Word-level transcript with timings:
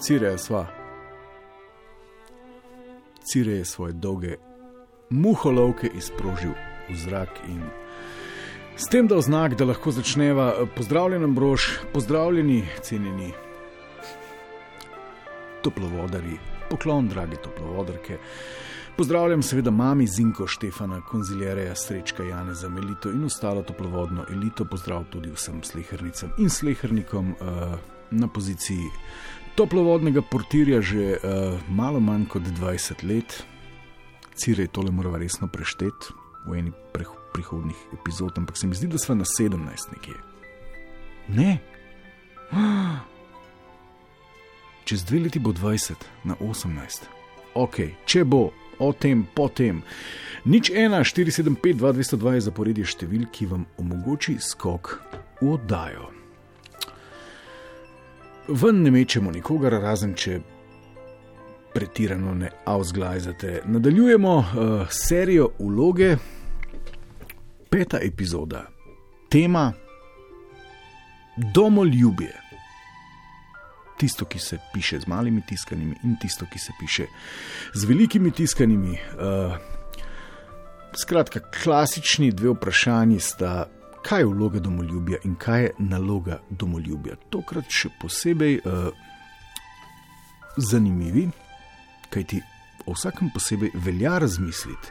Cireja 0.00 0.38
sva. 0.38 0.66
Cireja 3.32 3.58
je 3.58 3.64
svoje 3.64 3.92
dolge 3.92 4.36
muholovke 5.10 5.90
izprožil 5.94 6.54
v 6.88 6.96
zrak 6.96 7.28
in 7.48 7.60
s 8.76 8.88
tem 8.88 9.04
dal 9.06 9.20
znak, 9.20 9.58
da 9.60 9.64
lahko 9.68 9.92
začneva. 9.92 10.64
Pozdravljen, 10.76 11.34
brož, 11.34 11.66
pozdravljeni, 11.92 12.64
cenjeni 12.82 13.32
toplovodari, 15.62 16.38
poklon, 16.70 17.08
dragi 17.08 17.36
toplovodarke. 17.44 18.18
Pozdravljam 18.96 19.42
seveda 19.42 19.70
mami 19.70 20.06
Zinko, 20.06 20.46
Štefana, 20.46 21.00
konziljereja, 21.00 21.74
srečka 21.74 22.24
Jane 22.24 22.54
za 22.54 22.68
Melito 22.68 23.10
in 23.10 23.24
ostalo 23.24 23.62
toplovodno 23.62 24.24
elito. 24.32 24.64
Pozdrav 24.64 25.04
tudi 25.12 25.30
vsem 25.30 25.62
slehrnicam 25.62 26.32
in 26.38 26.50
slehrnikom 26.50 27.34
uh, 27.40 27.78
na 28.10 28.28
poziciji 28.28 28.88
toplovodnega 29.54 30.22
portirja 30.22 30.80
že 30.82 31.16
uh, 31.16 31.60
malo 31.68 32.00
manj 32.00 32.26
kot 32.28 32.42
20 32.42 33.04
let. 33.08 33.42
Cirej 34.34 34.70
tole 34.72 34.90
moramo 34.90 35.18
resno 35.18 35.48
prešteti 35.48 36.14
v 36.46 36.58
eni 36.58 36.72
prihodnih 37.32 37.76
epizod, 37.92 38.38
ampak 38.38 38.56
se 38.56 38.66
mi 38.66 38.74
zdi, 38.74 38.88
da 38.88 38.98
smo 38.98 39.14
na 39.14 39.24
17 39.24 39.92
nekje. 39.92 40.14
Ne. 41.28 41.58
Čez 44.84 45.04
dve 45.04 45.20
leti 45.20 45.38
bo 45.38 45.52
20 45.52 45.94
na 46.24 46.34
18. 46.40 47.06
Ok, 47.54 47.76
če 48.06 48.24
bo 48.24 48.50
o 48.80 48.92
tem, 48.92 49.26
potem. 49.34 49.82
Nič 50.44 50.70
1, 50.72 51.04
475, 51.04 51.76
202 51.76 52.34
je 52.34 52.40
zaporedje 52.40 52.84
števil, 52.84 53.28
ki 53.32 53.46
vam 53.46 53.66
omogoči 53.78 54.38
skok 54.40 54.96
v 55.42 55.52
oddajo. 55.52 56.19
Ven 58.48 58.82
ne 58.82 58.90
mečemo 58.90 59.30
nikogar, 59.30 59.72
razen 59.82 60.14
če 60.14 60.40
pretirano 61.74 62.34
ne 62.34 62.50
avzglajzate. 62.66 63.62
Nadaljujemo 63.66 64.36
uh, 64.36 64.46
serijo 64.90 65.50
uloge, 65.58 66.16
peta 67.70 67.98
epizoda, 68.02 68.66
tema 69.30 69.72
domoljubje 71.54 72.50
tisto, 74.00 74.24
ki 74.24 74.38
se 74.38 74.58
piše 74.74 75.00
z 75.00 75.06
malimi 75.06 75.42
tiskanimi, 75.46 75.96
in 76.04 76.16
tisto, 76.20 76.46
ki 76.52 76.58
se 76.58 76.72
piše 76.80 77.06
z 77.74 77.84
velikimi 77.84 78.30
tiskanimi. 78.30 78.96
Uh, 78.96 79.56
skratka, 80.96 81.40
klasični 81.62 82.32
dve 82.32 82.54
vprašanji 82.54 83.20
sta, 83.20 83.66
kaj 84.02 84.20
je 84.20 84.26
vloga 84.26 84.60
domoljubja 84.60 85.18
in 85.24 85.34
kaj 85.34 85.62
je 85.62 85.72
naloga 85.78 86.40
domoljubja. 86.50 87.16
Tokrat 87.30 87.68
še 87.68 87.90
posebej 88.00 88.60
uh, 88.64 88.88
zanimivi, 90.56 91.28
kajti. 92.10 92.42
O 92.88 92.94
vsakem 92.96 93.28
posebej 93.30 93.70
velja 93.84 94.18
razmisliti. 94.18 94.88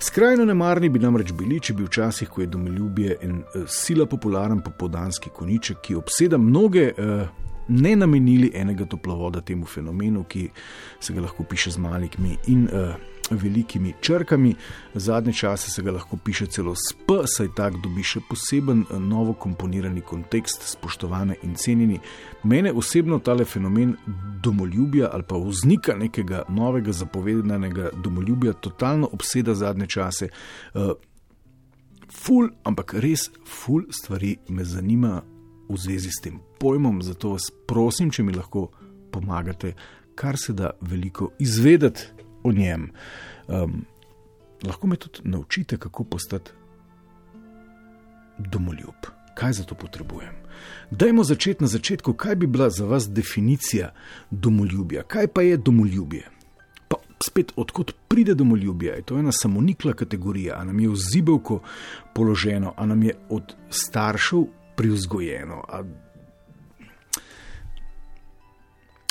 Skrajno 0.00 0.44
nemarni 0.46 0.88
bi 0.88 1.00
namreč 1.02 1.32
bili, 1.34 1.58
če 1.60 1.74
bi 1.74 1.84
včasih, 1.84 2.28
ko 2.30 2.40
je 2.40 2.46
domoljubje 2.46 3.16
in 3.26 3.40
uh, 3.42 3.64
sila 3.68 4.06
popularen 4.06 4.62
popodanski 4.62 5.32
koniček, 5.34 5.82
ki 5.82 5.98
obseda 5.98 6.38
mnoge 6.38 6.92
uh, 6.94 7.26
ne 7.68 7.96
namenili 7.96 8.52
enega 8.54 8.86
toplovoda 8.86 9.40
temu 9.40 9.66
fenomenu, 9.66 10.24
ki 10.24 10.48
se 11.00 11.12
ga 11.12 11.26
lahko 11.26 11.44
piše 11.44 11.74
z 11.74 11.82
malimi 11.82 12.38
in 12.46 12.68
uh, 12.70 12.94
velikimi 13.30 13.94
črkami. 14.00 14.54
Zadnje 14.94 15.32
čase 15.32 15.70
se 15.70 15.82
ga 15.82 15.92
lahko 15.92 16.16
piše 16.16 16.46
celo 16.46 16.74
s 16.74 16.92
P, 17.06 17.14
saj 17.26 17.48
tak 17.56 17.76
dobi 17.82 18.02
še 18.02 18.20
poseben 18.28 18.84
uh, 18.84 18.98
novo 19.00 19.32
komponirani 19.32 20.00
kontekst, 20.00 20.68
spoštovane 20.68 21.36
in 21.42 21.54
cenjeni. 21.54 22.00
Mene 22.44 22.72
osebno 22.72 23.18
tale 23.18 23.44
fenomen 23.44 23.96
domoljubja 24.42 25.10
ali 25.12 25.22
pa 25.28 25.38
vznika 25.38 25.96
nekega 25.96 26.44
novega 26.48 26.92
zapovedanega 26.92 27.90
domoljubja 28.04 28.52
totalno 28.52 29.08
obseda 29.12 29.54
zadnje 29.54 29.86
čase. 29.86 30.28
Uh, 30.74 30.92
Ful, 32.14 32.46
ampak 32.62 32.94
res, 33.02 33.26
ful 33.44 33.88
stvari 33.90 34.36
me 34.48 34.62
zanima 34.64 35.16
v 35.68 35.76
zvezi 35.76 36.12
s 36.12 36.22
tem 36.22 36.38
pojmom, 36.60 37.00
zato 37.02 37.32
vas 37.34 37.48
prosim, 37.66 38.12
če 38.12 38.22
mi 38.22 38.34
lahko 38.36 38.68
pomagate, 39.10 39.72
kar 40.14 40.38
se 40.38 40.54
da 40.54 40.70
veliko 40.80 41.32
izvedeti 41.42 42.13
o 42.44 42.52
njem. 42.52 42.90
Um, 43.48 43.84
lahko 44.66 44.86
me 44.86 44.96
tudi 44.96 45.20
naučite, 45.24 45.76
kako 45.76 46.04
postati 46.04 46.50
domoljub. 48.38 48.94
Kaj 49.34 49.52
za 49.52 49.64
to 49.64 49.74
potrebujem? 49.74 50.34
Dajmo 50.90 51.24
začeti 51.24 51.64
na 51.64 51.68
začetku, 51.68 52.12
kaj 52.12 52.36
bi 52.36 52.46
bila 52.46 52.70
za 52.70 52.84
vas 52.84 53.08
definicija 53.10 53.92
domoljubja. 54.30 55.02
Kaj 55.02 55.26
pa 55.26 55.42
je 55.42 55.56
domoljubje? 55.56 56.30
Pa 56.88 56.96
spet, 57.24 57.52
odkot 57.56 57.94
pride 58.08 58.34
domoljubje? 58.34 58.92
Je 58.92 59.02
to 59.02 59.18
ena 59.18 59.32
samonikla 59.32 59.92
kategorija, 59.92 60.54
ali 60.58 60.66
nam 60.66 60.80
je 60.80 60.88
v 60.88 60.96
zibelko 60.96 61.60
položeno, 62.14 62.74
ali 62.76 62.88
nam 62.88 63.02
je 63.02 63.14
od 63.28 63.54
staršev 63.70 64.44
privzgojeno. 64.76 65.64
A, 65.68 65.82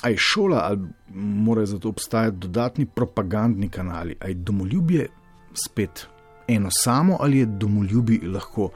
a 0.03 0.09
je 0.09 0.17
šola, 0.17 0.59
ali 0.63 0.79
morajo 1.15 1.65
za 1.65 1.79
to 1.79 1.89
obstajati 1.89 2.37
dodatni 2.37 2.85
propagandni 2.85 3.69
kanali, 3.69 4.15
ali 4.19 4.31
je 4.31 4.35
domoljubje 4.35 5.07
spet 5.53 6.07
eno 6.47 6.69
samo, 6.71 7.17
ali 7.19 7.37
je 7.37 7.45
domoljubje 7.45 8.19
lahko 8.27 8.69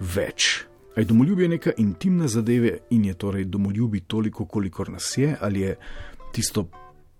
več. 0.00 0.64
Ali 0.96 1.04
je 1.04 1.08
domoljubje 1.08 1.48
neka 1.48 1.72
intimna 1.76 2.28
zadeva 2.28 2.76
in 2.90 3.04
je 3.04 3.14
torej 3.14 3.44
domoljubje 3.44 4.00
toliko, 4.06 4.44
kolikor 4.44 4.90
nas 4.90 5.14
je, 5.16 5.36
ali 5.40 5.60
je 5.60 5.76
tisto. 6.32 6.68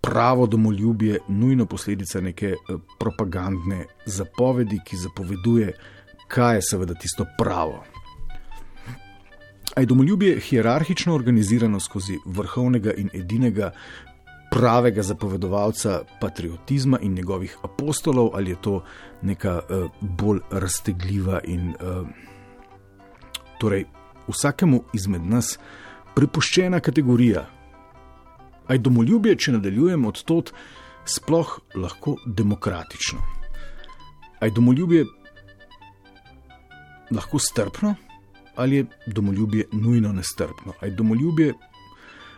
Pravo 0.01 0.47
domoljubje, 0.47 1.19
nujno 1.29 1.67
posledica 1.67 2.21
neke 2.21 2.47
eh, 2.47 2.77
propagandne 2.99 3.85
zapovedi, 4.07 4.79
ki 4.85 4.97
zapoveduje, 4.97 5.73
kaj 6.29 6.57
je 6.57 6.63
seveda 6.63 6.95
tisto 6.95 7.27
pravo. 7.39 7.83
A 9.79 9.81
je 9.81 9.87
domoljubje 9.87 10.41
hierarhično 10.41 11.15
organizirano 11.15 11.81
skozi 11.81 12.17
vrhovnega 12.27 12.93
in 12.99 13.11
edinega 13.15 13.71
pravega 14.51 15.03
zapovedovalca 15.03 16.01
patriotizma 16.21 16.99
in 17.03 17.13
njegovih 17.15 17.57
apostolov, 17.63 18.31
ali 18.35 18.51
je 18.51 18.57
to 18.61 18.83
neka 19.23 19.61
uh, 19.61 19.91
bolj 20.01 20.41
raztegljiva 20.51 21.41
in 21.45 21.69
uh, 21.69 22.09
torej 23.61 23.85
vsakemu 24.29 24.83
izmed 24.95 25.23
nas 25.23 25.59
prepuščena 26.15 26.81
kategorija. 26.81 27.47
A 28.67 28.73
je 28.73 28.79
domoljubje, 28.79 29.37
če 29.37 29.53
nadaljujemo 29.61 30.09
od 30.09 30.25
tod, 30.25 30.53
sploh 31.05 31.55
lahko 31.75 32.17
demokratično? 32.27 33.23
A 34.41 34.45
je 34.45 34.51
domoljubje 34.51 35.07
lahko 37.15 37.39
strpno? 37.39 37.95
Ali 38.59 38.77
je 38.77 38.85
domoljubje 39.07 39.65
nujno 39.73 40.13
nestrpno. 40.13 40.73
Ali 40.81 40.91
je 40.91 40.97
domoljubje 40.97 41.55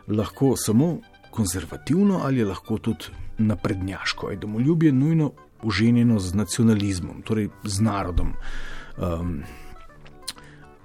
lahko 0.09 0.57
samo 0.57 0.99
konzervativno 1.31 2.21
ali 2.25 2.39
je 2.39 2.45
lahko 2.45 2.79
tudi 2.79 3.05
naprednjaško. 3.39 4.27
Ali 4.27 4.35
je 4.35 4.41
domoljubje 4.41 4.93
nujno 4.93 5.33
uženjeno 5.63 6.19
z 6.19 6.35
nacionalizmom, 6.35 7.23
torej 7.23 7.49
z 7.65 7.81
narodom. 7.81 8.33
Um, 8.99 9.43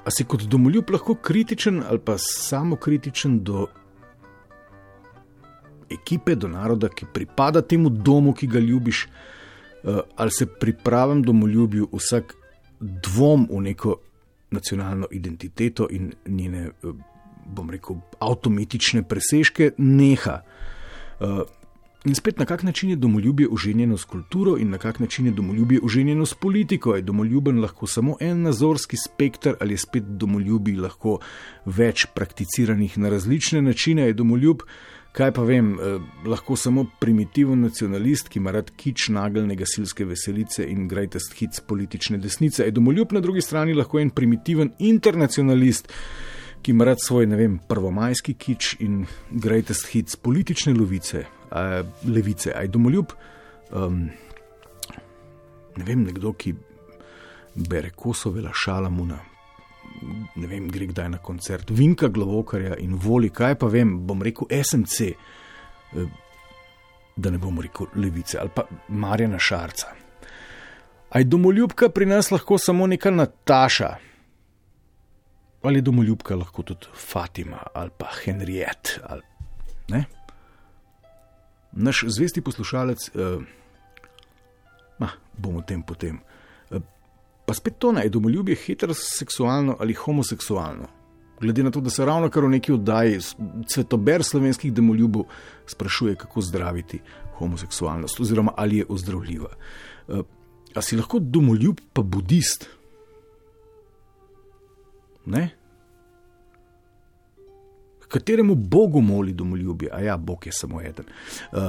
a 0.05 0.11
si 0.11 0.23
kot 0.23 0.43
domoljub 0.43 0.89
lahko 0.89 1.15
kritičen 1.15 1.83
ali 1.89 1.99
pa 1.99 2.15
samo 2.17 2.75
kritičen 2.75 3.39
do 3.43 3.67
ekipe, 5.89 6.35
do 6.35 6.47
naroda, 6.47 6.89
ki 6.89 7.05
pripada 7.13 7.61
temu 7.61 7.89
domu, 7.89 8.33
ki 8.33 8.47
ga 8.47 8.59
ljubiš, 8.59 9.07
uh, 9.83 9.99
ali 10.15 10.31
se 10.31 10.45
pri 10.45 10.73
pravem 10.83 11.23
domoljubju 11.23 11.89
vsak 11.93 12.35
dvom 12.79 13.47
v 13.51 13.61
neko 13.61 13.97
nacionalno 14.51 15.07
identiteto 15.11 15.87
in 15.91 16.13
njene, 16.27 16.59
eh, 16.59 16.71
bom 17.45 17.69
rekel, 17.69 17.95
avtomatične 18.19 19.03
presežke, 19.03 19.71
neha. 19.77 20.41
Eh, 21.19 21.43
in 22.05 22.15
spet 22.15 22.39
na 22.39 22.45
kak 22.45 22.63
način 22.63 22.89
je 22.89 22.95
domoljubje 22.95 23.47
uženjeno 23.47 23.97
s 23.97 24.05
kulturo 24.05 24.57
in 24.57 24.69
na 24.69 24.77
kak 24.77 24.99
način 24.99 25.25
je 25.25 25.31
domoljubje 25.31 25.79
uženjeno 25.83 26.25
s 26.25 26.33
politiko. 26.33 26.95
Je 26.95 27.01
domoljuben 27.01 27.61
lahko 27.61 27.87
samo 27.87 28.17
en 28.19 28.41
nazorski 28.41 28.97
spektr 28.97 29.53
ali 29.59 29.73
je 29.73 29.77
spet 29.77 30.03
domoljubi 30.03 30.75
lahko 30.75 31.19
več 31.65 32.05
prakticiranih 32.15 32.97
na 32.97 33.09
različne 33.09 33.61
načine. 33.61 34.01
Je 34.01 34.13
domoljub 34.13 34.61
kaj 35.15 35.31
pa 35.31 35.43
vem, 35.47 35.73
eh, 35.79 35.99
lahko 36.27 36.55
samo 36.55 36.85
primitiven 36.99 37.61
nacionalist, 37.61 38.29
ki 38.29 38.39
ima 38.39 38.51
rad 38.51 38.71
kič 38.75 39.07
nagelne 39.09 39.55
gasilske 39.55 40.05
veselice 40.05 40.65
in 40.67 40.87
greatest 40.87 41.33
hits 41.39 41.59
politične 41.59 42.17
desnice. 42.17 42.63
Je 42.63 42.71
domoljub 42.71 43.13
na 43.13 43.19
drugi 43.19 43.41
strani 43.41 43.73
lahko 43.73 43.99
en 43.99 44.09
primitiven 44.09 44.73
internacionalist, 44.79 45.91
ki 46.61 46.71
ima 46.71 46.85
rad 46.85 46.97
svoj, 46.99 47.27
ne 47.31 47.35
vem, 47.35 47.59
prvomajski 47.67 48.33
kič 48.33 48.75
in 48.79 49.05
greatest 49.31 49.87
hits 49.93 50.15
politične 50.15 50.73
lovice, 50.73 51.23
a, 51.51 51.83
levice. 52.03 52.51
Aj 52.55 52.67
domoljub, 52.67 53.13
um, 53.71 54.09
ne 55.77 55.85
vem, 55.85 56.03
nekdo, 56.03 56.33
ki 56.33 56.55
bere 57.55 57.93
kosovela 57.95 58.51
šalamuna. 58.53 59.34
Ne 60.35 60.47
vem, 60.47 60.67
gre 60.69 60.89
kdaj 60.89 61.09
na 61.09 61.17
koncert, 61.23 61.69
Vinka 61.71 62.07
Glavokarja 62.11 62.75
in 62.83 62.95
voli, 62.99 63.29
kaj 63.33 63.55
pa 63.59 63.69
vem, 63.71 63.95
bom 64.07 64.21
rekel 64.23 64.49
SMC, 64.51 65.11
eh, 65.11 66.09
da 67.15 67.31
ne 67.31 67.39
bom 67.39 67.61
rekel 67.63 67.87
Levice 67.95 68.39
ali 68.39 68.51
pa 68.55 68.65
Marjana 68.89 69.39
Šarca. 69.39 69.93
Aj 71.15 71.23
domoljubka 71.23 71.89
pri 71.89 72.05
nas 72.05 72.31
lahko 72.31 72.57
samo 72.57 72.87
neka 72.87 73.11
Nataša, 73.11 73.95
ali 75.63 75.81
domoljubka 75.81 76.35
lahko 76.35 76.63
tudi 76.63 76.91
Fatima 76.93 77.63
ali 77.73 77.89
pa 77.97 78.11
Henriette. 78.23 78.99
Ali, 79.03 79.23
Naš 81.75 82.03
zvesti 82.07 82.41
poslušalec, 82.41 83.11
eh, 83.15 83.39
ah, 84.99 85.09
bomo 85.37 85.59
o 85.59 85.61
tem 85.61 85.83
potem. 85.83 86.19
Pa 87.45 87.53
spet 87.53 87.77
to 87.79 87.91
naj 87.91 88.09
domoljubje 88.09 88.55
heteroseksualno 88.55 89.77
ali 89.79 89.93
homoseksualno. 89.93 90.87
Glede 91.41 91.63
na 91.63 91.71
to, 91.71 91.81
da 91.81 91.89
se 91.89 92.05
ravno 92.05 92.29
kar 92.29 92.45
v 92.45 92.49
neki 92.49 92.73
oddaji 92.73 93.19
svetober 93.67 94.23
slovenskih 94.23 94.73
domoljubov 94.73 95.25
sprašuje, 95.67 96.15
kako 96.15 96.41
zdraviti 96.41 96.99
homoseksualnost, 97.37 98.19
oziroma 98.19 98.53
ali 98.57 98.77
je 98.77 98.85
ozdravljiva. 98.89 99.49
Uh, 100.07 100.19
a 100.75 100.81
si 100.81 100.95
lahko 100.95 101.19
domoljub, 101.19 101.79
pa 101.93 102.01
budist? 102.01 102.69
Ne? 105.25 105.49
Kateremu 108.07 108.55
bogu 108.55 109.01
moli 109.01 109.33
domoljubje? 109.33 109.89
A 109.93 109.99
ja, 110.01 110.17
bog 110.17 110.45
je 110.45 110.51
samo 110.51 110.81
eden. 110.81 111.05
Uh, 111.51 111.59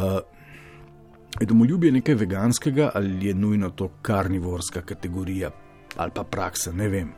je 1.40 1.46
domoljubje 1.46 1.92
nekaj 1.92 2.14
veganskega 2.14 2.90
ali 2.94 3.26
je 3.26 3.34
nujno 3.34 3.70
to 3.70 3.88
karnivorska 4.02 4.80
kategorija, 4.80 5.50
ali 5.96 6.10
pa 6.14 6.24
praksa, 6.24 6.72
ne 6.72 6.88
vem. 6.88 7.12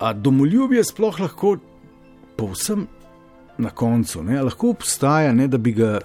A 0.00 0.12
domoljubje 0.12 0.84
sploh 0.84 1.20
lahko, 1.20 1.56
povsem 2.36 2.86
na 3.58 3.70
koncu, 3.70 4.22
ne, 4.22 4.40
lahko 4.42 4.72
obstaja, 4.74 5.32
ne 5.32 5.48
da 5.48 5.58
bi 5.58 5.72
ga 5.76 5.98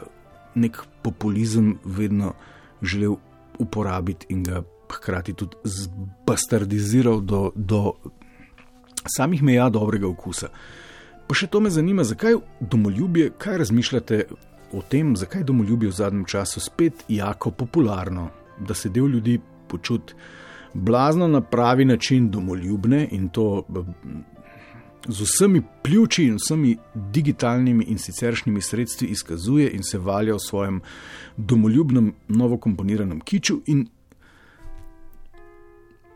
nek 0.56 0.82
populizem 1.02 1.78
vedno 1.86 2.34
želel 2.82 3.16
uporabiti 3.60 4.26
in 4.30 4.44
ga 4.44 4.62
hkrati 4.92 5.34
tudi 5.34 5.58
zbastardiziral 5.64 7.22
do, 7.22 7.52
do 7.56 7.94
samih 9.16 9.44
meja 9.44 9.70
dobrega 9.70 10.08
okusa. 10.08 10.50
Pa 11.28 11.36
še 11.36 11.50
to 11.52 11.60
me 11.60 11.70
zanima, 11.70 12.06
zakaj 12.08 12.38
domoljubje, 12.60 13.32
kaj 13.38 13.58
razmišljate 13.64 14.24
o 14.74 14.82
tem, 14.82 15.16
zakaj 15.16 15.44
domoljubje 15.44 15.90
v 15.90 15.96
zadnjem 15.96 16.26
času 16.26 16.60
spet 16.64 17.04
jako 17.08 17.52
popularno, 17.52 18.30
da 18.60 18.74
se 18.74 18.90
del 18.90 19.10
ljudi 19.12 19.40
počuti 19.68 20.16
blazno 20.74 21.28
na 21.28 21.42
pravi 21.42 21.86
način 21.86 22.32
domoljubne 22.32 23.08
in 23.12 23.30
to 23.30 23.66
z 25.08 25.22
vsemi 25.22 25.62
pljuči 25.84 26.24
in 26.24 26.36
vsemi 26.36 26.78
digitalnimi 26.94 27.84
in 27.84 27.98
siceršnjimi 27.98 28.62
sredstvi 28.62 29.08
izkazuje 29.08 29.70
in 29.72 29.84
se 29.84 29.98
valja 29.98 30.34
v 30.34 30.40
svojem 30.40 30.82
domoljubnem, 31.38 32.14
novo 32.28 32.58
komponiranem 32.58 33.20
kiču. 33.20 33.62
In 33.66 33.88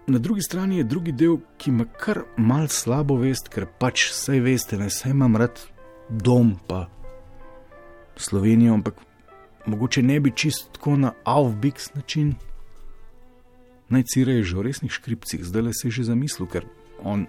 na 0.07 0.19
drugi 0.19 0.41
strani 0.41 0.77
je 0.77 0.83
drugi 0.83 1.11
del, 1.11 1.37
ki 1.57 1.69
ima 1.69 1.85
kar 1.85 2.23
mal 2.37 2.67
slabo 2.67 3.15
vest, 3.15 3.47
ker 3.49 3.65
pač 3.79 4.09
vse 4.09 4.39
veste, 4.41 4.77
ne 4.77 4.89
vse 4.89 5.09
imam 5.09 5.35
rad 5.35 5.61
dom, 6.09 6.55
pa 6.67 6.87
Slovenijo, 8.17 8.73
ampak 8.73 8.95
mogoče 9.65 10.01
ne 10.03 10.19
bi 10.19 10.31
čistko 10.35 10.97
na 10.97 11.13
avbiks 11.23 11.93
način 11.93 12.35
naj 13.91 14.07
cirajo 14.07 14.43
že 14.43 14.57
v 14.57 14.65
resnih 14.69 14.91
škripcih, 14.91 15.43
zdaj 15.43 15.61
le 15.61 15.73
se 15.75 15.87
je 15.87 15.91
že 15.99 16.09
zamislil, 16.09 16.47
ker 16.47 16.65
on. 17.03 17.27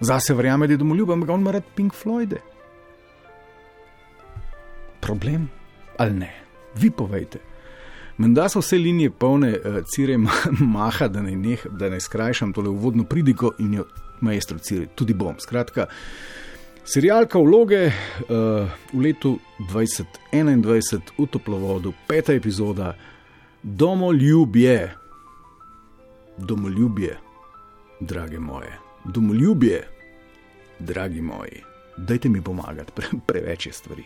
Zase 0.00 0.36
verjame, 0.36 0.68
da 0.68 0.76
je 0.76 0.82
domoljub, 0.84 1.10
ampak 1.10 1.30
on 1.32 1.40
ima 1.40 1.56
rad 1.56 1.64
Pink 1.74 1.94
Floyde. 1.96 2.40
Problem 5.00 5.48
ali 5.98 6.12
ne? 6.12 6.32
Vi 6.76 6.90
povejte. 6.90 7.40
Menda 8.18 8.48
so 8.48 8.60
vse 8.60 8.76
linije 8.76 9.10
polne, 9.10 9.56
uh, 9.56 9.80
cire 9.88 10.16
maha, 10.76 11.08
da 11.08 11.22
naj, 11.24 11.36
neh, 11.36 11.66
da 11.72 11.88
naj 11.88 12.00
skrajšam 12.04 12.52
tole 12.52 12.68
uvodno 12.68 13.04
pridiko 13.04 13.54
in 13.58 13.80
jo 13.80 13.86
majstro 14.20 14.58
cire, 14.58 14.86
tudi 14.94 15.14
bom. 15.14 15.36
Skratka, 15.40 15.88
uh, 15.88 16.35
Serialka 16.86 17.38
vloge 17.38 17.86
uh, 17.86 17.92
v 18.94 19.00
letu 19.02 19.38
2021 19.58 20.62
v 21.18 21.26
toplovodu, 21.26 21.90
peta 22.06 22.32
epizoda, 22.32 22.94
domoljubje, 23.62 24.94
domoljubje, 26.38 27.16
drage 28.00 28.38
moje, 28.38 28.78
domoljubje, 29.04 29.82
dragi 30.78 31.20
moji, 31.20 31.58
dajte 31.96 32.28
mi 32.28 32.42
pomagati, 32.42 32.92
pre, 32.94 33.06
preveč 33.26 33.66
je 33.66 33.72
stvari. 33.72 34.04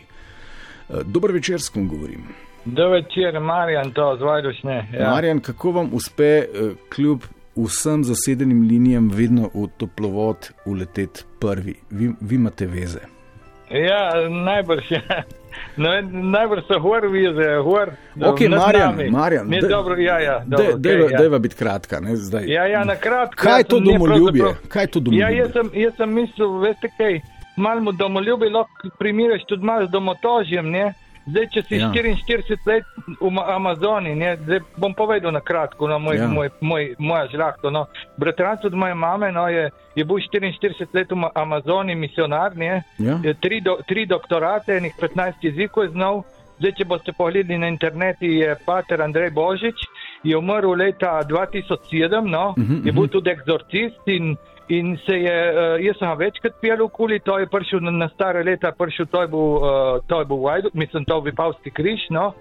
Uh, 0.89 1.05
dober 1.05 1.31
večer, 1.31 1.61
s 1.61 1.69
kom 1.69 1.87
govorim. 1.87 2.25
Dober 2.65 3.03
večer, 3.03 3.39
Marjan, 3.39 3.93
to 3.93 4.15
zvajdušne. 4.17 4.89
Ja. 4.93 5.11
Marjan, 5.13 5.39
kako 5.39 5.71
vam 5.71 5.93
uspe 5.93 6.45
uh, 6.49 6.71
kljub 6.89 7.29
vsem 7.55 8.03
zasedenim 8.03 8.61
linijam 8.67 9.09
vedno 9.13 9.49
v 9.53 9.67
toplovod 9.77 10.51
uleteti 10.65 11.23
prvi. 11.39 11.75
Vi, 11.89 12.11
vi 12.21 12.35
imate 12.35 12.67
veze. 12.67 12.99
Ja, 13.71 14.29
najbrž 14.29 14.91
je. 14.91 15.01
No, 15.77 15.89
najbrž 16.31 16.63
so 16.67 16.79
gor, 16.79 17.07
vize, 17.07 17.47
gor. 17.63 17.91
Ok, 18.25 18.39
Marjan, 18.49 19.11
Marjan. 19.11 19.47
Ne, 19.47 19.59
dobro, 19.61 19.95
ja, 19.97 20.19
ja. 20.19 20.43
Dobro, 20.45 20.77
dejva, 20.77 21.05
okay, 21.05 21.11
ja. 21.11 21.17
dejva 21.17 21.39
biti 21.39 21.55
kratka, 21.55 21.99
ne, 21.99 22.15
zdaj. 22.15 22.47
Ja, 22.47 22.65
ja, 22.67 22.83
na 22.83 22.95
kratko. 22.95 23.35
Kaj 23.43 23.59
je 23.59 23.63
to 23.63 23.79
domoljubje? 23.79 24.55
Kaj 24.67 24.83
je 24.83 24.87
to 24.87 24.99
domoljubje? 24.99 25.37
Ja, 25.37 25.43
jaz 25.43 25.51
sem, 25.51 25.69
jaz 25.73 25.93
sem 25.97 26.13
mislil, 26.13 26.57
veste 26.59 26.91
kaj, 26.97 27.19
malo 27.55 27.91
domoljubje 27.91 28.49
lahko 28.49 28.89
primerjaš 28.99 29.45
tudi 29.47 29.65
malo 29.65 29.87
z 29.87 29.91
domotožjem, 29.91 30.69
ne? 30.71 30.93
Zdaj, 31.25 31.47
če 31.53 31.61
si 31.67 31.77
ja. 31.77 31.91
44 31.93 32.57
let 32.65 32.87
v 33.21 33.29
Amazoni, 33.45 34.15
ne, 34.17 34.33
zdaj 34.41 34.63
bom 34.81 34.93
povedal 34.97 35.33
na 35.35 35.41
kratko, 35.45 35.85
no, 35.87 35.99
moj, 36.01 36.17
ja. 36.17 36.27
moj, 36.27 36.49
moj, 36.65 36.87
moja 36.97 37.27
žlahta. 37.29 37.69
No. 37.69 37.85
Bratranec 38.17 38.65
od 38.65 38.73
moje 38.73 38.97
mame 38.97 39.29
no, 39.31 39.45
je, 39.51 39.69
je 39.95 40.05
bil 40.05 40.17
44 40.17 40.89
let 40.97 41.13
v 41.13 41.29
Amazoni, 41.37 41.95
misionar, 41.95 42.57
ne, 42.57 42.81
ja. 42.97 43.21
tri, 43.37 43.61
do, 43.61 43.77
tri 43.85 44.07
doktorate, 44.09 44.81
enih 44.81 44.97
15 44.97 45.45
jezikov 45.45 45.89
je 45.89 45.93
znal. 45.93 46.23
Zdaj, 46.61 46.73
če 46.77 46.85
boste 46.85 47.13
pogledali 47.17 47.57
na 47.57 47.71
internetu, 47.73 48.25
je 48.29 48.53
pater 48.65 49.01
Andrej 49.01 49.31
Božič, 49.33 49.81
je 50.23 50.37
umrl 50.37 50.75
leta 50.77 51.21
2007, 51.29 52.29
no, 52.29 52.53
uh 52.57 52.63
-huh, 52.63 52.85
je 52.85 52.91
bil 52.91 53.03
uh 53.03 53.07
-huh. 53.07 53.11
tudi 53.11 53.29
eksorcist 53.29 54.07
in 54.07 54.37
In 54.71 54.97
se 55.05 55.15
je, 55.19 55.37
uh, 55.51 55.83
jaz 55.83 55.97
sem 55.99 56.11
večkrat 56.17 56.53
pil 56.61 56.83
okoli, 56.85 57.19
to 57.19 57.37
je 57.39 57.47
prišel 57.51 57.81
na, 57.83 57.91
na 57.91 58.07
stare 58.13 58.43
leta, 58.43 58.71
prišel 58.71 59.05
to 59.11 59.21
je 59.21 59.27
bil, 59.27 59.47
uh, 59.59 59.99
to 60.07 60.19
je 60.19 60.25
bil 60.25 60.43
Vajdu, 60.45 60.71
mislim, 60.73 61.05
to 61.05 61.17
je 61.17 61.25
Vipavski 61.25 61.73
križ, 61.75 62.07
no. 62.09 62.33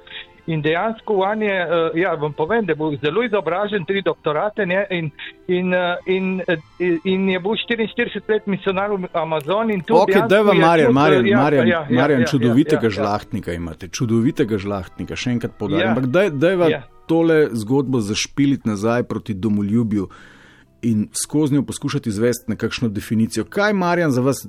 In 0.47 0.63
dejansko 0.63 1.15
on 1.27 1.43
je, 1.43 1.57
uh, 1.67 1.97
ja, 1.99 2.15
vam 2.15 2.33
povem, 2.33 2.65
da 2.67 2.73
je 2.73 2.77
bil 2.77 2.95
zelo 3.03 3.25
izobražen, 3.27 3.85
tri 3.85 4.03
doktorate, 4.03 4.67
ne, 4.67 4.85
in, 4.91 5.11
in, 5.49 5.75
in, 6.07 6.29
in, 6.79 7.01
in 7.05 7.29
je 7.35 7.41
bil 7.41 7.59
44 7.65 8.23
let 8.29 8.47
misionar 8.47 8.95
v 8.95 9.11
Amazoni. 9.13 9.81
Ok, 9.91 10.15
da 10.31 10.43
vam, 10.47 10.59
Marjan, 10.59 10.95
Marjan, 10.95 11.27
ja, 11.27 11.43
Marjan, 11.43 11.69
ja, 11.69 11.83
ja, 11.91 12.01
Marjan, 12.03 12.21
ja, 12.21 12.31
čudovitega 12.31 12.87
ja, 12.87 12.93
ja, 12.93 12.97
žlahtnika 13.01 13.51
ja. 13.51 13.59
imate, 13.59 13.91
čudovitega 13.91 14.59
žlahtnika, 14.59 15.19
še 15.19 15.35
enkrat 15.35 15.59
podarim. 15.59 15.89
Ja, 15.89 15.93
Ampak 15.97 16.11
da 16.15 16.55
je 16.55 16.63
vam 16.63 16.75
ja. 16.79 16.85
Tole 17.11 17.49
zgodbo 17.53 18.01
zašpiliti 18.01 18.69
nazaj 18.69 19.03
proti 19.11 19.35
domoljubju 19.35 20.09
in 20.83 21.09
skozi 21.25 21.55
njo 21.55 21.63
poskušati 21.63 22.09
izvesti 22.09 22.51
nekakšno 22.51 22.89
definicijo. 22.89 23.45
Kaj 23.45 23.73
Marjan 23.73 24.11
za 24.11 24.21
vas, 24.21 24.47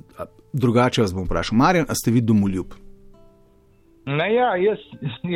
drugače 0.52 1.02
vas 1.02 1.14
bom 1.14 1.26
vprašal. 1.26 1.58
Marjan, 1.58 1.86
a 1.88 1.94
ste 1.94 2.10
vi 2.10 2.20
domoljub? 2.20 2.74
Ne, 4.06 4.34
ja, 4.34 4.56
jaz, 4.56 4.78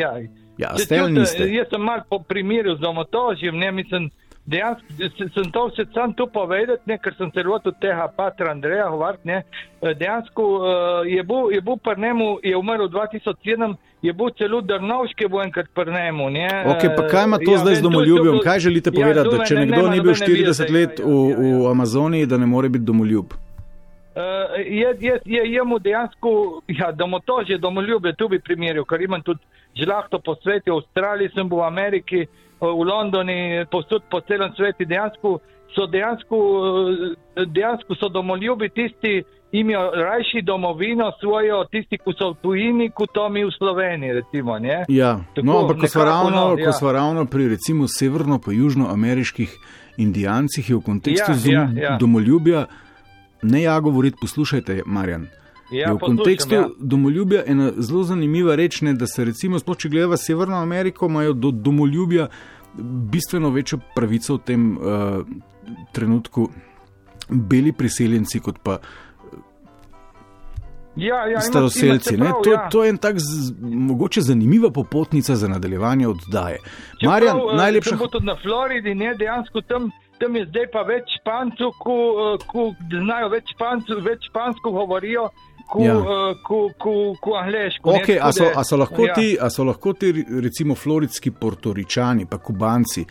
ja. 0.03 0.13
Ja, 0.59 0.77
ste 0.79 0.99
ali 0.99 1.13
niste? 1.13 1.51
Jaz 1.53 1.69
sem 1.71 1.83
mal 1.83 2.01
po 2.11 2.19
primeru 2.19 2.77
z 2.77 2.81
domotožjem, 2.81 3.59
ne 3.59 3.73
mislim. 3.73 4.11
Dejansko 4.47 4.87
sem 5.35 5.51
to 5.53 5.65
vse 5.67 5.85
sam 5.95 6.13
tu 6.15 6.29
povedal, 6.33 6.79
ker 7.03 7.15
sem 7.19 7.31
se 7.35 7.43
lotil 7.43 7.75
tega 7.83 8.07
patra 8.17 8.53
Andreja 8.55 8.87
Hovart. 8.89 9.25
Ne. 9.25 9.43
Dejansko 9.83 10.45
uh, 10.47 10.67
je 11.03 11.23
bil, 11.27 11.51
je 11.53 11.61
bil 11.61 11.77
pri 11.83 12.01
njemu, 12.03 12.29
je 12.43 12.57
umrl 12.57 12.87
2007, 12.87 13.75
je 14.07 14.13
bil 14.13 14.31
celo 14.39 14.61
Drnovški 14.61 15.29
bo 15.31 15.43
enkrat 15.43 15.67
pri 15.75 15.93
njemu. 15.93 16.29
Ok, 16.73 16.87
pa 16.97 17.09
kaj 17.09 17.25
ima 17.25 17.39
to 17.39 17.53
ja, 17.53 17.59
zdaj 17.59 17.75
z 17.81 17.83
domoljubjem? 17.83 18.39
Kaj 18.45 18.59
želite 18.69 18.91
ja, 18.91 18.99
povedati, 18.99 19.29
ja, 19.33 19.39
da 19.39 19.45
če 19.45 19.55
nekdo 19.55 19.83
ne, 19.83 19.97
ni 19.97 20.01
bil 20.01 20.15
40 20.15 20.73
let 20.73 21.03
v, 21.05 21.19
v 21.63 21.67
Amazoniji, 21.71 22.27
da 22.27 22.39
ne 22.39 22.47
more 22.47 22.69
biti 22.69 22.85
domoljub? 22.85 23.35
je, 24.57 24.97
je, 25.01 25.21
je, 25.25 25.53
je 25.53 25.65
mu 25.65 25.79
dejansko, 25.79 26.63
ja, 26.69 26.93
domotožje, 26.93 27.59
domoljubje, 27.59 28.15
tu 28.17 28.29
bi 28.29 28.41
primerjal, 28.41 28.85
ker 28.85 29.03
imam 29.03 29.23
tudi 29.23 29.41
žlahto 29.77 30.19
po 30.25 30.35
svetu, 30.41 30.73
v 30.73 30.77
Avstraliji 30.81 31.35
sem 31.35 31.49
bil, 31.49 31.61
v 31.61 31.67
Ameriki, 31.67 32.23
v 32.61 32.87
Londoni, 32.89 33.67
posod 33.71 34.07
po 34.11 34.21
celem 34.25 34.55
svetu, 34.57 34.89
dejansko 34.89 35.39
so 35.75 35.87
dejansko, 35.87 36.39
dejansko 37.47 37.95
so 38.01 38.09
domoljubi 38.09 38.69
tisti, 38.69 39.21
imajo 39.61 39.91
rajši 39.91 40.43
domovino 40.43 41.13
svojo, 41.21 41.65
tisti, 41.71 41.99
ki 41.99 42.15
so 42.19 42.31
v 42.31 42.37
tujini, 42.43 42.91
kot 42.91 43.13
to 43.15 43.29
mi 43.29 43.45
v 43.45 43.51
Sloveniji. 43.59 44.13
Recimo, 44.13 44.59
ja, 44.89 45.21
Tako, 45.35 45.47
no, 45.47 45.59
ampak 45.59 45.81
ko 45.81 45.89
smo 45.89 46.05
ravno, 46.05 46.31
no, 46.31 46.57
ja. 46.59 46.93
ravno 46.93 47.25
pri 47.27 47.49
recimo 47.49 47.89
severno 47.89 48.41
pa 48.45 48.53
južnoameriških 48.53 49.57
indijancih, 49.97 50.71
je 50.71 50.77
v 50.77 50.81
kontekstu 50.81 51.33
ja, 51.45 51.71
ja, 51.75 51.83
ja. 51.83 51.97
domoljubja, 52.01 52.67
ne 53.43 53.63
ja 53.63 53.81
govoriti, 53.81 54.17
poslušajte, 54.21 54.83
Marjan. 54.87 55.27
Ja, 55.71 55.93
v 55.93 55.99
kontekstu 55.99 56.55
ja. 56.55 56.69
domoljubja 56.79 57.41
je 57.41 57.53
ena 57.53 57.73
zelo 57.77 58.03
zanimiva 58.03 58.55
reč, 58.55 58.81
ne, 58.81 58.95
da 58.95 59.07
se 59.07 59.25
recimo, 59.25 59.59
če 59.59 59.89
gledamo 59.89 60.17
Severno 60.17 60.61
Ameriko, 60.63 61.07
imajo 61.07 61.33
do 61.33 61.51
domoljubja 61.51 62.29
bistveno 63.11 63.51
večjo 63.51 63.79
pravico 63.95 64.37
v 64.37 64.39
tem 64.45 64.79
uh, 64.79 65.27
trenutku 65.93 66.49
beli 67.29 67.73
priseljenci 67.73 68.41
kot 68.41 68.59
pa 68.63 68.79
Ja, 70.97 71.27
ja, 71.27 71.41
staroseljci. 71.41 72.17
Prav, 72.17 72.33
to, 72.45 72.51
ja. 72.51 72.69
to 72.71 72.85
je 72.85 72.91
en 72.91 72.97
tak 72.97 73.19
z, 73.19 73.53
mogoče 73.61 74.21
zanimiva 74.21 74.71
popotnica 74.71 75.37
za 75.37 75.49
nadaljevanje 75.49 76.09
oddaje. 76.09 76.59
Marjan, 77.03 77.37
prav, 77.37 77.57
najlepša 77.57 77.97
hvala. 77.97 78.11
Tudi 78.11 78.27
na 78.27 78.37
Floridi, 78.43 78.95
ne, 78.95 79.15
dejansko 79.15 79.61
tam, 79.61 79.91
tam 80.19 80.37
je 80.37 80.47
zdaj 80.47 80.71
pa 80.73 80.87
več 80.89 81.19
špancev, 81.21 81.75
ki 82.49 82.97
znajo 83.05 83.29
več 83.29 83.53
špancev, 83.53 84.01
več 84.05 84.31
špansko 84.31 84.73
govorijo. 84.73 85.29
Ku, 85.67 85.83
ja. 85.83 85.95
ku, 86.47 86.71
ku, 86.79 87.17
ku 87.21 87.33
angliško. 87.35 87.91
Okay, 87.91 88.21
a, 88.23 88.31
so, 88.33 88.47
a, 88.55 88.63
so 88.65 88.77
lahko 88.79 89.09
ja. 89.09 89.15
ti, 89.19 89.33
a 89.35 89.51
so 89.51 89.65
lahko 89.67 89.97
ti, 89.99 90.13
recimo, 90.43 90.77
floridski 90.79 91.33
portoričani, 91.35 92.29
pa 92.31 92.39
kubanci, 92.39 93.03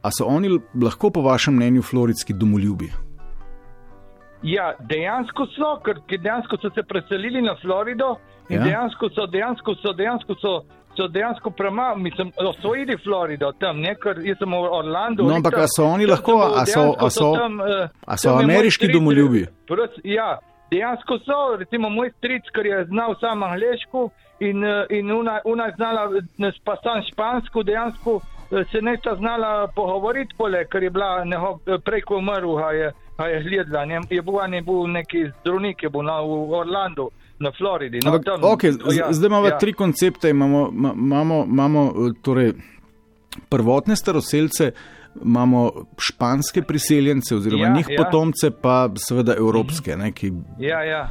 a 0.00 0.08
so 0.08 0.24
oni 0.24 0.54
lahko, 0.82 1.10
po 1.12 1.20
vašem 1.20 1.54
mnenju, 1.54 1.84
floridski 1.84 2.32
domoljubi? 2.32 2.88
Ja, 4.42 4.72
dejansko 4.80 5.46
so, 5.46 5.76
ker 5.84 6.00
dejansko 6.08 6.58
so 6.62 6.70
se 6.74 6.82
preselili 6.82 7.42
na 7.42 7.56
Florido 7.62 8.16
in 8.48 8.58
ja. 8.58 8.64
dejansko 8.64 9.08
so, 9.14 9.26
dejansko 9.26 9.74
so, 9.74 9.92
dejansko 9.92 10.34
so. 10.40 10.56
So 10.96 11.08
dejansko 11.12 11.50
premalo, 11.50 11.96
mislim, 11.96 12.30
osvojili 12.40 12.96
Florido 13.04 13.50
tam, 13.60 13.80
ne, 13.80 13.92
ker 14.00 14.16
jaz 14.24 14.38
sem 14.40 14.48
v 14.48 14.68
Orlandu. 14.78 15.26
No, 15.28 15.34
ampak 15.36 15.58
so 15.68 15.84
oni 15.84 16.06
lahko, 16.08 16.38
a 16.56 16.62
so, 16.64 16.94
a 16.96 17.10
so, 17.12 17.34
tam, 17.36 17.58
a 18.06 18.16
so 18.16 18.32
ameriški 18.40 18.88
domoljubi? 18.88 19.42
Ja, 20.04 20.38
dejansko 20.72 21.18
so, 21.18 21.40
recimo 21.60 21.90
moj 21.92 22.14
stric, 22.16 22.48
ker 22.48 22.66
je 22.66 22.84
znal 22.88 23.12
samo 23.20 23.44
angliško 23.46 24.08
in, 24.40 24.64
uh, 24.64 24.88
in 24.88 25.12
una, 25.12 25.40
una 25.44 25.68
znala 25.76 26.08
pa 26.64 26.76
sam 26.80 27.04
špansko, 27.12 27.62
dejansko 27.62 28.14
uh, 28.14 28.64
se 28.72 28.80
nesta 28.80 29.14
znala 29.14 29.68
pogovoriti, 29.76 30.34
pole, 30.38 30.64
ker 30.64 30.82
je 30.82 30.90
bila 30.90 31.24
neho, 31.24 31.58
preko 31.84 32.16
umrl, 32.16 32.58
a 32.58 32.72
je. 32.72 32.92
A 33.16 33.26
je 33.26 33.42
gledala, 33.42 33.82
je 34.10 34.22
bil, 34.22 34.54
je 34.54 34.62
bil 34.62 34.86
neki 34.86 35.24
zdravnik, 35.40 35.82
je 35.82 35.90
bil 35.90 36.02
na, 36.02 36.20
v 36.20 36.52
Orlandu, 36.52 37.10
na 37.38 37.52
Floridi. 37.58 38.00
No, 38.04 38.18
tam, 38.18 38.40
okay, 38.40 38.76
ja, 38.98 39.12
zdaj 39.12 39.26
imamo 39.26 39.46
ja. 39.46 39.58
tri 39.58 39.72
koncepte. 39.72 40.30
Imamo, 40.30 40.70
imamo, 40.94 41.44
imamo 41.48 41.92
torej, 42.22 42.52
prvotne 43.48 43.96
staroseljce, 43.96 44.72
imamo 45.24 45.72
španske 45.98 46.62
priseljence, 46.62 47.36
oziroma 47.36 47.64
ja, 47.64 47.72
njih 47.72 47.86
ja. 47.88 48.04
potomce, 48.04 48.50
pa 48.50 48.88
seveda 49.08 49.34
evropske. 49.38 49.96
Ne, 49.96 50.12
ki, 50.12 50.32
ja, 50.58 50.82
ja. 50.84 51.08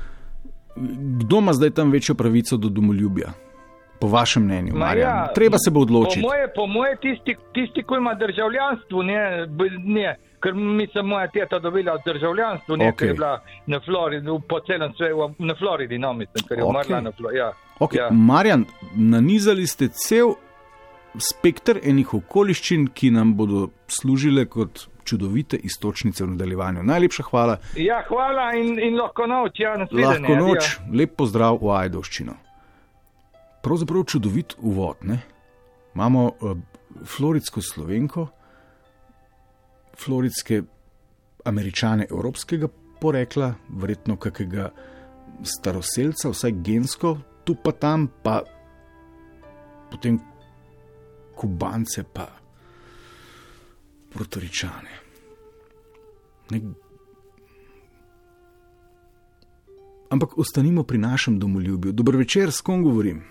Kdo 1.22 1.40
ima 1.40 1.54
zdaj 1.54 1.70
tam 1.70 1.92
večjo 1.92 2.16
pravico 2.16 2.58
do 2.58 2.70
domoljubja? 2.70 3.34
Po 4.00 4.08
vašem 4.08 4.44
mnenju, 4.44 4.76
ja, 4.98 5.32
Treba 5.36 5.58
se 5.58 5.72
bo 5.72 5.80
odločiti. 5.80 6.22
Po 6.22 6.28
moje, 6.28 6.48
po 6.56 6.68
moje 6.68 6.98
tisti, 7.02 7.36
tisti, 7.54 7.84
ki 7.84 7.96
ima 7.98 8.14
državljanstvo, 8.14 9.04
ne, 9.04 9.48
ne 9.84 10.16
ker 10.46 10.54
mi 10.54 10.88
smo 10.88 11.04
moja 11.04 11.28
teta 11.28 11.60
dobila 11.60 11.98
državljanstvo, 12.06 12.76
nekaj 12.76 13.08
okay. 13.08 13.12
je 13.12 13.14
bila 13.14 13.42
na 13.66 13.80
Floridi, 13.86 14.40
po 14.50 14.60
celem 14.68 14.94
svetu, 14.98 15.34
na 15.38 15.56
Floridi, 15.56 15.98
no, 15.98 16.14
mislim, 16.14 16.48
ker 16.48 16.58
je 16.58 16.64
okay. 16.64 16.70
umrla 16.70 17.02
na 17.02 17.12
Floridi. 17.12 17.40
Ja. 17.40 17.54
Okay. 17.80 17.98
Ja. 17.98 18.10
Marjan, 18.12 18.66
nanizali 18.96 19.68
ste 19.68 19.88
cel 19.88 20.36
spektr 21.18 21.80
enih 21.84 22.14
okoliščin, 22.14 22.90
ki 22.94 23.10
nam 23.16 23.34
bodo 23.40 23.70
služile 23.88 24.46
kot 24.46 24.86
čudovite 25.06 25.58
istočnice 25.58 26.24
v 26.24 26.34
nadaljevanju. 26.34 26.84
Najlepša 26.84 27.26
hvala. 27.30 27.58
Ja, 27.78 28.02
hvala 28.08 28.52
in, 28.60 28.80
in 28.82 28.98
lahko 29.00 29.28
noč, 29.30 29.60
ja, 29.60 29.76
na 29.78 29.88
svetu. 29.90 30.02
Lahko 30.02 30.38
noč, 30.40 30.72
ja. 30.78 30.86
lep 30.94 31.18
pozdrav 31.18 31.60
v 31.62 31.74
Ajdovščino. 31.80 32.38
Pravzaprav 33.66 34.06
čudovit 34.10 34.58
uvod. 34.62 35.02
Ne? 35.10 35.20
Imamo 35.96 36.26
uh, 36.30 36.58
floridsko 37.06 37.62
slovenko, 37.62 38.28
floridske 40.00 40.62
američane 41.46 42.08
evropskega 42.10 42.68
porekla, 43.02 43.54
verjetno 43.70 44.18
kakega 44.18 44.70
staroseljca, 45.44 46.30
vsaj 46.30 46.52
gensko, 46.52 47.18
tu 47.44 47.56
pa 47.64 47.72
tam, 47.72 48.08
pa 48.24 48.42
potem 49.92 50.20
kubance, 51.36 52.04
pa 52.14 52.28
protoričane. 54.14 54.90
Ne... 56.52 56.62
Ampak 60.10 60.38
ostanimo 60.38 60.84
pri 60.84 60.98
našem 60.98 61.40
domoljubju. 61.40 61.92
Dobro 61.92 62.18
večer, 62.18 62.52
s 62.52 62.62
kom 62.62 62.84
govorim? 62.84 63.24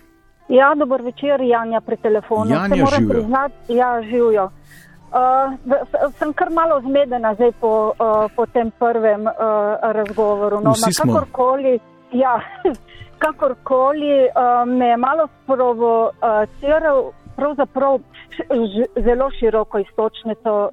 Ja, 0.49 0.75
dober 0.75 1.01
večer, 1.01 1.41
Janja, 1.41 1.81
pri 1.81 1.97
telefonu. 1.97 2.51
Janja, 2.51 2.85
živijo. 2.97 3.25
Ja, 3.67 4.01
živijo. 4.01 4.51
Uh, 5.11 5.53
sem 6.19 6.33
kar 6.33 6.49
malo 6.49 6.81
zmedena 6.81 7.33
zdaj 7.35 7.51
po, 7.59 7.93
uh, 7.95 8.25
po 8.35 8.45
tem 8.45 8.71
prvem 8.79 9.27
uh, 9.27 9.33
razgovoru. 9.81 10.59
No, 10.59 10.73
kakorkoli, 10.97 11.79
ja, 12.11 12.39
kakorkoli 13.23 14.27
uh, 14.27 14.65
me 14.67 14.87
je 14.87 14.97
malo 14.97 15.27
sprovociral, 15.43 17.11
pravzaprav 17.35 17.99
zelo 19.05 19.31
široko 19.39 19.79
istočnico 19.79 20.53
uh, 20.63 20.69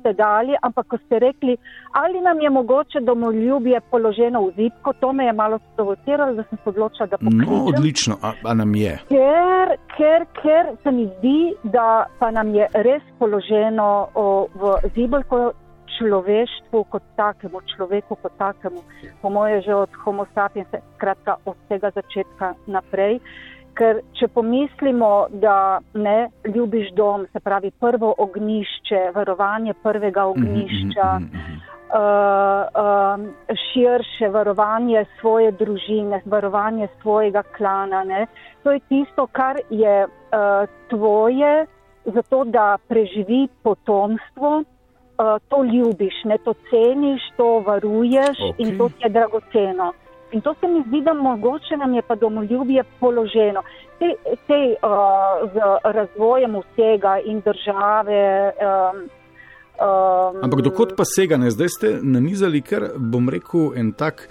ste 0.00 0.12
dali, 0.12 0.54
ampak 0.62 0.86
ko 0.86 0.98
ste 1.06 1.18
rekli, 1.18 1.56
ali 1.92 2.20
nam 2.20 2.40
je 2.40 2.50
mogoče 2.50 3.00
domoljubje 3.00 3.80
položeno 3.90 4.46
v 4.46 4.52
zipko, 4.56 4.92
to 5.00 5.12
me 5.12 5.24
je 5.24 5.32
malo 5.32 5.58
sprovociralo, 5.72 6.34
da 6.34 6.44
sem 6.48 6.58
se 6.64 6.68
odločila, 6.68 7.06
da 7.06 7.18
pokličem. 7.18 7.54
No, 7.54 7.64
odlično, 7.64 8.16
a, 8.22 8.32
a 8.44 8.54
nam 8.54 8.74
je. 8.74 8.98
Ker, 9.08 9.76
ker, 9.96 10.26
ker 10.42 10.72
se 10.82 10.92
mi 10.92 11.08
zdi, 11.18 11.54
da 11.62 12.06
pa 12.18 12.30
nam 12.30 12.54
je 12.54 12.68
res 12.74 13.02
položeno 13.18 14.08
o, 14.14 14.46
v 14.54 14.76
zibelko 14.94 15.52
človeštvu 15.98 16.84
kot 16.90 17.02
takemu, 17.16 17.60
človeku 17.76 18.16
kot 18.22 18.32
takemu, 18.38 18.82
po 19.22 19.30
moje 19.30 19.62
že 19.62 19.74
od 19.74 19.90
homo 20.04 20.26
sapiens, 20.34 20.68
skratka 20.96 21.38
od 21.44 21.56
tega 21.68 21.90
začetka 21.94 22.54
naprej. 22.66 23.20
Ker 23.74 24.00
če 24.14 24.28
pomislimo, 24.28 25.26
da 25.42 25.80
ne 25.94 26.28
ljubiš 26.54 26.92
dom, 26.94 27.26
se 27.32 27.40
pravi 27.40 27.72
prvo 27.80 28.14
ognišče, 28.18 29.10
varovanje 29.14 29.74
prvega 29.82 30.28
mhm, 30.28 30.30
ognišča, 30.30 31.08
uh, 31.18 31.64
uh, 31.94 33.56
širše 33.72 34.28
varovanje 34.28 35.04
svoje 35.20 35.52
družine, 35.52 36.22
varovanje 36.24 36.88
svojega 37.02 37.42
klana, 37.56 38.04
ne, 38.04 38.26
to 38.62 38.72
je 38.72 38.80
tisto, 38.88 39.26
kar 39.26 39.58
je 39.70 40.04
uh, 40.06 40.68
tvoje, 40.90 41.66
zato 42.04 42.44
da 42.44 42.76
preživi 42.88 43.48
potomstvo, 43.62 44.62
uh, 44.62 45.36
to 45.48 45.64
ljubiš, 45.64 46.24
ne, 46.24 46.38
to 46.38 46.54
ceniš, 46.70 47.22
to 47.36 47.58
varuješ 47.66 48.38
okay. 48.38 48.54
in 48.58 48.78
to 48.78 48.88
ti 48.88 49.04
je 49.04 49.10
dragoceno. 49.10 49.92
In 50.34 50.40
to 50.40 50.54
se 50.60 50.66
mi 50.68 50.82
zdi, 50.86 51.00
da 51.00 51.14
mogoče 51.14 51.76
nam 51.76 51.94
je 51.94 52.02
pa 52.02 52.14
domoljubje 52.14 52.82
položeno. 53.00 53.62
Te, 53.98 54.08
te 54.46 54.60
uh, 54.82 55.50
z 55.52 55.56
razvojem 55.84 56.56
vsega 56.60 57.18
in 57.24 57.40
države. 57.40 58.52
Um, 58.58 58.98
um, 59.02 60.42
Ampak 60.42 60.60
dokot 60.60 60.96
pa 60.96 61.04
sega, 61.06 61.36
ne? 61.36 61.50
zdaj 61.50 61.68
ste 61.68 61.92
nanizali 62.02 62.62
kar, 62.62 62.88
bom 62.96 63.30
rekel, 63.30 63.70
en 63.78 63.92
tak. 63.92 64.26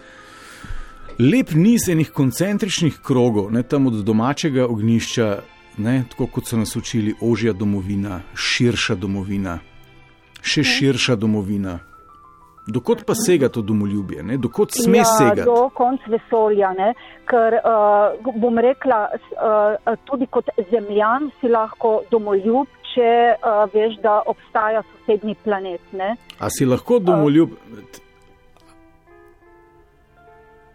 Lep 1.19 1.53
niz 1.55 1.87
enih 1.89 2.11
koncentričnih 2.11 2.99
krogov, 3.05 3.51
ne 3.53 3.63
tam 3.63 3.87
od 3.87 4.03
domačega 4.03 4.67
ognišča, 4.67 5.27
ne, 5.77 6.03
tako 6.09 6.27
kot 6.27 6.49
so 6.49 6.57
nas 6.57 6.75
učili, 6.75 7.15
ožja 7.21 7.53
domovina, 7.53 8.19
širša 8.35 8.95
domovina, 8.99 9.59
še 10.41 10.63
širša 10.63 11.15
domovina. 11.15 11.79
Dokot 12.67 13.01
pa 13.05 13.15
sega 13.15 13.49
to 13.49 13.61
domoljubje, 13.61 14.23
ne? 14.23 14.37
dokot 14.37 14.71
sme 14.71 15.01
ja, 15.01 15.07
segati? 15.17 15.43
Do 15.43 15.69
konca 15.75 16.11
vesolja, 16.11 16.71
ne? 16.77 16.93
ker 17.27 17.57
uh, 17.59 18.35
bom 18.39 18.59
rekla, 18.59 19.01
uh, 19.11 19.97
tudi 20.07 20.27
kot 20.31 20.47
zemljan 20.71 21.27
si 21.41 21.51
lahko 21.51 22.01
domoljub, 22.11 22.71
če 22.93 23.11
uh, 23.35 23.65
veš, 23.73 23.99
da 24.03 24.21
obstaja 24.31 24.83
sosednji 24.93 25.35
planet. 25.43 25.83
Ne? 25.91 26.15
A 26.39 26.49
si 26.49 26.65
lahko 26.65 27.01
domoljub? 27.03 27.51
Uh, 27.51 28.01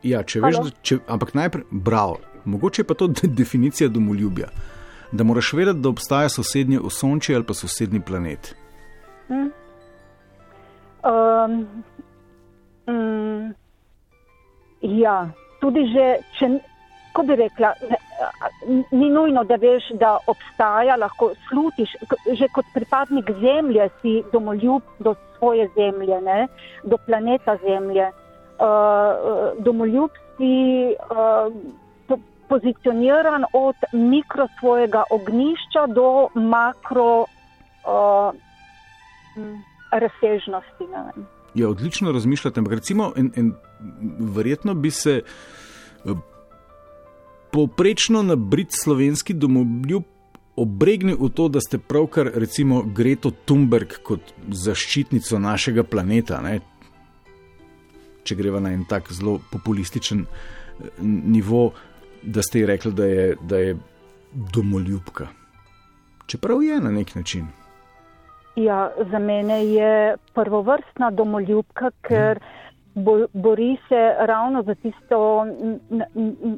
Ja, 0.07 0.23
če 0.23 0.43
veš, 0.43 0.59
da, 0.63 0.73
če, 0.87 1.01
ampak 1.11 1.33
najprej, 1.35 1.65
bravo, 1.71 2.19
mogoče 2.47 2.85
pa 2.87 2.95
to 2.99 3.09
de, 3.11 3.31
definicija 3.41 3.89
domoljubja. 3.91 4.51
Da 5.11 5.25
moraš 5.25 5.53
vedeti, 5.57 5.81
da 5.83 5.89
obstaja 5.89 6.29
sosednje 6.29 6.81
osončje 6.85 7.37
ali 7.37 7.47
pa 7.49 7.57
sosednji 7.57 8.01
planet. 8.07 8.53
Hmm. 9.29 9.49
Um, 11.09 11.85
um, 12.87 13.55
ja, 14.81 15.29
tudi 15.61 15.87
že, 15.93 16.09
če, 16.39 16.51
ko 17.17 17.25
bi 17.25 17.39
rekla, 17.41 17.73
ne, 17.89 17.99
ni 18.93 19.09
nujno, 19.09 19.45
da 19.49 19.57
veš, 19.57 19.89
da 20.01 20.19
obstaja, 20.29 20.99
lahko 21.01 21.31
slutiš, 21.49 21.95
že 22.37 22.51
kot 22.53 22.69
pripadnik 22.75 23.31
zemlje 23.41 23.89
si 24.03 24.15
domoljub 24.33 24.83
do 25.01 25.15
svoje 25.39 25.69
zemlje, 25.77 26.21
ne, 26.21 26.47
do 26.85 26.99
planeta 27.07 27.57
zemlje. 27.65 28.11
Uh, 28.59 29.55
domoljub 29.63 30.11
si 30.37 30.93
uh, 30.93 32.19
pozicioniran 32.49 33.45
od 33.53 33.77
mikro 33.93 34.49
svojega 34.59 35.05
ognišča 35.11 35.87
do 35.87 36.29
makro 36.35 37.25
uh, 37.87 38.35
razsežnosti. 39.93 40.85
Ja, 41.55 41.69
odlično 41.69 42.13
razmišljate, 42.13 42.63
recimo, 42.71 43.13
en, 43.17 43.33
en, 43.37 43.53
verjetno 44.19 44.75
bi 44.75 44.91
se 44.91 45.23
poprečno 47.53 48.23
na 48.23 48.37
brit 48.37 48.69
slovenski 48.71 49.35
domoljub 49.35 50.05
obregnil 50.59 51.17
v 51.21 51.31
to, 51.31 51.49
da 51.49 51.61
ste 51.61 51.79
pravkar 51.79 52.31
recimo 52.35 52.83
Greto 52.83 53.31
Thunberg 53.31 54.01
kot 54.03 54.33
zaščitnico 54.51 55.39
našega 55.39 55.85
planeta, 55.87 56.41
ne? 56.43 56.59
če 58.27 58.37
greva 58.37 58.61
na 58.61 58.75
en 58.77 58.83
tak 58.85 59.09
zelo 59.15 59.39
populističen 59.53 60.25
eh, 60.27 60.89
nivo, 61.01 61.71
da 62.23 62.43
ste 62.43 62.61
ji 62.61 62.67
rekli, 62.69 62.93
da 62.93 63.07
je, 63.07 63.29
da 63.41 63.61
je 63.63 63.77
domoljubka. 64.55 65.29
Čeprav 66.29 66.63
je 66.63 66.81
na 66.81 66.91
nek 66.93 67.15
način. 67.15 67.47
Ja, 68.59 68.91
za 69.11 69.19
mene 69.19 69.65
je 69.65 70.17
prvovrstna 70.35 71.11
domoljubka, 71.11 71.91
ker. 72.03 72.39
Hmm 72.39 72.59
bori 73.33 73.77
se 73.89 74.27
ravno 74.27 74.63
za 74.63 74.75
tisto 74.75 75.47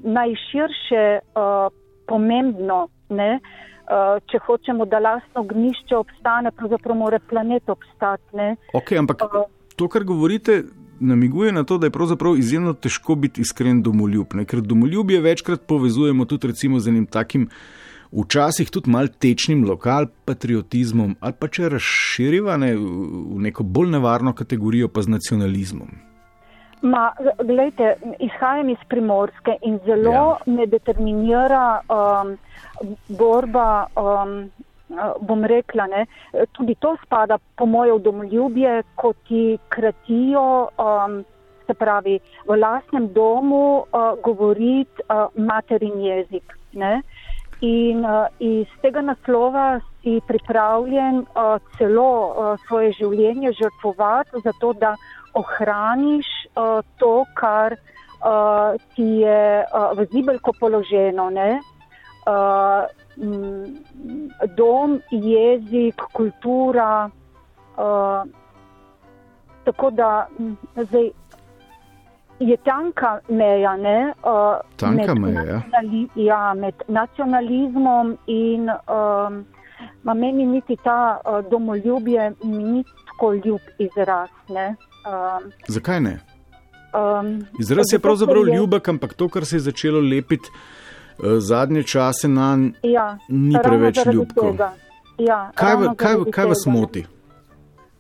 najširše 0.05 1.19
uh, 1.19 1.73
pomembno. 2.07 2.89
Ne? 3.09 3.41
Uh, 3.91 4.23
če 4.31 4.39
hočemo, 4.47 4.87
da 4.87 4.99
lastno 4.99 5.43
gnišče 5.43 5.97
obstane, 5.97 6.51
pravzaprav 6.51 6.97
mora 6.97 7.19
planet 7.19 7.69
obstati. 7.69 8.37
Okay, 8.75 8.99
ampak 8.99 9.23
uh, 9.25 9.43
to, 9.77 9.89
kar 9.89 10.05
govorite, 10.05 10.63
namiguje 11.01 11.53
na 11.53 11.65
to, 11.65 11.79
da 11.79 11.87
je 11.87 11.91
pravzaprav 11.91 12.37
izjemno 12.39 12.73
težko 12.73 13.15
biti 13.15 13.41
iskren 13.41 13.83
domoljub. 13.83 14.35
Ne? 14.35 14.45
Ker 14.45 14.61
domoljubje 14.61 15.21
večkrat 15.21 15.67
povezujemo 15.67 16.25
tudi 16.25 16.53
z 16.79 16.89
enim 16.89 17.07
takim. 17.07 17.49
Včasih 18.13 18.71
tudi 18.71 18.91
malo 18.91 19.09
tečnim 19.23 19.63
lokal 19.65 20.09
patriotizmom, 20.27 21.15
ali 21.21 21.35
pa 21.39 21.47
če 21.47 21.69
razširiva 21.77 22.57
ne, 22.59 22.73
v 22.75 23.39
neko 23.47 23.63
bolj 23.63 23.93
nevarno 23.93 24.33
kategorijo, 24.35 24.89
pa 24.91 25.05
z 25.07 25.15
nacionalizmom. 25.15 25.93
Ma, 26.83 27.11
gledajte, 27.39 27.93
izhajam 28.25 28.73
iz 28.73 28.83
primorske 28.89 29.55
in 29.69 29.79
zelo 29.87 30.15
ja. 30.17 30.37
me 30.47 30.67
determinira 30.67 31.81
um, 31.87 32.35
borba, 33.19 33.87
um, 33.95 34.49
bom 35.21 35.45
rekla, 35.45 35.87
ne, 35.87 36.07
tudi 36.57 36.75
to 36.81 36.97
spada 37.05 37.39
po 37.57 37.67
moje 37.67 37.95
v 37.95 38.03
domoljubje, 38.09 38.79
ko 38.97 39.13
ti 39.29 39.59
kratijo, 39.69 40.47
um, 40.83 41.21
se 41.67 41.79
pravi, 41.79 42.19
v 42.49 42.59
lasnem 42.59 43.13
domu 43.15 43.85
uh, 43.85 44.17
govoriti 44.25 45.07
uh, 45.07 45.29
materin 45.37 46.01
jezik. 46.01 46.57
Ne. 46.73 47.03
In 47.61 48.05
uh, 48.05 48.27
iz 48.39 48.69
tega 48.81 49.03
naslova 49.05 49.81
si 50.01 50.21
pripravljen 50.27 51.19
uh, 51.19 51.59
celo 51.77 52.13
uh, 52.33 52.61
svoje 52.67 52.93
življenje 52.97 53.53
žrtvovati, 53.53 54.41
zato 54.45 54.73
da 54.73 54.95
ohraniš 55.37 56.27
uh, 56.57 56.81
to, 56.97 57.25
kar 57.37 57.77
uh, 57.77 58.81
ti 58.97 59.05
je 59.21 59.65
uh, 59.65 59.93
v 59.99 60.09
zibelko 60.13 60.57
položeno. 60.61 61.29
Uh, 61.29 62.89
dom, 64.57 65.01
jezik, 65.11 66.01
kultura. 66.13 67.11
Uh, 67.77 68.25
tako 69.65 69.91
da 69.91 70.27
zdaj, 70.77 71.11
je 72.41 72.57
tanka 72.57 73.21
meja, 73.29 73.77
ne, 73.77 74.15
uh, 74.25 74.61
tanka 74.77 75.15
med, 75.15 75.35
meja. 75.35 75.61
Nacionali, 75.61 76.09
ja, 76.15 76.55
med 76.55 76.75
nacionalizmom 76.89 78.17
in 78.27 78.71
um, 78.71 79.45
meni 80.15 80.47
niti 80.47 80.77
ta 80.85 81.21
uh, 81.21 81.51
domoljubje, 81.51 82.33
mi 82.45 82.65
ni 82.65 82.85
tako 83.07 83.33
ljub 83.33 83.61
izraz. 83.79 84.29
Ne. 84.49 84.75
Um, 85.05 85.53
Zakaj 85.69 86.01
ne? 86.01 86.19
Um, 86.93 87.47
Izraz 87.61 87.93
je 87.93 87.99
pravzaprav 87.99 88.49
je... 88.49 88.57
ljubek, 88.57 88.89
ampak 88.89 89.15
to, 89.15 89.29
kar 89.29 89.45
se 89.45 89.57
je 89.57 89.61
začelo 89.61 90.01
lepiti 90.01 90.49
uh, 90.51 91.25
zadnje 91.39 91.83
čase 91.83 92.29
na 92.29 92.57
njega, 92.57 92.79
ja, 92.83 93.19
ni 93.29 93.57
preveč 93.63 93.99
ljubko. 94.13 94.57
Ja, 95.19 95.51
kaj, 95.55 95.77
kaj, 95.97 96.15
kaj 96.33 96.47
vas 96.47 96.67
moti? 96.67 97.05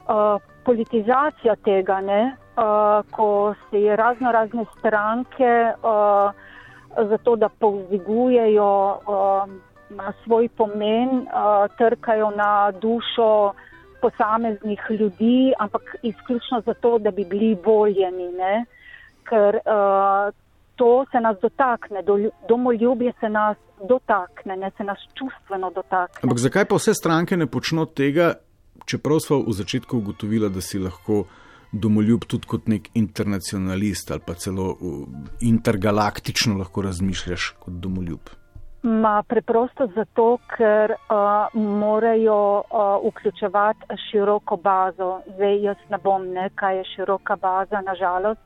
Uh, 0.08 0.40
politizacija 0.64 1.56
tega, 1.64 2.00
ne? 2.00 2.36
Uh, 2.56 3.10
ko 3.10 3.54
se 3.70 3.96
razno 3.96 4.32
razne 4.32 4.64
stranke 4.78 5.72
uh, 5.82 6.32
zato, 7.08 7.36
da 7.36 7.48
povzigujejo 7.48 8.98
uh, 8.98 10.14
svoj 10.24 10.48
pomen, 10.48 11.08
uh, 11.08 11.26
trkajo 11.78 12.30
na 12.30 12.72
dušo 12.80 13.52
posameznih 14.00 14.80
ljudi, 14.90 15.52
ampak 15.58 15.82
izključno 16.02 16.62
zato, 16.66 16.98
da 16.98 17.10
bi 17.10 17.24
bili 17.24 17.56
voljeni, 17.64 18.32
ker 19.28 19.56
uh, 19.56 20.34
to 20.76 21.04
se 21.12 21.20
nas 21.20 21.36
dotakne, 21.42 22.02
domoljubje 22.48 23.12
se 23.20 23.28
nas 23.28 23.56
dotakne, 23.88 24.56
ne 24.56 24.70
se 24.76 24.84
nas 24.84 24.98
čustveno 25.14 25.70
dotakne. 25.70 26.20
Ampak 26.22 26.38
zakaj 26.38 26.64
pa 26.64 26.74
vse 26.74 26.94
stranke 26.94 27.36
ne 27.36 27.46
počno 27.46 27.84
tega, 27.84 28.34
čeprav 28.90 29.20
smo 29.22 29.40
v 29.46 29.52
začetku 29.52 29.98
ugotovili, 29.98 30.50
da 30.50 30.60
si 30.60 30.78
lahko 30.78 31.24
domoljub 31.72 32.26
tudi 32.26 32.48
kot 32.50 32.66
nek 32.68 32.90
internacionalist 32.98 34.10
ali 34.10 34.22
pa 34.26 34.34
celo 34.34 34.70
uh, 34.72 35.06
intergalaktično 35.40 36.58
lahko 36.58 36.82
razmišljaš 36.82 37.54
kot 37.62 37.74
domoljub? 37.84 38.34
Ma 38.82 39.22
preprosto 39.28 39.86
zato, 39.94 40.38
ker 40.56 40.94
uh, 40.96 41.52
morajo 41.54 42.62
uh, 42.62 43.08
vključevati 43.08 43.98
široko 44.08 44.56
bazo. 44.56 45.20
Zdaj 45.34 45.60
jaz 45.62 45.82
ne 45.90 45.98
bom, 46.04 46.24
ne, 46.32 46.48
kaj 46.54 46.76
je 46.78 46.84
široka 46.94 47.36
baza, 47.36 47.80
nažalost. 47.80 48.40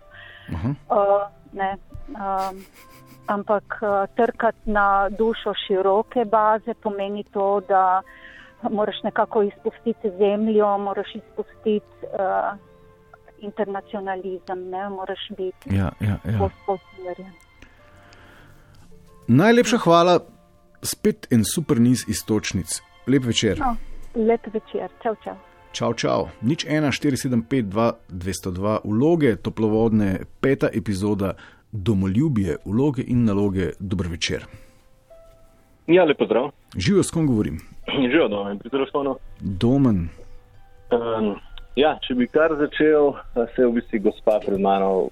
Uh 0.49 0.59
-huh. 0.65 0.75
uh, 0.91 1.31
ne, 1.53 1.77
uh, 2.09 2.51
ampak 3.27 3.79
uh, 3.83 4.15
trkati 4.17 4.71
na 4.71 5.09
dušo 5.09 5.55
široke 5.67 6.25
baze 6.25 6.75
pomeni 6.83 7.25
to, 7.25 7.61
da 7.69 8.03
moraš 8.71 9.03
nekako 9.03 9.43
izpustiti 9.43 10.11
zemljo, 10.19 10.79
moraš 10.79 11.15
izpustiti 11.15 11.87
uh, 12.03 12.59
internacionalizem, 13.39 14.69
ne, 14.71 14.89
moraš 14.89 15.29
biti 15.37 15.77
ja, 15.77 15.93
ja, 16.01 16.19
ja. 16.25 16.39
posposmerjen. 16.39 17.33
Najlepša 19.29 19.79
hvala, 19.79 20.21
spet 20.83 21.27
en 21.31 21.45
super 21.55 21.81
niz 21.81 22.05
istočnic. 22.09 22.81
Lep 23.07 23.25
večer. 23.25 23.59
No, 23.59 23.77
lep 24.15 24.47
večer, 24.53 24.91
čau, 25.03 25.15
čau. 25.25 25.37
Čau, 25.73 25.95
čau. 25.95 26.29
Nič 26.43 26.67
1, 26.67 26.93
475, 26.93 27.63
2, 27.67 27.93
202, 28.09 28.79
vloge, 28.85 29.37
toplovodne, 29.37 30.21
peta 30.41 30.69
epizoda, 30.73 31.35
domoljubje, 31.73 32.57
vloge 32.65 33.03
in 33.03 33.25
naloge. 33.25 33.73
Dober 33.81 34.07
večer. 34.07 34.47
Ja, 35.87 36.05
lepo 36.05 36.25
zdrav. 36.25 36.53
Živijo, 36.77 37.03
s 37.03 37.11
kom 37.11 37.27
govorim? 37.27 37.59
Živijo, 37.93 38.29
domen, 38.29 38.59
pri 38.59 38.71
telefonu. 38.71 39.17
Domen. 39.41 40.09
Um, 40.91 41.35
ja, 41.77 41.95
če 42.07 42.15
bi 42.15 42.27
kar 42.31 42.55
začel, 42.59 43.13
se 43.35 43.63
je 43.63 43.69
v 43.69 43.75
bistvu 43.79 44.01
gospa 44.07 44.39
pred 44.45 44.61
mano 44.61 45.09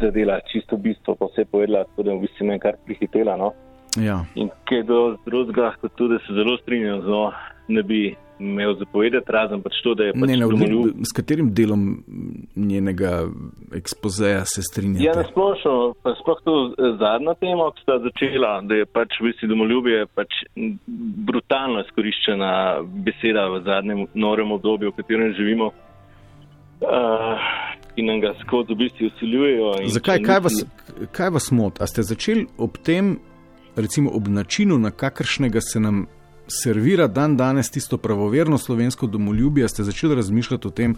zadela 0.00 0.40
čisto 0.52 0.76
bistvo, 0.76 1.14
pa 1.14 1.30
vse 1.30 1.46
povedala, 1.50 1.84
tako 1.90 2.02
da 2.02 2.12
je 2.12 2.18
v 2.18 2.26
bistvu 2.26 2.48
meni 2.48 2.62
kar 2.62 2.78
prihitela. 2.86 3.36
No? 3.40 3.52
Ja. 4.00 4.24
In 4.34 4.50
kaj 4.68 4.84
do 4.90 5.00
drugega, 5.26 5.74
kot 5.80 5.94
tudi, 5.96 6.18
se 6.26 6.34
zelo 6.34 6.56
strinjam 6.62 7.02
z 7.02 7.12
njo, 7.12 7.24
ne 7.68 7.82
bi 7.82 8.02
imel 8.38 8.74
zapovedati, 8.78 9.32
razen 9.32 9.62
pač 9.62 9.78
to, 9.84 9.94
da 9.94 10.08
je 10.08 10.14
pač 10.16 10.30
ne, 10.30 10.38
domoljub. 10.42 11.04
S 11.06 11.14
katerim 11.16 11.52
delom 11.54 11.84
njenega 12.56 13.12
ekspozeja 13.74 14.42
se 14.48 14.64
strinjate? 14.66 15.04
Ja, 15.04 15.14
nasplošno, 15.18 15.74
pa 16.02 16.14
sploh 16.18 16.40
to 16.46 16.56
zadnja 17.00 17.36
tema, 17.40 17.70
ki 17.76 17.84
sta 17.86 17.98
začela, 18.06 18.56
da 18.66 18.80
je 18.82 18.88
pač 18.90 19.20
v 19.20 19.30
bistvu 19.30 19.50
domoljubje 19.52 20.06
pač 20.18 20.40
brutalno 21.30 21.84
izkoriščena 21.86 22.50
beseda 23.06 23.46
v 23.54 23.62
zadnjem 23.68 24.06
norem 24.14 24.52
obdobju, 24.58 24.92
v 24.92 25.02
katerem 25.02 25.34
živimo. 25.38 25.70
Uh, 26.84 27.38
ki 27.94 28.02
nam 28.02 28.18
ga 28.20 28.34
skozi 28.42 28.74
v 28.74 28.80
bistvu 28.82 29.06
usiljujejo. 29.06 29.70
Zakaj? 29.94 30.22
Kaj 30.26 30.40
vas, 30.44 30.58
kaj 31.14 31.30
vas 31.36 31.50
moti? 31.54 31.82
A 31.82 31.86
ste 31.86 32.02
začeli 32.02 32.48
ob 32.58 32.76
tem, 32.82 33.14
recimo 33.76 34.10
ob 34.10 34.28
načinu, 34.28 34.78
na 34.78 34.90
kakršnega 34.90 35.62
se 35.62 35.80
nam 35.80 36.06
servira 36.48 37.06
dan 37.06 37.36
danes 37.36 37.70
tisto 37.70 37.98
pravoverno 37.98 38.58
slovensko 38.58 39.06
domoljubje, 39.06 39.68
ste 39.68 39.82
začeli 39.82 40.14
razmišljati 40.14 40.68
o 40.68 40.70
tem, 40.70 40.96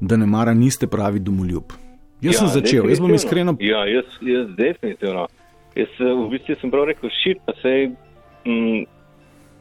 da 0.00 0.16
ne 0.16 0.26
mara 0.26 0.54
niste 0.54 0.86
pravi 0.86 1.18
domoljub? 1.18 1.72
Jaz 2.20 2.34
ja, 2.34 2.38
sem 2.38 2.48
začel, 2.48 2.90
jaz 2.90 3.00
bom 3.00 3.14
iskreno. 3.14 3.56
Ja, 3.60 3.84
jaz, 3.86 4.04
jaz 4.20 4.48
definitivno. 4.56 5.26
Jaz 5.78 5.98
v 6.00 6.28
bistvu 6.32 6.56
sem 6.60 6.70
prav 6.70 6.88
rekel, 6.90 7.10
šit, 7.22 7.42
pa 7.46 7.54
sej. 7.62 7.92
Mm, 8.46 8.86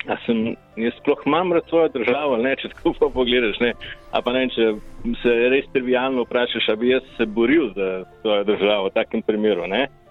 A 0.07 0.15
sem 0.23 0.55
jaz 0.79 0.93
sploh 1.01 1.19
imam 1.27 1.49
rad 1.51 1.65
svojo 1.67 1.89
državo, 1.91 2.37
ne, 2.39 2.53
če 2.55 2.69
tako 2.71 2.93
pa 2.95 3.09
pogledaš. 3.11 3.57
Ne, 3.59 3.73
pa 4.23 4.33
ne, 4.33 4.45
če 4.53 4.67
se 5.19 5.33
res 5.51 5.65
trivialno 5.73 6.23
vprašaš, 6.23 6.69
ali 6.71 6.79
bi 6.79 6.91
jaz 6.93 7.09
se 7.17 7.25
boril 7.25 7.73
za 7.75 8.05
svojo 8.21 8.45
državo 8.47 8.87
v 8.87 8.93
takem 8.95 9.25
primeru. 9.27 9.67
Ne. 9.67 9.81
Uh, 9.89 10.06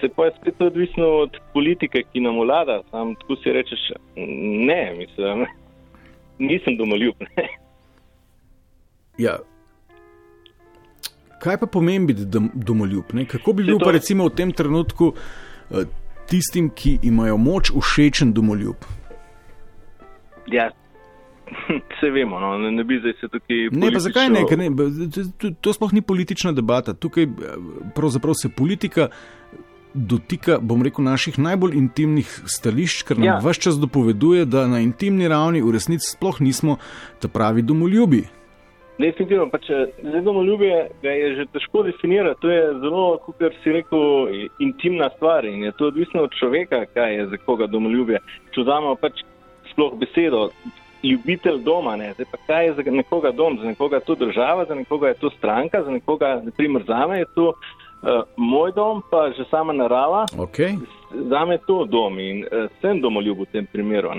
se 0.00 0.08
pa 0.16 0.24
je 0.24 0.32
spet 0.40 0.60
odvisno 0.60 1.06
od 1.06 1.36
politike, 1.52 2.02
ki 2.12 2.20
nam 2.20 2.38
vlada. 2.38 2.82
Sam 2.90 3.14
tako 3.14 3.36
si 3.36 3.52
rečeš, 3.52 3.80
ne, 4.66 4.94
mislim, 4.98 5.46
nisem 6.50 6.76
domoljub. 6.76 7.14
Ne. 7.36 7.48
Ja. 9.18 9.38
Kaj 11.38 11.56
pa 11.60 11.66
pomeni 11.66 12.06
biti 12.06 12.22
domoljub? 12.54 13.04
Ne? 13.12 13.24
Kako 13.24 13.52
bi 13.52 13.64
bil 13.64 13.78
to... 13.78 13.84
pa 13.84 13.90
recimo 13.92 14.24
v 14.24 14.34
tem 14.34 14.52
trenutku? 14.52 15.12
Uh, 15.70 15.84
tistim, 16.30 16.70
ki 16.70 16.98
imajo 17.02 17.36
moč, 17.36 17.70
všečen 17.76 18.32
domoljub? 18.32 18.76
Ja, 20.46 20.70
vse 21.92 22.10
vemo, 22.10 22.40
no. 22.40 22.56
ne, 22.58 22.72
ne 22.72 22.84
bi 22.84 22.98
zdaj 23.00 23.12
se 23.20 23.28
tukaj. 23.28 23.68
Ne, 23.72 23.92
pa 23.92 24.02
zakaj 24.02 24.28
ne? 24.32 24.44
ne 24.56 24.68
to, 25.38 25.52
to 25.60 25.72
sploh 25.72 25.92
ni 25.92 26.02
politična 26.02 26.52
debata. 26.52 26.94
Tukaj 26.94 27.26
pravzaprav 27.94 28.34
se 28.42 28.48
politika 28.48 29.08
dotika, 29.94 30.58
bom 30.60 30.82
rekel, 30.82 31.04
naših 31.04 31.38
najbolj 31.38 31.76
intimnih 31.76 32.28
stališč, 32.48 33.02
ker 33.08 33.18
nam 33.20 33.26
ja. 33.26 33.40
vse 33.44 33.60
čas 33.68 33.80
dopoveduje, 33.80 34.44
da 34.48 34.66
na 34.66 34.80
intimni 34.80 35.28
ravni 35.28 35.62
v 35.62 35.74
resnici 35.76 36.14
sploh 36.14 36.40
nismo 36.40 36.78
ta 37.20 37.28
pravi 37.28 37.62
domoljubi. 37.62 38.22
Definitivno, 39.00 39.48
pač 39.50 39.70
domoljubje 40.24 40.76
je 41.02 41.28
že 41.36 41.46
težko 41.52 41.82
definirati. 41.82 42.40
To 42.40 42.50
je 42.50 42.62
zelo, 42.84 43.06
kot 43.24 43.40
si 43.62 43.72
rekel, 43.72 44.02
intimna 44.60 45.08
stvar 45.16 45.44
in 45.48 45.64
je 45.64 45.72
to 45.78 45.88
odvisno 45.90 46.22
od 46.28 46.36
človeka, 46.38 46.84
kaj 46.94 47.16
je 47.16 47.26
za 47.32 47.40
koga 47.46 47.66
domoljubje. 47.66 48.20
Če 48.52 48.62
vzamemo 48.62 48.94
pač 49.00 49.24
sploh 49.72 49.96
besedo, 49.98 50.50
ljubitelj 51.02 51.58
doma, 51.62 51.96
ne? 51.96 52.12
Zdaj, 52.14 52.26
kaj 52.46 52.66
je 52.66 52.74
za 52.74 52.82
nekoga 52.90 53.30
dom, 53.30 53.58
za 53.58 53.66
nekoga 53.66 53.96
je 53.96 54.04
to 54.06 54.14
država, 54.14 54.64
za 54.64 54.74
nekoga 54.74 55.08
je 55.08 55.14
to 55.14 55.30
stranka, 55.30 55.82
za 55.82 55.90
nekoga, 55.90 56.40
naprimer, 56.44 56.84
za 56.86 57.06
me 57.06 57.18
je 57.18 57.26
to 57.34 57.48
uh, 57.48 58.22
moj 58.36 58.72
dom, 58.72 59.02
pa 59.10 59.30
že 59.36 59.44
sama 59.50 59.72
narava. 59.72 60.26
Okay. 60.36 60.78
Za 61.10 61.44
me 61.44 61.54
je 61.54 61.64
to 61.66 61.84
dom 61.84 62.18
in 62.18 62.44
uh, 62.44 62.70
sem 62.80 63.00
domoljub 63.00 63.38
v 63.40 63.46
tem 63.52 63.66
primeru. 63.66 64.10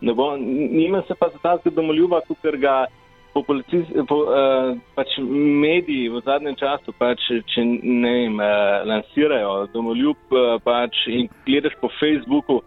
Nima 0.00 1.02
se 1.08 1.14
pa 1.18 1.28
za 1.28 1.38
ta 1.42 1.70
domoljuba, 1.70 2.20
ker 2.42 2.56
ga 2.56 2.86
po, 3.34 3.42
po 4.08 4.16
uh, 4.16 4.76
pač 4.94 5.18
mediji 5.62 6.08
v 6.08 6.20
zadnjem 6.24 6.56
času, 6.56 6.92
pač, 6.98 7.20
če 7.54 7.64
ne 7.82 8.12
vem, 8.12 8.36
uh, 8.36 8.82
lansirajo 8.88 9.66
domoljub 9.72 10.36
uh, 10.36 10.58
pač, 10.64 11.06
in 11.08 11.28
gledaš 11.46 11.76
po 11.80 11.88
Facebooku 12.00 12.60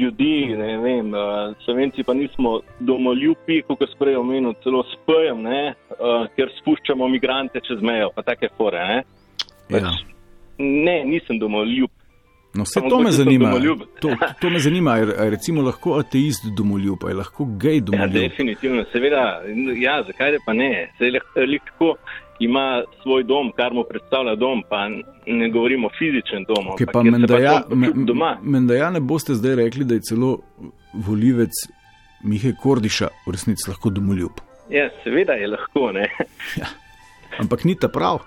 ljudi, 0.00 0.46
ne 0.58 0.76
vem, 0.82 1.12
uh, 1.14 1.56
slovenci 1.64 2.04
pa 2.06 2.14
nismo 2.14 2.60
domoljubi, 2.80 3.62
kot 3.68 3.80
je 3.80 3.88
sprej 3.94 4.16
omenil, 4.20 4.54
celo 4.64 4.84
spojem, 4.92 5.44
uh, 5.46 6.26
ker 6.36 6.52
spuščamo 6.60 7.08
migrante 7.08 7.62
čez 7.66 7.82
mejo, 7.82 8.10
pa 8.14 8.24
take 8.26 8.50
fore. 8.56 8.82
Ne, 8.86 9.02
pač, 9.70 9.82
ja. 9.82 9.94
ne 10.58 10.98
nisem 11.04 11.40
domoljub. 11.42 11.90
No, 12.56 12.64
vse 12.64 12.80
to 12.88 13.00
me 13.00 13.10
zanima. 13.12 13.50
To, 14.00 14.12
to 14.40 14.50
me 14.50 14.58
zanima, 14.58 14.96
je 14.96 15.30
recimo 15.30 15.62
lahko 15.62 15.98
ateist 16.00 16.46
domoljub, 16.56 17.04
ali 17.04 17.14
lahko 17.14 17.44
gej 17.44 17.76
ja, 17.76 17.80
domoljub. 17.90 18.22
Ja, 18.22 18.28
definitivno, 18.28 18.84
seveda, 18.92 19.24
ja, 19.76 19.98
zakaj 20.06 20.38
pa 20.46 20.52
ne? 20.56 20.70
Se 20.98 21.10
lahko 21.10 21.96
ima 22.40 22.82
svoj 23.02 23.24
dom, 23.24 23.52
kar 23.56 23.72
mu 23.72 23.84
predstavlja 23.88 24.34
dom, 24.34 24.62
pa 24.68 24.88
ne 25.26 25.48
govorimo 25.50 25.86
o 25.86 25.90
fizičnem 25.98 26.44
domu. 26.48 26.76
Okay, 26.76 26.88
pa 26.92 27.02
menda 27.02 27.38
ja, 27.38 27.62
men, 28.42 28.68
ja 28.70 28.90
ne 28.90 29.00
boste 29.00 29.34
zdaj 29.34 29.54
rekli, 29.54 29.84
da 29.84 29.94
je 29.94 30.06
celo 30.10 30.38
volivec 30.94 31.52
Mihe 32.24 32.54
Kordiša 32.62 33.08
v 33.26 33.32
resnici 33.32 33.70
lahko 33.70 33.90
domoljub. 33.90 34.40
Ja, 34.70 34.88
seveda 35.04 35.32
je 35.32 35.48
lahko. 35.48 35.90
Ja. 36.56 36.70
Ampak 37.38 37.64
ni 37.64 37.76
ta 37.78 37.88
prav. 37.88 38.22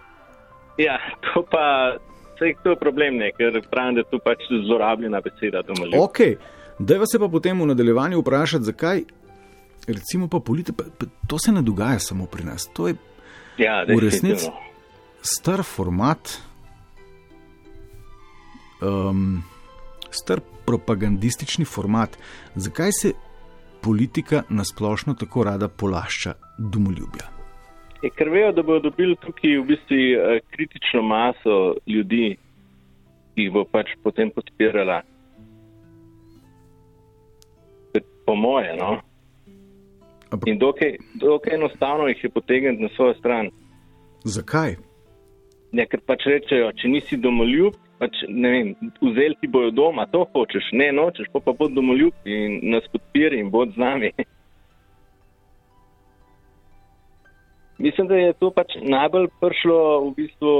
Ja, 0.77 0.99
to 1.25 1.43
pa 1.51 1.97
Vse 2.39 2.53
to 2.63 2.69
je 2.69 2.75
problem, 2.79 3.17
ne, 3.17 3.31
ker 3.35 3.61
pravim, 3.71 3.95
da 3.95 3.99
je 3.99 4.09
to 4.11 4.19
pač 4.23 4.45
zlorabljena 4.65 5.19
beseda. 5.21 5.59
Ok, 5.99 6.19
da 6.79 6.97
vas 6.97 7.13
je 7.13 7.19
pa 7.19 7.27
potem 7.27 7.59
v 7.59 7.67
nadaljevanju 7.73 8.21
vprašati, 8.21 8.63
zakaj. 8.63 9.03
Recimo 9.87 10.27
pa 10.27 10.39
politika, 10.39 10.85
to 11.27 11.39
se 11.39 11.51
ne 11.51 11.61
dogaja 11.61 11.99
samo 11.99 12.25
pri 12.25 12.43
nas. 12.43 12.69
To 12.73 12.87
je 12.87 12.95
ja, 13.59 13.83
v 13.87 13.99
resnici 13.99 14.49
star 15.21 15.63
format, 15.63 16.41
um, 18.81 19.43
star 20.11 20.39
propagandistični 20.65 21.65
format. 21.65 22.17
Zakaj 22.55 22.91
se 22.91 23.13
politika 23.83 24.43
nasplošno 24.49 25.13
tako 25.13 25.43
rada 25.43 25.67
polašča 25.67 26.33
domoljubja? 26.57 27.27
Je, 28.01 28.09
ker 28.09 28.29
vejo, 28.29 28.51
da 28.51 28.63
bodo 28.63 28.89
dobili 28.89 29.15
tukaj 29.15 29.57
v 29.59 29.65
bistvu 29.67 29.95
eh, 29.95 30.39
kritično 30.51 31.01
maso 31.01 31.75
ljudi, 31.87 32.37
ki 33.35 33.41
jih 33.41 33.51
bo 33.51 33.65
pač 33.65 33.91
potem 34.03 34.31
podpirala. 34.31 35.01
Po 38.25 38.35
moje, 38.35 38.75
no. 38.77 39.01
In 40.45 40.59
dokaj, 40.59 40.97
dokaj 41.13 41.55
enostavno 41.55 42.07
jih 42.07 42.23
je 42.23 42.29
potegniti 42.29 42.83
na 42.83 42.89
svojo 42.95 43.13
stran. 43.13 43.49
Zakaj? 44.23 44.75
Ja, 45.71 45.85
ker 45.85 46.01
pač 46.05 46.25
rečejo, 46.25 46.71
če 46.77 46.89
nisi 46.89 47.17
domoljub, 47.17 47.77
pač 48.01 48.23
ne 48.27 48.51
vem, 48.51 48.67
vzeli 49.01 49.37
ti 49.41 49.47
bojo 49.47 49.71
doma, 49.71 50.05
to 50.09 50.25
hočeš, 50.33 50.71
ne 50.73 50.91
nočeš, 50.95 51.29
pa 51.33 51.39
pa 51.45 51.53
bod 51.53 51.73
domoljub 51.77 52.13
in 52.25 52.59
nas 52.73 52.85
podpiri 52.93 53.39
in 53.39 53.49
bod 53.53 53.73
z 53.75 53.81
nami. 53.81 54.11
Mislim, 57.85 58.07
da 58.07 58.15
je 58.15 58.33
to 58.41 58.51
pač 58.51 58.75
najbolj 58.81 59.29
prišlo 59.39 59.77
v 60.09 60.13
bistvu 60.17 60.53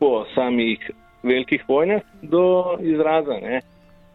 po 0.00 0.24
samih 0.34 0.90
velikih 1.22 1.64
vojnah 1.68 2.02
do 2.22 2.78
izraza, 2.80 3.36
ne? 3.42 3.60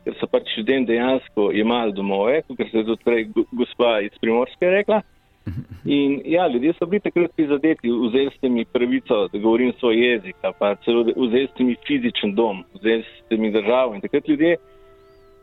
Ker 0.07 0.15
so 0.21 0.27
pač 0.31 0.55
ljudem 0.55 0.85
dejansko 0.87 1.51
imeli 1.51 1.91
domove, 1.93 2.41
kot 2.47 2.63
se 2.71 2.79
je 2.79 2.87
tudi 2.87 3.03
prej 3.03 3.27
gospa 3.51 3.97
iz 4.05 4.15
Primorske 4.21 4.69
rekla. 4.71 5.01
In 5.85 6.21
ja, 6.27 6.47
ljudje 6.47 6.73
so 6.75 6.85
bili 6.85 7.03
takrat 7.03 7.35
prizadeti, 7.35 7.91
vzeli 7.91 8.31
ste 8.37 8.49
mi 8.49 8.65
pravico, 8.65 9.27
da 9.31 9.39
govorim 9.39 9.71
svoj 9.79 9.99
jezik, 9.99 10.35
pa 10.59 10.73
celo 10.83 11.03
vzeli 11.03 11.47
ste 11.53 11.63
mi 11.63 11.75
fizičen 11.87 12.35
dom, 12.35 12.63
vzeli 12.73 13.03
ste 13.03 13.37
mi 13.37 13.51
državo 13.51 13.95
in 13.95 14.01
takrat 14.01 14.27
ljudje. 14.27 14.57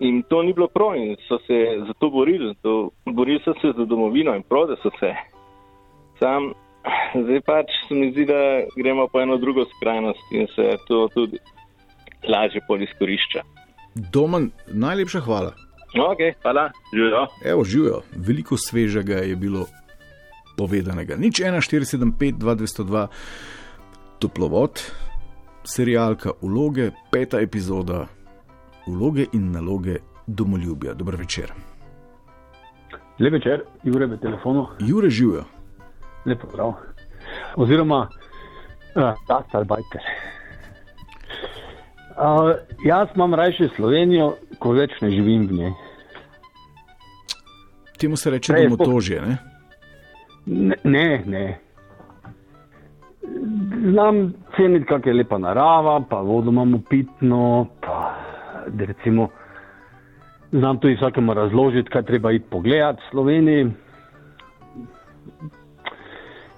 In 0.00 0.22
to 0.28 0.42
ni 0.42 0.52
bilo 0.52 0.68
prav 0.68 0.96
in 0.96 1.16
so 1.28 1.38
se 1.46 1.60
za 1.86 1.94
to 2.00 2.10
borili, 2.10 2.54
to, 2.62 2.90
borili 3.06 3.40
so 3.44 3.54
se 3.60 3.72
za 3.76 3.84
domovino 3.84 4.34
in 4.36 4.42
prav, 4.42 4.66
da 4.66 4.76
so 4.82 4.90
se. 5.00 5.14
Sam 6.18 6.52
Zdaj 7.14 7.40
pač 7.46 7.70
se 7.88 7.94
mi 7.96 8.10
zdi, 8.12 8.26
da 8.28 8.38
gremo 8.76 9.06
po 9.08 9.20
eno 9.20 9.38
drugo 9.40 9.64
skrajnost 9.64 10.32
in 10.32 10.46
se 10.54 10.76
to 10.88 11.08
tudi 11.14 11.38
lažje 12.28 12.60
polizkorišča. 12.68 13.44
Domen, 13.94 14.50
najlepša 14.68 15.20
hvala. 15.20 15.54
Ok, 15.94 16.18
hvala, 16.42 16.70
živijo. 16.92 17.26
Evo, 17.44 17.64
živijo. 17.64 18.00
Veliko 18.16 18.56
svežega 18.56 19.14
je 19.14 19.36
bilo 19.36 19.66
povedanega. 20.56 21.16
Nič 21.16 21.40
1475, 21.40 22.38
2202, 22.38 23.06
toplovod, 24.18 24.82
serijalka 25.64 26.30
Uloge, 26.40 26.90
peta 27.10 27.40
epizoda 27.40 28.06
Uloge 28.86 29.26
in 29.32 29.52
naloge 29.52 29.96
domoljubja. 30.26 30.94
Dobro 30.94 31.16
večer. 31.16 31.52
Lep 33.18 33.32
večer, 33.32 33.62
Jure, 33.84 34.06
v 34.06 34.18
telefonu. 34.18 34.66
Jure, 34.80 35.10
živijo 35.10 35.44
lepo 36.26 36.46
prav. 36.46 36.72
Oziroma, 37.56 38.08
ta 39.26 39.36
uh, 39.38 39.44
starbajter. 39.48 40.00
Uh, 42.14 42.54
jaz 42.84 43.08
imam 43.14 43.34
rajši 43.34 43.68
Slovenijo, 43.76 44.34
ko 44.58 44.72
več 44.72 44.94
ne 45.02 45.10
živim 45.10 45.48
v 45.48 45.58
njej. 45.58 45.72
Temu 47.98 48.16
se 48.16 48.30
reče, 48.30 48.52
da 48.52 48.58
je 48.58 48.68
motožje, 48.68 49.20
ne? 49.22 49.36
Ne, 50.46 50.76
ne. 50.84 51.22
ne. 51.26 51.44
Znam 53.90 54.32
ceniti, 54.56 54.86
kak 54.86 55.06
je 55.06 55.14
lepa 55.14 55.38
narava, 55.38 56.00
pa 56.10 56.20
vodo 56.20 56.50
imamo 56.50 56.80
pitno, 56.90 57.66
pa 57.80 58.14
da 58.68 58.84
recimo 58.84 59.28
znam 60.52 60.78
tudi 60.78 60.94
vsakemu 60.94 61.34
razložiti, 61.34 61.90
kaj 61.90 62.02
treba 62.02 62.32
iti 62.32 62.46
pogledati 62.50 63.02
v 63.02 63.10
Sloveniji 63.10 63.72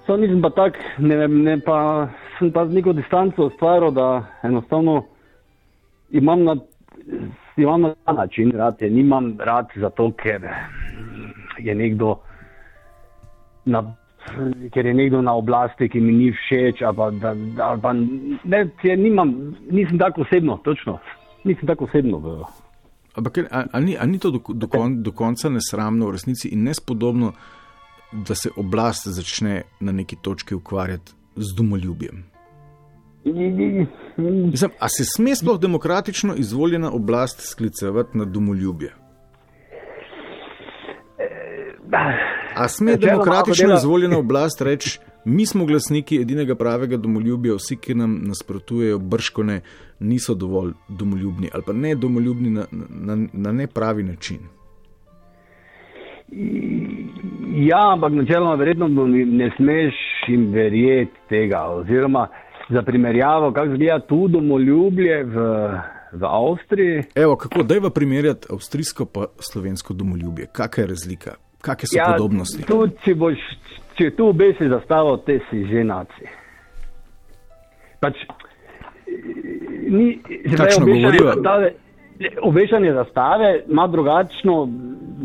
Sam 0.06 0.20
nisem 0.20 0.38
pa 0.38 0.50
tak, 0.54 0.78
ne 1.02 1.26
ne 1.28 1.58
pa 1.58 2.08
sem 2.38 2.52
pa 2.54 2.62
z 2.66 2.78
neko 2.78 2.92
distanco 2.94 3.48
ustvaril, 3.50 3.90
da 3.90 4.22
enostavno 4.46 5.02
imam 6.10 6.44
na, 6.44 6.56
imam 7.56 7.80
na 7.80 7.94
ta 8.04 8.12
način 8.12 8.52
rad, 8.52 8.76
je 8.80 8.90
nimam 8.90 9.36
rad 9.38 9.66
zato, 9.76 10.12
ker 10.22 10.48
je 11.58 11.74
nekdo 11.74 12.16
na, 13.64 13.94
ker 14.72 14.86
je 14.86 14.94
nekdo 14.94 15.22
na 15.22 15.34
oblasti, 15.34 15.88
ki 15.88 16.00
mi 16.00 16.12
ni 16.12 16.30
všeč, 16.32 16.82
ali 16.82 16.96
pa, 16.96 17.10
da, 17.10 17.34
ali 17.64 17.80
pa 17.80 17.92
ne, 18.44 18.68
je, 18.82 18.96
nimam, 18.96 19.34
nisem 19.70 19.98
tako 19.98 20.22
osebno, 20.22 20.56
točno, 20.64 20.98
nisem 21.44 21.66
tako 21.66 21.84
osebno. 21.84 22.46
Ampak 23.14 23.38
ali 23.72 23.84
ni, 23.84 23.96
ni 24.06 24.18
to 24.18 24.30
do, 24.30 24.40
do, 24.48 24.68
kon, 24.68 25.02
do 25.02 25.12
konca 25.12 25.48
nesramno 25.48 26.06
v 26.06 26.18
resnici 26.18 26.48
in 26.48 26.64
nespodobno, 26.64 27.32
da 28.12 28.34
se 28.34 28.50
oblast 28.56 29.08
začne 29.08 29.62
na 29.80 29.92
neki 29.92 30.16
točki 30.22 30.54
ukvarjati 30.54 31.12
z 31.36 31.54
domoljubjem? 31.56 32.35
Mislim, 33.26 34.70
a 34.78 34.88
se 34.88 35.04
sme 35.04 35.34
sploh 35.34 35.60
demokratično 35.60 36.34
izvoljena 36.34 36.90
oblast 36.92 37.40
sklicevati 37.50 38.18
na 38.18 38.24
domoljubje? 38.24 38.94
A 42.54 42.68
sme 42.68 42.96
demokratično 42.96 43.74
izvoljena 43.74 44.18
oblast 44.18 44.60
reči, 44.60 44.98
mi 45.24 45.46
smo 45.46 45.66
glasniki 45.66 46.20
edinega 46.20 46.54
pravega 46.54 46.96
domoljubja, 46.96 47.54
vsi, 47.54 47.76
ki 47.76 47.94
nam 47.94 48.20
nasprotujejo, 48.22 48.98
brškone 48.98 49.60
niso 50.00 50.34
dovolj 50.34 50.72
domoljubni 50.88 51.50
ali 51.54 51.62
pa 51.66 51.72
ne 51.72 51.94
domoljubni 51.94 52.50
na, 52.50 52.66
na, 52.88 53.26
na 53.32 53.52
nepravi 53.52 54.02
način? 54.02 54.38
Ja, 57.54 57.92
ampak 57.92 58.12
načeloma 58.12 58.54
verjetno 58.54 59.06
ne 59.06 59.50
smeš 59.56 59.94
jim 60.28 60.52
verjeti 60.52 61.12
tega. 61.28 61.62
Oziroma, 61.62 62.28
za 62.68 62.82
primerjavo, 62.82 63.52
kako 63.52 63.66
izgleda 63.66 63.98
tu 64.00 64.28
domoljubje 64.28 65.24
v, 65.24 65.34
v 66.12 66.24
Avstriji. 66.24 67.02
Evo, 67.14 67.36
kako 67.36 67.62
da 67.62 67.74
je 67.74 67.80
primerjati 67.94 68.46
avstrijsko 68.50 69.06
pa 69.06 69.26
slovensko 69.38 69.94
domoljubje? 69.94 70.46
Kakšna 70.52 70.82
je 70.82 70.88
razlika? 70.88 71.30
Kakšne 71.60 71.86
so 71.86 71.98
ja, 71.98 72.14
podobnosti? 72.16 72.62
Tu, 72.62 72.88
če, 73.04 73.14
boš, 73.14 73.38
če 73.98 74.10
tu 74.16 74.28
obesi 74.28 74.68
zastavo, 74.68 75.16
te 75.16 75.38
si 75.50 75.64
že 75.70 75.84
naci. 75.84 76.28
Pač, 78.00 78.26
ni, 79.88 80.18
Kakšno 80.56 80.86
govorijo? 80.86 81.34
Obešanje 82.42 82.92
zastave 82.96 83.48
ima 83.68 83.86
drugačno 83.86 84.68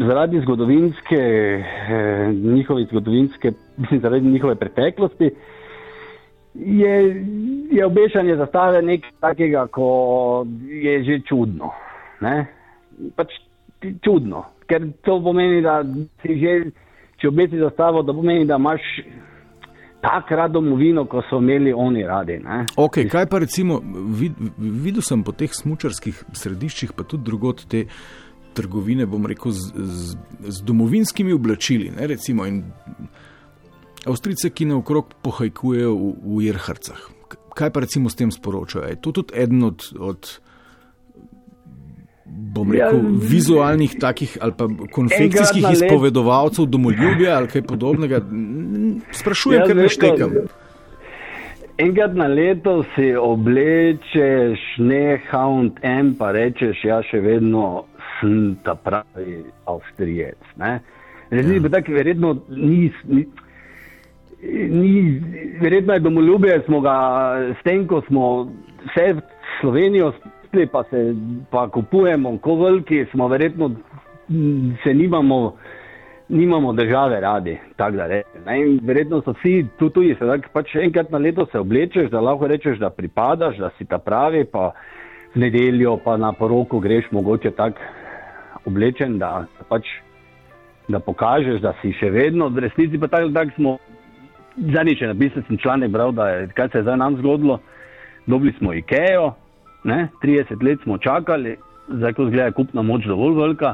zaradi 0.08 0.42
zgodovinske, 0.42 1.16
eh, 1.16 2.32
njihove 2.34 2.84
zgodovinske, 2.92 3.52
zaradi 4.04 4.28
njihove 4.28 4.56
preteklosti. 4.56 5.32
Je, 6.54 7.26
je 7.72 7.86
obešanje 7.86 8.36
zastave 8.36 8.82
nekaj 8.82 9.12
takega, 9.20 9.68
ko 9.72 10.46
je 10.68 11.04
že 11.04 11.22
čudno. 11.30 11.72
Ne? 12.22 12.48
Pač 13.16 13.32
čudno, 14.04 14.46
ker 14.68 14.92
to 15.06 15.22
pomeni, 15.24 15.62
da 15.64 15.82
si 16.22 16.38
že, 16.42 16.56
če 17.22 17.32
obesi 17.32 17.60
zastavo, 17.60 18.04
da 18.04 18.14
pomeni, 18.14 18.46
da 18.46 18.60
imaš 18.60 18.82
tako 20.02 20.36
rad 20.36 20.52
domovino, 20.52 21.06
kot 21.06 21.26
so 21.30 21.38
imeli 21.38 21.74
oni 21.74 22.04
radi. 22.04 22.40
Okay, 22.76 23.08
kaj 23.10 23.28
pa 23.30 23.40
recimo, 23.40 23.80
vid, 24.20 24.38
videl 24.58 25.06
sem 25.06 25.24
po 25.24 25.32
teh 25.32 25.54
smočarskih 25.54 26.24
središčih, 26.34 26.96
pa 26.98 27.06
tudi 27.06 27.24
drugot 27.30 27.66
te 27.70 27.86
trgovine, 28.58 29.06
bom 29.08 29.26
rekel, 29.30 29.54
z, 29.54 29.72
z, 29.78 30.18
z 30.48 30.64
domovinskimi 30.68 31.34
oblačili. 31.34 31.92
Ne, 31.96 32.08
recimo, 32.12 32.48
Avstrice, 34.10 34.50
ki 34.50 34.66
naokrog 34.66 35.14
pohajkujejo 35.22 35.92
v, 35.94 36.14
v 36.22 36.46
Jerharcah. 36.48 37.02
Kaj 37.54 37.70
pa 37.70 37.84
recimo 37.84 38.10
s 38.10 38.18
tem 38.18 38.32
sporočajo? 38.32 38.88
Je 38.90 38.98
to 39.02 39.12
tudi 39.12 39.36
eden 39.38 39.64
od. 39.64 39.86
od 40.00 40.40
bom 42.32 42.72
rekel, 42.72 42.96
ja, 42.96 43.12
vizualnih 43.28 43.98
takih 44.00 44.38
ali 44.40 44.54
pa 44.56 44.64
konfekcijskih 44.92 45.66
izpovedovalcev 45.74 46.66
domoljubja 46.66 47.36
ali 47.36 47.48
kaj 47.52 47.66
podobnega. 47.68 48.22
Sprašujem, 49.12 49.60
ja, 49.60 49.68
ker 49.68 49.76
ne 49.76 49.90
štekam. 49.92 50.36
Enkrat 51.82 52.16
na 52.16 52.30
leto 52.32 52.86
si 52.96 53.12
oblečeš 53.20 54.64
nehound 54.80 55.84
M, 55.84 56.16
pa 56.16 56.32
rečeš, 56.32 56.80
ja 56.88 57.02
še 57.04 57.20
vedno 57.20 57.84
sem 58.20 58.56
ta 58.64 58.78
pravi 58.80 59.42
avstrijec. 59.68 60.56
Resnici 61.32 61.60
ja. 61.60 61.64
pa 61.68 61.76
tako 61.78 62.00
verjetno 62.00 62.36
ni. 62.48 62.92
ni 63.12 63.28
Ni, 64.44 65.22
verjetno 65.62 65.94
je 65.94 66.00
domoljubje, 66.00 66.62
smo 66.66 66.82
ga 66.82 66.96
s 67.60 67.64
tem, 67.64 67.88
ko 67.88 68.02
smo 68.08 68.48
vse 68.90 69.16
Slovenijo 69.62 70.14
kupili, 70.42 70.68
pa 70.68 70.84
se 70.84 71.16
pa 71.52 71.68
kupujemo, 71.70 72.38
ko 72.38 72.56
veliki 72.56 73.06
smo, 73.12 73.28
verjetno 73.28 73.72
se 74.84 74.94
nimamo, 74.94 75.56
nimamo 76.30 76.74
države 76.74 77.20
radi. 77.20 77.58
Verjetno 78.82 79.22
so 79.22 79.32
vsi 79.32 79.66
tu, 79.80 79.90
tudi 79.90 80.16
se, 80.20 80.26
pač 80.54 80.76
enkrat 80.76 81.12
na 81.12 81.18
leto 81.18 81.46
se 81.52 81.60
oblečeš, 81.60 82.10
da 82.10 82.20
lahko 82.20 82.48
rečeš, 82.48 82.80
da 82.80 82.90
pripadaš, 82.90 83.58
da 83.58 83.70
si 83.78 83.86
ta 83.86 83.98
pravi, 83.98 84.46
pa 84.46 84.72
v 85.36 85.40
nedeljo 85.40 85.98
pa 86.04 86.18
na 86.18 86.34
poroko 86.34 86.80
greš 86.80 87.12
mogoče 87.12 87.52
tako 87.52 87.80
oblečen, 88.66 89.18
da, 89.18 89.46
pač, 89.70 89.88
da 90.88 91.00
pokažeš, 91.00 91.62
da 91.62 91.74
si 91.82 91.94
še 91.94 92.10
vedno, 92.10 92.50
v 92.50 92.68
resnici 92.68 93.00
pa 93.00 93.08
tako 93.08 93.32
tak 93.34 93.56
smo. 93.56 93.78
Zadnjič 94.58 95.02
je 95.02 95.08
napisal 95.08 95.44
članek, 95.62 95.92
bral, 95.92 96.12
da 96.12 96.30
je, 96.30 96.48
kaj 96.56 96.70
se 96.70 96.78
je 96.78 96.84
zdaj 96.84 96.98
nam 96.98 97.18
zgodilo. 97.18 97.60
Dobili 98.28 98.54
smo 98.60 98.74
IKEA, 98.74 99.32
Ne? 99.84 100.10
30 100.24 100.64
let 100.64 100.80
smo 100.84 100.98
čakali, 100.98 101.58
zdaj 101.90 102.14
ko 102.14 102.26
zgleda 102.26 102.52
kupna 102.52 102.82
moč 102.82 103.06
dovolj 103.06 103.36
velika. 103.36 103.74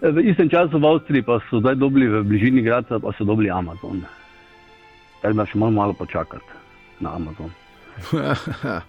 V 0.00 0.22
istem 0.30 0.48
času 0.48 0.78
v 0.78 0.86
Avstriji 0.86 1.22
pa 1.22 1.40
so 1.50 1.60
zdaj 1.60 1.74
dobili 1.74 2.06
v 2.08 2.22
bližini 2.22 2.62
Graca, 2.62 2.98
pa 2.98 3.12
so 3.18 3.24
dobili 3.24 3.50
Amazon. 3.50 4.02
Tako 5.22 5.34
da 5.34 5.46
še 5.46 5.58
moramo 5.58 5.80
malo 5.80 5.94
počakati 5.98 6.44
na 7.00 7.14
Amazon. 7.16 7.50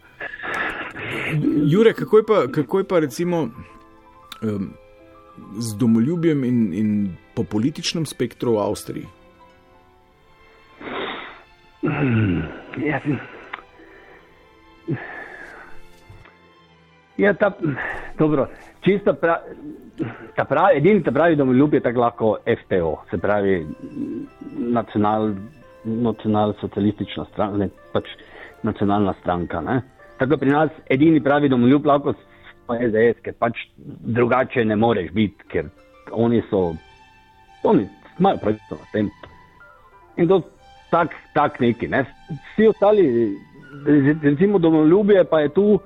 Jure, 1.73 1.93
kako 1.93 2.17
je 2.17 2.23
pa, 2.27 2.47
kako 2.51 2.79
je 2.79 2.87
pa 2.87 2.99
recimo 2.99 3.41
um, 3.41 4.69
z 5.59 5.77
domoljubjem 5.77 6.43
in, 6.43 6.73
in 6.73 6.89
po 7.35 7.43
političnem 7.43 8.05
spektru 8.05 8.57
v 8.57 8.65
Avstriji? 8.65 9.05
Ja, 12.85 12.99
Ja, 17.17 17.33
ta, 17.33 17.51
dobro, 18.17 18.47
čisto 18.81 19.13
pravi, 19.13 19.55
pravi, 20.49 20.77
edini 20.77 21.03
ta 21.03 21.11
pravi 21.11 21.35
domoljub 21.35 21.73
je 21.73 21.79
tako 21.79 21.99
lahko 21.99 22.37
FPO, 22.43 23.03
se 23.11 23.17
pravi 23.17 23.67
nacional, 24.57 25.31
nacionalsocialistična 25.83 27.25
stranka, 27.31 27.57
ne 27.57 27.69
pač 27.93 28.09
nacionalna 28.63 29.13
stranka. 29.21 29.61
Ne. 29.61 29.81
Tako 30.19 30.37
pri 30.37 30.49
nas 30.49 30.69
edini 30.89 31.23
pravi 31.23 31.49
domoljub 31.49 31.85
lahko 31.85 32.13
smo 32.13 32.75
SDS, 32.75 33.23
ker 33.23 33.33
pač 33.39 33.63
drugače 34.17 34.65
ne 34.65 34.75
moreš 34.75 35.11
biti, 35.11 35.47
ker 35.47 35.71
oni 36.11 36.43
so, 36.49 36.73
oni 37.63 37.87
imajo 38.19 38.43
pravico 38.43 38.75
na 38.81 38.91
tem. 38.91 39.09
In 40.17 40.27
to 40.27 40.41
tak, 40.89 41.15
tak 41.33 41.59
neki, 41.59 41.87
ne. 41.87 42.05
Vsi 42.29 42.67
ostali, 42.67 43.05
recimo 44.23 44.59
domoljubje 44.59 45.23
pa 45.23 45.39
je 45.39 45.49
tu, 45.49 45.79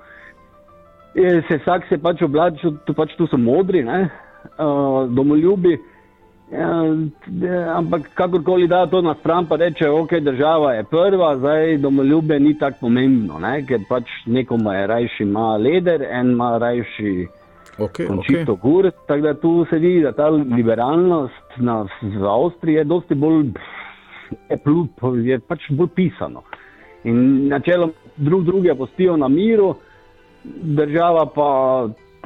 se 1.48 1.58
vsak 1.58 1.88
se 1.90 1.98
pač 1.98 2.22
oblači, 2.22 2.74
tu, 2.86 2.94
pač 2.94 3.16
tu 3.18 3.28
so 3.28 3.38
modri, 3.38 3.84
ne, 3.84 4.10
uh, 4.58 5.08
domoljubi. 5.10 5.78
Ja, 6.50 7.78
ampak 7.78 8.08
kakorkoli 8.18 8.68
da 8.68 8.88
to 8.90 9.02
na 9.06 9.14
stran, 9.20 9.46
pa 9.46 9.56
reče, 9.56 9.90
ok, 9.90 10.16
država 10.26 10.74
je 10.74 10.84
prva, 10.84 11.36
zdaj 11.38 11.78
domoljube 11.78 12.40
ni 12.40 12.56
tako 12.58 12.88
pomembno, 12.88 13.38
ne? 13.40 13.60
ker 13.70 13.84
pač 13.90 14.10
nekomu 14.26 14.74
je 14.74 14.88
rajši 14.88 15.24
ima 15.24 15.52
leder, 15.58 16.02
en 16.10 16.32
ima 16.32 16.56
rajši 16.58 17.28
okay, 17.78 18.08
končito 18.08 18.56
okay. 18.56 18.62
gur. 18.62 18.92
Tako 19.08 19.22
da 19.22 19.34
tu 19.34 19.66
se 19.70 19.78
vidi, 19.78 20.02
da 20.02 20.12
ta 20.12 20.30
liberalnost 20.30 21.58
na, 21.58 21.84
v 22.02 22.26
Avstriji 22.26 22.82
je 22.82 22.84
dosti 22.84 23.16
bolj, 23.16 23.52
plut, 24.64 25.04
je 25.24 25.40
pač 25.40 25.70
bolj 25.70 25.90
pisano. 25.96 26.44
In 27.04 27.48
načelom 27.48 27.92
drug 28.18 28.44
druge 28.46 28.76
postijo 28.76 29.18
na 29.18 29.28
miru 29.28 29.76
država 30.64 31.26
pa 31.36 31.50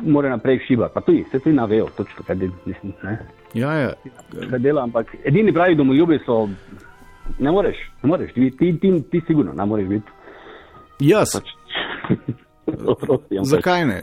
mora 0.02 0.30
naprej 0.30 0.60
šibati. 0.68 0.94
Pa 0.94 1.02
tudi, 1.02 1.26
se 1.32 1.40
tudi 1.40 1.56
navejo, 1.56 1.88
točno 1.98 2.24
kaj 2.28 2.36
dela. 2.36 2.54
Ja, 3.54 3.74
ja. 3.74 3.94
Kaj 4.50 4.60
dela, 4.60 4.84
ampak 4.84 5.16
edini 5.24 5.54
pravi 5.54 5.76
domoljubi 5.76 6.20
so, 6.26 6.50
ne 7.40 7.52
moreš, 7.52 7.78
ne 8.04 8.10
moreš, 8.10 8.34
ti, 8.34 8.52
ti, 8.58 8.80
ti, 8.80 9.04
ti 9.12 9.22
sigurno 9.28 9.54
ne 9.54 9.66
moreš 9.66 9.88
biti. 9.88 10.12
Jaz. 11.00 11.30
Pač. 11.34 11.50
Zakaj 13.54 13.86
ne? 13.86 14.02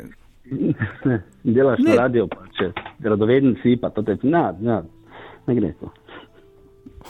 ne? 1.04 1.22
Delaš 1.44 1.78
ne. 1.78 1.90
na 1.90 2.02
radio, 2.02 2.26
pa 2.26 2.44
če 2.58 2.72
radoveden 3.08 3.56
si, 3.62 3.76
pa 3.80 3.90
to 3.90 4.02
te, 4.02 4.18
ne, 4.22 4.42
ne, 4.60 4.82
ne 5.46 5.54
gre 5.54 5.72
to. 5.80 5.92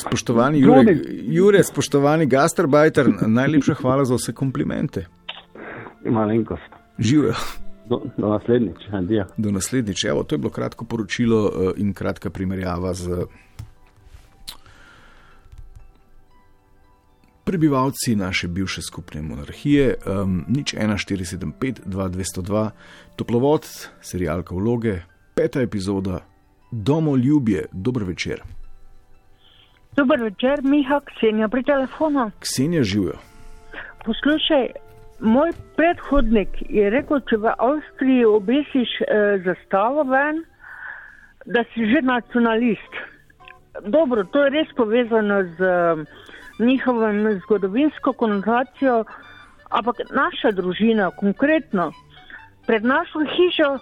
spoštovani 0.00 0.60
Jure, 0.60 0.96
Jure, 1.08 1.62
spoštovani 1.62 2.26
Gastarbajter, 2.26 3.08
najlepša 3.26 3.74
hvala 3.74 4.04
za 4.04 4.14
vse 4.14 4.32
komplimente. 4.32 5.06
Malenkost. 6.04 6.62
Živijo. 6.98 7.34
Do, 7.88 8.02
do 8.16 8.28
naslednjič. 8.28 8.76
Adijo. 8.92 9.24
Do 9.36 9.50
naslednjič. 9.50 10.04
Evo, 10.04 10.22
to 10.22 10.34
je 10.34 10.38
bilo 10.38 10.50
kratko 10.50 10.84
poročilo 10.84 11.44
uh, 11.44 11.50
in 11.76 11.92
kratka 11.92 12.30
primerjava 12.30 12.94
z 12.94 13.26
prebivalci 17.44 18.16
naše 18.16 18.48
bivše 18.48 18.82
skupne 18.82 19.22
monarhije. 19.22 19.94
Um, 20.06 20.44
nič 20.48 20.74
1475, 20.74 21.80
2202, 21.86 22.70
toplovod, 23.16 23.68
serijalka 24.00 24.54
vloge, 24.54 25.00
peta 25.34 25.60
epizoda, 25.60 26.18
domoljubje, 26.70 27.66
dober 27.72 28.02
večer. 28.04 28.42
Dober 29.96 30.22
večer, 30.22 30.62
Miha, 30.62 31.00
Ksenija 31.00 31.48
pri 31.48 31.62
telefonu. 31.62 32.30
Ksenija 32.40 32.82
živijo. 32.82 33.18
Poslušaj, 34.04 34.68
moj 35.20 35.52
predhodnik 35.76 36.48
je 36.68 36.90
rekel, 36.90 37.20
če 37.30 37.36
v 37.36 37.52
Avstriji 37.58 38.24
obesiš 38.24 38.90
eh, 39.00 39.38
zastavo 39.44 40.02
ven, 40.02 40.44
da 41.46 41.64
si 41.74 41.86
že 41.86 42.02
nacionalist. 42.02 42.98
Dobro, 43.86 44.24
to 44.24 44.44
je 44.44 44.50
res 44.50 44.68
povezano 44.76 45.42
z 45.58 45.60
eh, 45.60 46.04
njihovim 46.58 47.40
zgodovinsko 47.44 48.12
konotacijo, 48.12 49.04
ampak 49.70 49.96
naša 50.10 50.50
družina, 50.50 51.10
konkretno, 51.10 51.90
pred 52.66 52.84
našo 52.84 53.24
hišo, 53.36 53.78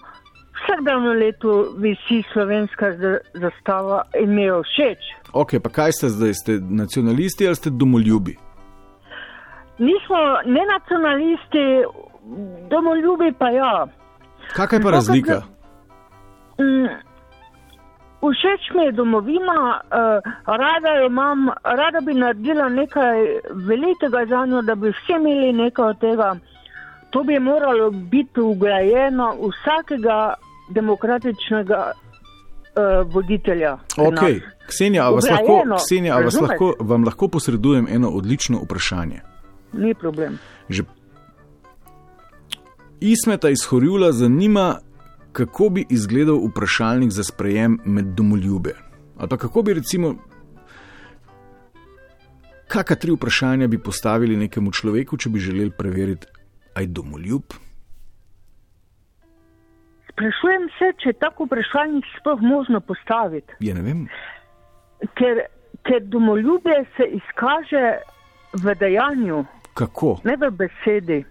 vsak 0.63 0.85
dan 0.85 1.03
v 1.09 1.15
letu 1.19 1.75
visi 1.79 2.23
slovenska 2.33 2.93
zastava 3.35 4.03
in 4.21 4.35
mi 4.35 4.43
je 4.43 4.63
všeč. 4.63 4.99
Ok, 5.33 5.59
pa 5.63 5.69
kaj 5.69 5.93
ste 5.93 6.09
zdaj, 6.09 6.35
ste 6.35 6.53
nacionalisti 6.61 7.47
ali 7.47 7.57
ste 7.57 7.71
domoljubi? 7.71 8.37
Nismo 9.79 10.19
ne 10.47 10.63
nacionalisti, 10.73 11.65
domoljubi 12.71 13.33
pa 13.39 13.51
ja. 13.51 13.87
Kakaj 14.55 14.81
pa 14.81 14.91
razlika? 14.91 15.43
Mm, 16.61 16.87
Všeč 18.23 18.71
mi 18.75 18.85
je 18.85 18.93
domovina, 18.93 19.81
uh, 19.83 20.33
rada 20.47 20.91
jo 20.95 21.07
imam, 21.07 21.51
rada 21.65 22.01
bi 22.01 22.15
naredila 22.15 22.69
nekaj 22.69 23.19
velikega 23.51 24.27
za 24.27 24.47
njo, 24.47 24.63
da 24.63 24.75
bi 24.75 24.89
vsi 24.89 25.13
imeli 25.13 25.53
nekaj 25.53 25.85
od 25.85 25.99
tega. 25.99 26.37
To 27.11 27.23
bi 27.23 27.39
moralo 27.39 27.91
biti 27.91 28.41
ugrajeno 28.41 29.35
vsakega 29.41 30.35
demokratičnega 30.73 31.93
uh, 31.93 33.13
voditelja. 33.15 33.77
Ok, 33.97 34.23
Ksenija, 34.69 35.09
vas 35.11 35.29
lahko, 35.31 35.63
Ksenija 35.77 36.17
vas 36.25 36.41
lahko, 36.41 36.75
vam 36.81 37.05
lahko 37.05 37.29
posredujem 37.29 37.87
eno 37.91 38.11
odlično 38.11 38.61
vprašanje. 38.65 39.21
Ni 39.73 39.95
problem. 39.95 40.39
Že 40.69 40.83
Ismeta 43.01 43.51
iz 43.51 43.65
Horjula 43.69 44.13
zanima, 44.13 44.79
kako 45.33 45.69
bi 45.69 45.87
izgledal 45.91 46.39
vprašalnik 46.49 47.11
za 47.11 47.25
sprejem 47.25 47.79
med 47.85 48.05
domoljube. 48.05 48.75
Ali 49.19 49.29
pa 49.29 49.37
kako 49.37 49.63
bi 49.63 49.75
recimo, 49.75 50.15
kakšna 52.69 52.97
tri 52.97 53.13
vprašanja 53.13 53.67
bi 53.67 53.79
postavili 53.79 54.37
nekemu 54.37 54.71
človeku, 54.71 55.17
če 55.17 55.31
bi 55.31 55.41
želeli 55.41 55.71
preveriti, 55.79 56.27
aj 56.75 56.87
domoljub. 56.87 57.43
Sprašujem 60.23 60.69
se, 60.79 60.93
če 61.03 61.09
je 61.09 61.19
tako 61.19 61.45
vprašalnik 61.49 62.05
sploh 62.21 62.43
možno 62.43 62.81
postaviti. 62.81 63.57
Ja, 63.61 63.75
ne 63.75 63.83
vem. 63.83 64.05
Ker, 65.19 65.41
ker 65.83 66.05
domoljubje 66.07 66.85
se 66.97 67.09
izkaže 67.17 67.97
v 68.63 68.75
dejanju. 68.79 69.41
Kako? 69.75 70.21
Ne 70.25 70.37
v 70.39 70.51
besedi. 70.61 71.25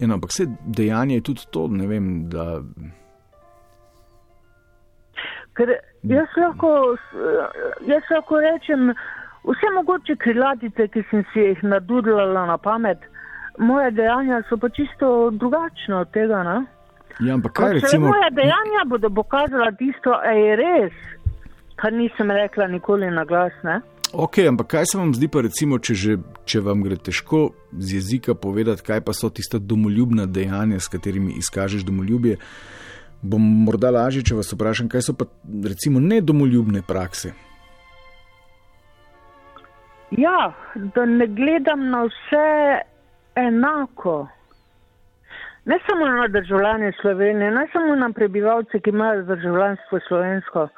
Ja, 0.00 0.08
no, 0.08 0.18
ampak 0.18 0.34
vse 0.34 0.48
dejanje 0.66 1.20
je 1.20 1.26
tudi 1.30 1.46
to, 1.54 1.68
ne 1.70 1.86
vem, 1.86 2.10
da. 2.34 2.58
Ker 5.54 5.76
jaz 6.02 6.36
lahko, 6.42 6.74
jaz 7.86 8.10
lahko 8.10 8.42
rečem, 8.42 8.90
vse 9.46 9.74
mogoče 9.78 10.18
krilatice, 10.18 10.90
ki 10.90 11.06
sem 11.12 11.22
si 11.30 11.46
jih 11.46 11.62
nadudljala 11.62 12.48
na 12.50 12.58
pamet, 12.58 13.06
moje 13.58 13.94
dejanja 13.94 14.42
so 14.48 14.58
pa 14.58 14.72
čisto 14.74 15.30
drugačne 15.30 16.02
od 16.02 16.10
tega. 16.10 16.42
Ne? 16.42 16.62
Ja, 17.20 17.34
ampak 17.34 17.52
kaj 17.52 17.72
recimo? 17.80 18.08
Moje 18.08 18.30
dejanja 18.36 18.84
bodo 18.86 19.10
pokazala 19.10 19.72
tisto, 19.78 20.14
a 20.16 20.32
je 20.32 20.56
res, 20.56 20.92
kar 21.76 21.92
nisem 21.92 22.30
rekla 22.30 22.66
nikoli 22.66 23.10
na 23.10 23.24
glas. 23.24 23.52
Ne? 23.62 23.80
Ok, 24.12 24.38
ampak 24.48 24.66
kaj 24.66 24.90
se 24.92 24.98
vam 24.98 25.14
zdi 25.14 25.28
pa 25.28 25.44
recimo, 25.44 25.78
če, 25.78 25.94
že, 25.94 26.18
če 26.44 26.60
vam 26.60 26.82
gre 26.84 26.96
težko 26.96 27.50
z 27.72 27.98
jezika 28.00 28.34
povedati, 28.34 28.84
kaj 28.84 29.00
pa 29.04 29.16
so 29.16 29.30
tista 29.30 29.58
domoljubna 29.58 30.26
dejanja, 30.26 30.80
s 30.80 30.88
katerimi 30.92 31.36
izkažeš 31.40 31.84
domoljubje? 31.88 32.38
bom 33.22 33.42
morda 33.64 33.90
lažje, 33.94 34.24
če 34.26 34.36
vas 34.40 34.52
vprašam, 34.52 34.90
kaj 34.90 35.06
so 35.06 35.14
pa 35.16 35.28
recimo 35.64 36.02
nedomoljubne 36.02 36.82
prakse. 36.86 37.32
Ja, 40.18 40.52
da 40.74 41.04
ne 41.08 41.26
gledam 41.26 41.86
na 41.90 42.02
vse 42.08 42.48
enako. 43.40 44.26
Ne 45.64 45.78
samo 45.86 46.06
na 46.06 46.28
državljane 46.28 46.92
Slovenije, 47.00 47.50
ne 47.50 47.66
samo 47.72 47.94
na 47.96 48.12
prebivalce, 48.12 48.80
ki 48.80 48.90
imajo 48.90 49.22
državljanstvo 49.22 50.00
slovensko, 50.08 50.68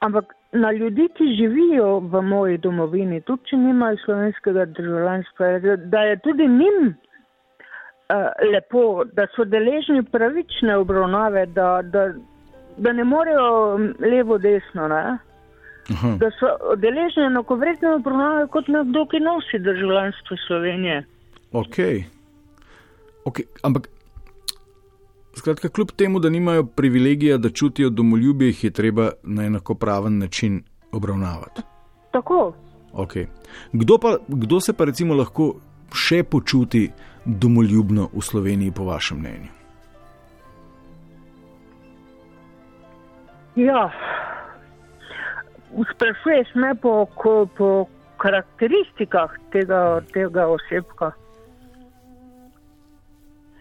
ampak 0.00 0.24
na 0.52 0.72
ljudi, 0.72 1.08
ki 1.16 1.36
živijo 1.36 1.98
v 1.98 2.22
moji 2.22 2.58
domovini, 2.58 3.20
tudi 3.20 3.50
če 3.50 3.56
nimajo 3.56 3.96
slovenskega 4.04 4.64
državljanstva, 4.64 5.46
da 5.76 6.02
je 6.02 6.18
tudi 6.18 6.48
njim 6.48 6.88
uh, 6.88 8.52
lepo, 8.52 9.04
da 9.12 9.26
so 9.36 9.44
deležni 9.44 10.02
pravične 10.02 10.76
obravnave, 10.76 11.46
da, 11.46 11.80
da, 11.82 12.12
da 12.76 12.92
ne 12.92 13.04
morejo 13.04 13.78
levo, 14.00 14.38
desno. 14.38 14.88
Ne? 14.88 15.18
Da 16.18 16.30
so 16.38 16.76
deležni 16.76 17.24
enakovredne 17.26 17.94
obravnave 17.94 18.46
kot 18.46 18.68
nekdo, 18.68 19.06
ki 19.06 19.20
nosi 19.20 19.58
državljanstvo 19.58 20.36
Slovenije. 20.46 21.04
Ok. 21.52 21.78
okay. 23.24 23.46
Ampak, 23.62 23.88
skratka, 25.34 25.68
kljub 25.68 25.90
temu, 25.96 26.18
da 26.18 26.30
nimajo 26.30 26.64
privilegija, 26.64 27.38
da 27.38 27.50
čutijo 27.50 27.90
domoljubje, 27.90 28.46
jih 28.46 28.64
je 28.64 28.70
treba 28.70 29.10
na 29.22 29.44
enakopraven 29.44 30.18
način 30.18 30.62
obravnavati. 30.92 31.62
Tako. 32.10 32.54
Okay. 32.92 33.26
Kdo, 33.72 33.98
pa, 33.98 34.16
kdo 34.28 34.60
se 34.60 34.72
pa 34.72 34.84
recimo 34.84 35.14
lahko 35.14 35.54
še 35.94 36.22
počuti 36.22 36.90
domoljubno 37.24 38.08
v 38.12 38.22
Sloveniji, 38.22 38.72
po 38.72 38.84
vašem 38.84 39.18
mnenju? 39.18 39.48
Ja, 43.56 43.90
sprašuješ 45.94 46.54
me 46.54 46.74
po, 46.74 47.06
po, 47.22 47.46
po 47.56 47.86
karakteristikah 48.18 49.34
tega, 49.52 50.00
tega 50.12 50.46
osebka. 50.46 51.12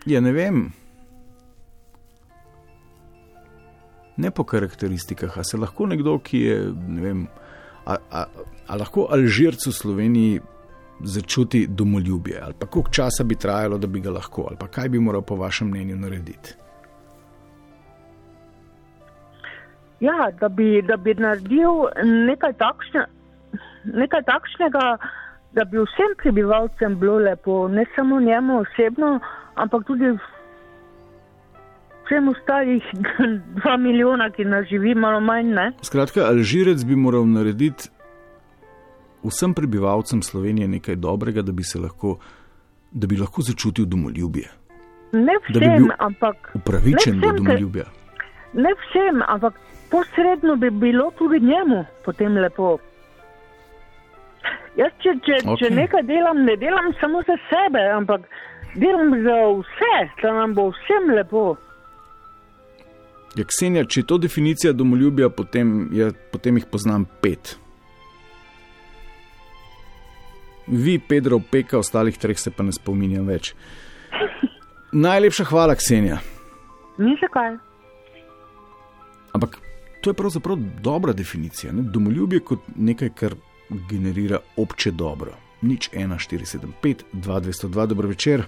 Ja, 0.05 0.21
ne 0.21 0.31
vem. 0.31 0.69
Ne 4.19 4.31
po 4.35 4.43
karakteristikah, 4.43 5.37
a 5.39 5.43
se 5.47 5.57
lahko 5.57 5.87
nekdo, 5.87 6.17
ki 6.19 6.39
je, 6.43 6.55
ne 6.87 7.01
vem, 7.01 7.27
a, 7.85 7.95
a, 7.95 8.23
a 8.67 8.79
lahko 8.79 9.07
Alžirc 9.15 9.63
v 9.67 9.73
Sloveniji 9.73 10.39
začuti 10.99 11.67
domoljubje, 11.67 12.39
ali 12.43 12.53
pa 12.59 12.67
koliko 12.67 12.91
časa 12.91 13.23
bi 13.23 13.35
trajalo, 13.35 13.77
da 13.77 13.87
bi 13.87 14.01
ga 14.03 14.11
lahko, 14.11 14.47
ali 14.49 14.57
pa 14.59 14.67
kaj 14.67 14.89
bi 14.89 14.99
moral 14.99 15.21
po 15.21 15.35
vašem 15.39 15.69
mnenju 15.69 15.95
narediti. 15.95 16.55
Ja, 19.99 20.31
da 20.39 20.49
bi, 20.49 20.81
da 20.81 20.97
bi 20.97 21.13
naredil 21.13 21.87
nekaj, 22.27 22.53
takšne, 22.59 23.05
nekaj 23.83 24.23
takšnega, 24.27 24.85
da 25.51 25.65
bi 25.65 25.79
vsem 25.79 26.15
prebivalcem 26.17 26.99
bilo 26.99 27.17
lepo, 27.17 27.67
ne 27.67 27.85
samo 27.95 28.19
njemu 28.19 28.59
osebno, 28.59 29.19
ampak 29.55 29.87
tudi 29.87 30.13
vsem 32.09 32.27
ostalih 32.27 32.83
dva 33.61 33.77
milijona, 33.77 34.29
ki 34.29 34.45
nas 34.45 34.65
živi 34.67 34.95
malo 34.95 35.19
manj. 35.19 35.53
Ne? 35.53 35.71
Skratka, 35.81 36.25
Alžirec 36.25 36.83
bi 36.83 36.95
moral 36.95 37.27
narediti 37.27 37.89
vsem 39.23 39.53
prebivalcem 39.53 40.21
Slovenije 40.21 40.67
nekaj 40.67 40.95
dobrega, 40.95 41.41
da 41.41 41.51
bi 41.51 41.63
se 41.63 41.79
lahko, 41.79 42.17
da 42.91 43.07
bi 43.07 43.17
lahko 43.17 43.41
začutil 43.41 43.85
domoljubje. 43.85 44.49
Ne 45.11 45.33
vsem, 45.47 45.83
bi 45.83 45.93
ampak 45.99 46.51
upravičen 46.55 47.19
do 47.19 47.31
domoljubja. 47.37 47.85
Ne 48.53 48.69
vsem, 48.81 49.21
ampak 49.27 49.53
posredno 49.91 50.55
bi 50.55 50.69
bilo 50.69 51.11
tudi 51.17 51.39
njemu 51.39 51.85
potem 52.05 52.37
lepo. 52.37 52.77
Jaz, 54.77 54.91
če, 55.03 55.15
če, 55.25 55.41
okay. 55.43 55.57
če 55.59 55.69
nekaj 55.75 56.03
delam, 56.07 56.45
ne 56.45 56.55
delam 56.55 56.93
samo 57.01 57.21
za 57.27 57.35
sebe, 57.49 57.81
ampak 57.91 58.21
delam 58.75 59.11
za 59.23 59.39
vse, 59.59 59.95
da 60.21 60.33
nam 60.33 60.53
bo 60.53 60.69
vsem 60.69 61.11
lepo. 61.17 61.57
Ja, 63.37 63.45
Ksenija, 63.45 63.85
če 63.85 64.01
je 64.01 64.07
to 64.09 64.17
definicija 64.17 64.73
domoljubja, 64.73 65.29
potem, 65.29 65.89
je, 65.93 66.09
potem 66.31 66.57
jih 66.57 66.65
poznam 66.71 67.05
pet. 67.21 67.57
Vi, 70.67 70.99
Pedro, 70.99 71.39
peka, 71.51 71.79
ostalih 71.79 72.17
treh 72.17 72.37
se 72.39 72.51
pa 72.51 72.63
ne 72.63 72.73
spominjam 72.73 73.29
več. 73.29 73.53
Najlepša 74.91 75.45
hvala, 75.49 75.75
Ksenija. 75.77 76.19
Ni 76.97 77.15
zakaj. 77.21 77.57
Ampak 79.33 79.59
to 80.01 80.09
je 80.09 80.17
pravzaprav 80.17 80.57
dobra 80.81 81.13
definicija. 81.13 81.73
Ne? 81.73 81.85
Domoljubje 81.85 82.39
kot 82.39 82.65
nekaj, 82.75 83.13
kar 83.15 83.35
generira 83.89 84.39
obče 84.57 84.91
dobro. 84.91 85.35
Nič 85.61 85.89
1, 85.93 86.17
4, 86.17 86.45
7, 86.45 86.73
5, 86.83 87.03
2, 87.13 87.41
202, 87.49 87.85
dober 87.93 88.05
večer. 88.05 88.45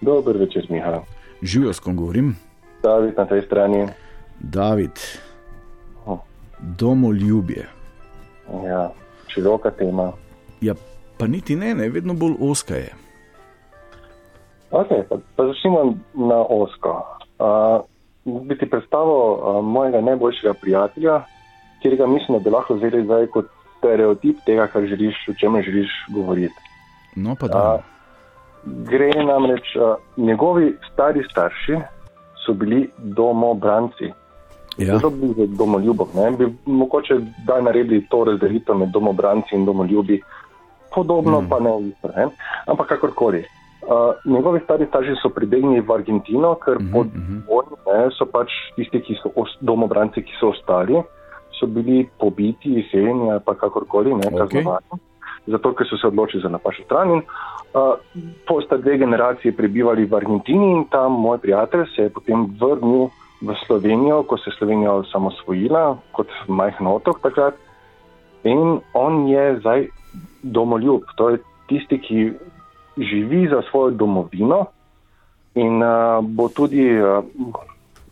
Dober 0.00 0.36
večer, 0.36 0.66
Miha. 0.70 1.00
Živijo, 1.42 1.72
s 1.72 1.80
kom 1.80 1.96
govorim. 1.96 2.36
David 2.88 3.14
na 3.20 3.24
tej 3.28 3.42
strani. 3.44 3.80
David. 4.40 4.96
Domoljubje. 6.58 7.68
Ja, 8.64 8.90
široka 9.28 9.70
tema. 9.70 10.12
Ja, 10.60 10.74
pa 11.18 11.26
niti 11.26 11.56
ne, 11.56 11.74
ne, 11.74 11.88
vedno 11.88 12.14
bolj 12.14 12.34
oska 12.40 12.74
je. 12.74 12.94
Ok, 14.70 14.88
pa, 15.08 15.16
pa 15.36 15.46
začnimo 15.46 15.94
na 16.14 16.40
osko. 16.48 16.96
Uh, 17.38 17.84
bi 18.48 18.58
ti 18.58 18.66
predstavil 18.70 19.12
uh, 19.12 19.60
mojega 19.64 20.00
najboljšega 20.00 20.54
prijatelja, 20.60 21.20
kjer 21.82 21.96
ga 21.96 22.06
mislim, 22.06 22.38
da 22.38 22.42
bi 22.44 22.50
lahko 22.50 22.74
vzeli 22.74 23.04
zdaj 23.04 23.26
kot 23.36 23.52
stereotip 23.78 24.40
tega, 24.46 24.66
kar 24.66 24.82
želiš, 24.82 25.28
o 25.28 25.36
čem 25.40 25.60
želiš 25.62 25.92
govoriti. 26.14 26.66
No, 27.16 27.36
pa 27.40 27.48
da. 27.48 27.62
Uh, 27.74 27.80
gre 28.90 29.12
namreč, 29.24 29.76
uh, 29.76 29.94
njegovi 30.16 30.74
stari 30.92 31.22
starši 31.30 31.78
so 32.48 32.54
bili 32.56 32.88
domobranci. 32.96 34.12
Ja. 34.78 34.98
Zelo 34.98 35.10
blizu 35.10 35.46
domoljubov. 35.46 36.08
Ne? 36.14 36.30
Bi 36.30 36.46
mogoče 36.66 37.20
da 37.46 37.60
naredili 37.60 38.06
to 38.10 38.24
razdelitev 38.24 38.76
med 38.76 38.88
domobranci 38.88 39.54
in 39.54 39.64
domoljubi, 39.64 40.22
podobno 40.94 41.40
mm. 41.40 41.48
pa 41.48 41.60
ne 41.60 41.72
isto. 41.88 42.08
Ne? 42.16 42.28
Ampak 42.66 42.88
kakorkoli. 42.88 43.44
Uh, 43.82 44.32
njegovi 44.32 44.60
stari 44.64 44.86
starši 44.86 45.14
so 45.22 45.28
pribegnili 45.28 45.80
v 45.80 45.92
Argentino, 45.92 46.54
ker 46.54 46.78
mm 46.80 46.86
-hmm, 46.86 46.92
pod 46.92 47.06
vojno 47.48 48.10
so 48.18 48.26
pač 48.26 48.50
tisti, 48.76 49.00
ki 49.00 49.14
so 49.22 49.30
os, 49.36 49.48
domobranci, 49.60 50.22
ki 50.22 50.32
so 50.40 50.48
ostali, 50.48 51.02
so 51.60 51.66
bili 51.66 52.08
pobiti, 52.18 52.80
izseljeni 52.80 53.30
ali 53.30 53.40
pa 53.44 53.54
kakorkoli, 53.54 54.14
ne 54.14 54.26
Ok. 54.26 54.38
kaznovani, 54.38 55.00
zato 55.50 55.74
ker 55.74 55.86
so 55.88 55.96
se 55.96 56.06
odločili 56.06 56.42
za 56.42 56.48
napačno 56.48 56.84
stran. 56.84 57.10
In, 57.10 57.22
uh, 57.22 57.94
po 58.46 58.60
sta 58.60 58.76
dve 58.76 58.98
generacije 58.98 59.56
prebivali 59.56 60.04
v 60.04 60.14
Argentini 60.14 60.72
in 60.72 60.84
tam 60.90 61.12
moj 61.12 61.38
prijatelj 61.38 61.86
se 61.96 62.02
je 62.02 62.10
potem 62.10 62.46
vrnil 62.60 63.08
v 63.40 63.54
Slovenijo, 63.66 64.22
ko 64.22 64.36
se 64.36 64.50
je 64.50 64.56
Slovenija 64.58 64.92
osamosvojila 64.92 65.98
kot 66.12 66.28
majhen 66.48 66.86
otok 66.86 67.20
takrat. 67.22 67.54
In 68.44 68.80
on 68.94 69.26
je 69.28 69.58
zdaj 69.60 69.86
domoljub, 70.42 71.02
to 71.16 71.30
je 71.30 71.38
tisti, 71.68 71.98
ki 71.98 72.32
živi 72.96 73.48
za 73.48 73.62
svojo 73.70 73.90
domovino 73.90 74.66
in 75.54 75.82
uh, 75.82 76.24
bo 76.24 76.48
tudi, 76.48 76.90
uh, 77.02 77.24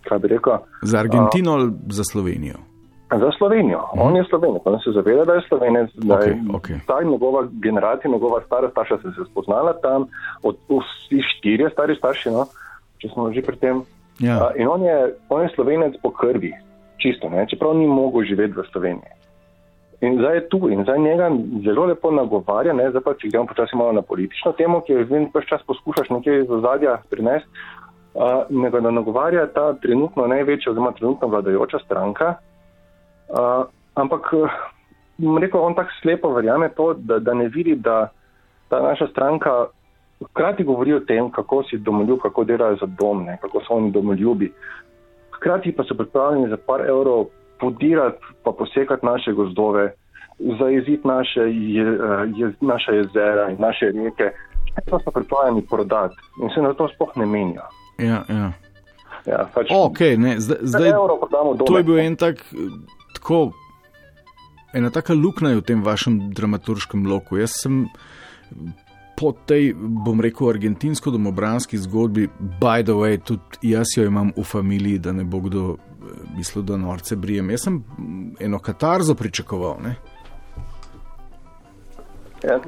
kaj 0.09 0.19
bi 0.19 0.29
rekel, 0.29 0.59
Za 0.83 0.99
Argentino 0.99 1.53
ali 1.53 1.73
za 1.89 2.05
Slovenijo? 2.05 2.76
Za 3.11 3.31
Slovenijo. 3.39 3.79
Mm. 3.79 4.01
On 4.01 4.17
je 4.17 4.25
Slovenec, 4.25 4.63
on 4.65 4.81
se 4.81 4.91
zaveda, 4.91 5.25
da 5.25 5.33
je 5.33 5.43
Slovenec, 5.49 5.91
da 5.95 6.15
je 6.19 6.39
okej. 6.55 6.77
ta 6.87 7.03
njegova 7.03 7.49
generacija, 7.63 8.11
njegova 8.11 8.41
stara 8.47 8.71
starša 8.71 8.99
se 8.99 9.09
je 9.09 9.27
spoznala 9.31 9.73
tam, 9.73 10.07
od 10.43 10.57
vsi 10.69 11.23
štirje 11.23 11.71
stari 11.71 11.95
starši, 11.97 12.31
no, 12.31 12.47
če 12.99 13.09
smo 13.09 13.33
že 13.33 13.43
pri 13.43 13.57
tem. 13.57 13.83
Ja. 14.19 14.37
Uh, 14.37 14.61
in 14.61 14.69
on 14.69 14.83
je, 14.83 15.15
on 15.29 15.43
je 15.43 15.53
Slovenec 15.55 15.95
po 16.03 16.11
krvi, 16.11 16.53
čisto, 16.97 17.29
ne, 17.29 17.47
čeprav 17.51 17.77
ni 17.77 17.87
mogel 17.87 18.25
živeti 18.25 18.57
v 18.57 18.65
Sloveniji. 18.73 19.15
In 20.01 20.19
zdaj 20.19 20.35
je 20.35 20.49
tu 20.49 20.69
in 20.69 20.83
zdaj 20.83 20.99
njega 20.99 21.31
zelo 21.65 21.87
lepo 21.87 22.11
nagovarja, 22.11 22.73
ne, 22.73 22.91
zdaj 22.91 23.03
pa 23.03 23.15
če 23.15 23.29
gremo 23.29 23.47
počasi 23.47 23.77
malo 23.77 23.93
na 23.93 24.03
politično 24.03 24.53
temo, 24.53 24.81
ki 24.81 24.93
jo 24.93 25.07
vem, 25.09 25.31
pač 25.33 25.47
čas 25.49 25.63
poskušaš 25.67 26.11
nekaj 26.11 26.43
iz 26.43 26.51
ozadja 26.51 26.99
prinesti, 27.11 27.49
uh, 28.15 28.45
njega 28.51 28.81
da 28.81 28.91
nagovarja 28.91 29.47
ta 29.47 29.73
trenutno 29.81 30.27
največja 30.27 30.73
oziroma 30.73 30.93
trenutno 30.93 31.29
vladajoča 31.29 31.79
stranka, 31.85 32.35
uh, 33.29 33.65
ampak 33.95 34.35
bom 35.19 35.39
rekel, 35.39 35.61
on 35.61 35.75
tako 35.75 35.91
slepo 36.03 36.33
verjame 36.35 36.69
to, 36.77 36.95
da, 36.95 37.19
da 37.19 37.35
ne 37.35 37.49
vidi, 37.49 37.75
da 37.75 38.09
ta 38.69 38.83
naša 38.83 39.07
stranka 39.07 39.67
hkrati 40.25 40.65
govori 40.65 40.95
o 40.95 41.01
tem, 41.01 41.31
kako 41.31 41.63
si 41.63 41.79
domoljub, 41.79 42.19
kako 42.23 42.45
delajo 42.45 42.77
za 42.77 42.87
dom, 42.87 43.25
ne, 43.25 43.39
kako 43.41 43.61
so 43.61 43.75
oni 43.75 43.91
domoljubi. 43.91 44.53
Hkrati 45.37 45.73
pa 45.73 45.85
so 45.85 45.95
pripravljeni 45.95 46.49
za 46.49 46.57
par 46.67 46.81
evrov 46.81 47.25
podirati 47.61 48.19
pa 48.45 48.53
posekati 48.53 49.07
naše 49.07 49.33
gozdove, 49.33 49.93
zajeziti 50.59 51.09
naše, 51.09 51.41
je, 51.41 51.85
je, 52.37 52.53
naše 52.61 52.93
jezera 52.93 53.51
in 53.51 53.57
naše 53.59 53.87
reke. 53.87 54.31
To 54.91 55.01
so 55.05 55.11
pripravljeni 55.11 55.67
prodati 55.71 56.17
in 56.43 56.51
se 56.55 56.63
na 56.63 56.75
to 56.75 56.89
sploh 56.89 57.17
ne 57.17 57.27
menijo. 57.27 57.63
Ja, 57.99 58.25
ja. 58.29 58.53
Ja, 59.27 59.49
pač 59.55 59.71
Okay, 59.71 60.17
ne, 60.19 60.41
zdaj, 60.41 60.59
zdaj, 60.63 60.91
to 61.67 61.79
je 61.79 61.85
bil 61.85 61.99
en 61.99 62.17
tak, 62.17 62.37
tako, 63.27 63.53
ena 64.73 64.91
taka 64.91 65.15
luknja 65.15 65.51
je 65.51 65.57
v 65.57 65.63
tem 65.63 65.83
vašem 65.83 66.31
dramaturškem 66.31 67.07
loku. 67.07 67.37
Jaz 67.37 67.59
sem 67.63 67.89
po 69.17 69.33
tej, 69.33 69.73
bom 69.75 70.21
rekel, 70.21 70.51
argentinsko-domobranski 70.53 71.79
zgodbi, 71.79 72.29
by 72.61 72.85
the 72.85 72.95
way, 72.95 73.19
tudi 73.19 73.73
jaz 73.73 73.97
jo 73.97 74.05
imam 74.07 74.31
v 74.37 74.45
familiji, 74.45 74.99
da 74.99 75.13
ne 75.13 75.25
bo 75.25 75.41
kdo 75.41 75.75
eh, 75.75 76.13
mislil, 76.37 76.63
da 76.63 76.77
norce 76.77 77.17
brijem. 77.17 77.51
Jaz 77.51 77.67
sem 77.67 77.81
eno 78.41 78.59
katarzo 78.59 79.15
pričakoval. 79.15 79.81
Ne? 79.83 79.97
Ja, 82.45 82.61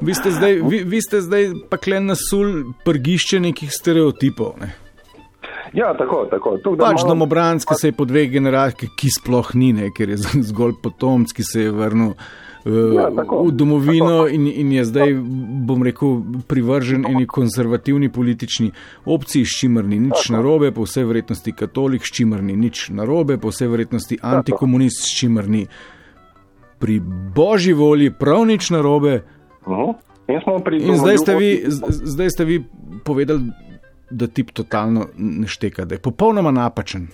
Vi 0.00 0.14
ste 0.14 0.30
zdaj, 0.30 0.60
vi, 0.62 0.84
vi 0.86 1.00
ste 1.02 1.20
zdaj 1.20 1.48
pa 1.68 1.76
klen 1.76 2.06
nasul 2.06 2.72
prgišče 2.86 3.40
nekih 3.42 3.72
stereotipov. 3.74 4.54
Ne? 4.62 4.70
Ja, 5.74 5.94
tako, 5.98 6.24
tako. 6.30 6.56
Tuk, 6.62 6.78
da 6.78 6.90
Pač 6.90 7.02
malo- 7.02 7.08
domobranc, 7.14 7.64
ki 7.64 7.74
se 7.80 7.90
je 7.90 7.92
po 7.92 8.04
dveh 8.04 8.30
generacijah, 8.30 8.94
ki 8.96 9.10
sploh 9.20 9.54
ni, 9.54 9.72
ne, 9.72 9.90
ker 9.94 10.14
je 10.14 10.22
zgolj 10.50 10.78
potomc, 10.82 11.32
ki 11.32 11.42
se 11.42 11.68
je 11.68 11.74
vrnil 11.74 12.14
uh, 12.14 12.94
Ja, 12.96 13.10
tako, 13.12 13.42
v 13.44 13.52
domovino 13.52 14.24
in, 14.24 14.46
in 14.48 14.72
je 14.72 14.84
zdaj, 14.88 15.10
bom 15.68 15.82
rekel, 15.84 16.22
privržen 16.48 17.04
eni 17.04 17.26
konzervativni 17.26 18.08
politični 18.08 18.70
opciji, 19.04 19.44
s 19.44 19.58
čimer 19.60 19.84
ni 19.84 19.98
nič 20.00 20.30
narobe, 20.32 20.70
po 20.72 20.86
vsej 20.88 21.04
verjetnosti 21.04 21.52
katolik, 21.52 22.06
s 22.08 22.14
čimer 22.16 22.40
ni 22.40 22.56
nič 22.56 22.88
narobe, 22.88 23.36
po 23.36 23.52
vsej 23.52 23.68
verjetnosti 23.68 24.16
antikomunist, 24.22 25.04
s 25.04 25.12
čimer 25.12 25.48
ni 25.48 25.66
pri 26.80 27.02
božji 27.36 27.76
volji 27.76 28.08
prav 28.10 28.46
nič 28.48 28.70
narobe. 28.72 29.20
Uh-huh. 29.68 29.92
In, 30.28 30.40
smo 30.40 30.56
pri 30.64 30.80
In 30.80 30.96
zdaj 30.96 31.20
ste, 31.20 31.36
vi, 31.36 31.50
zdaj 32.16 32.30
ste 32.32 32.44
vi 32.48 32.56
povedali, 33.04 33.52
da 34.14 34.26
tip 34.26 34.52
totalno 34.54 35.08
ne 35.16 35.48
šteka, 35.50 35.84
da 35.84 35.98
je 35.98 36.02
popolnoma 36.02 36.50
napačen. 36.54 37.08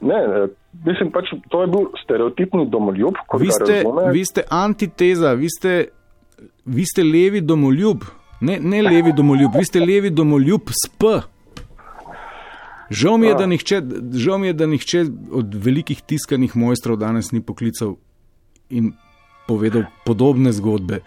Ne, 0.00 0.48
mislim 0.84 1.10
pač, 1.12 1.30
to 1.48 1.62
je 1.62 1.70
bil 1.72 1.86
stereotipni 2.02 2.66
domoljub, 2.70 3.20
kot 3.28 3.40
Vi 3.40 3.52
ste, 3.52 3.82
vi 4.12 4.24
ste 4.24 4.44
antiteza, 4.50 5.32
vi 5.32 5.48
ste, 5.50 5.76
vi 6.64 6.84
ste 6.84 7.04
levi 7.04 7.40
domoljub, 7.40 8.04
ne, 8.40 8.58
ne 8.60 8.82
levi 8.82 9.12
domoljub, 9.16 9.56
vi 9.56 9.64
ste 9.64 9.80
levi 9.80 10.10
domoljub 10.10 10.72
s 10.72 10.88
P. 10.98 11.16
Žal 12.90 13.16
mi, 13.18 13.26
je, 13.26 13.34
da 13.34 13.46
nihče, 13.46 13.80
žal 14.14 14.38
mi 14.38 14.46
je, 14.46 14.52
da 14.52 14.66
nihče 14.70 15.04
od 15.34 15.54
velikih 15.64 16.02
tiskanih 16.06 16.54
mojstrov 16.56 17.00
danes 17.00 17.32
ni 17.32 17.40
poklical 17.42 17.96
in 18.70 18.92
povedal 19.48 19.88
podobne 20.04 20.52
zgodbe 20.52 21.00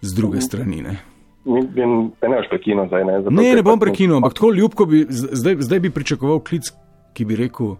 z 0.00 0.14
druge 0.16 0.40
strani. 0.40 0.80
Ne, 0.82 0.96
ne 1.48 2.28
boš 2.28 2.48
prekinil 2.48 2.86
zdaj, 2.86 3.04
ne? 3.04 3.14
Zato, 3.18 3.30
ne, 3.32 3.54
ne 3.54 3.62
bom 3.62 3.74
pač- 3.74 3.82
prekinil, 3.82 4.16
ampak 4.16 4.34
tako 4.34 4.52
ljubko 4.52 4.86
bi, 4.86 5.06
z- 5.08 5.32
zdaj, 5.32 5.56
zdaj 5.60 5.80
bi 5.80 5.90
pričakoval 5.90 6.40
klic, 6.40 6.70
ki 7.12 7.24
bi 7.24 7.36
rekel: 7.36 7.76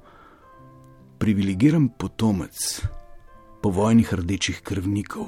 privilegiran 1.19 1.89
potomec 1.91 2.57
povojnih 3.61 4.15
rdečih 4.15 4.61
krvnikov, 4.61 5.27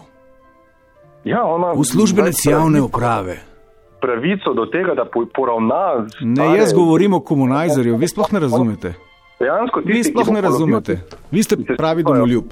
Ja, 1.21 1.45
ona 1.45 1.73
uslužbenec 1.75 2.33
zdaj 2.35 2.53
javne 2.55 2.81
uprave. 2.81 3.37
Pravico 4.01 4.55
do 4.55 4.65
tega, 4.67 4.95
da 4.95 5.05
po, 5.05 5.27
poravna. 5.29 6.07
Ne, 6.19 6.35
stare- 6.35 6.57
jaz 6.57 6.73
govorim 6.73 7.13
o 7.13 7.21
komunajzerju, 7.21 7.97
vi 7.97 8.09
sploh 8.09 8.33
ne 8.33 8.41
razumete. 8.41 8.95
Dejansko 9.39 9.81
tisti, 9.81 9.93
Vi 9.93 10.05
sploh 10.05 10.31
ne 10.31 10.41
razumete. 10.41 10.97
Vi 11.31 11.43
ste 11.43 11.57
pravi 11.77 12.03
domoljub. 12.03 12.45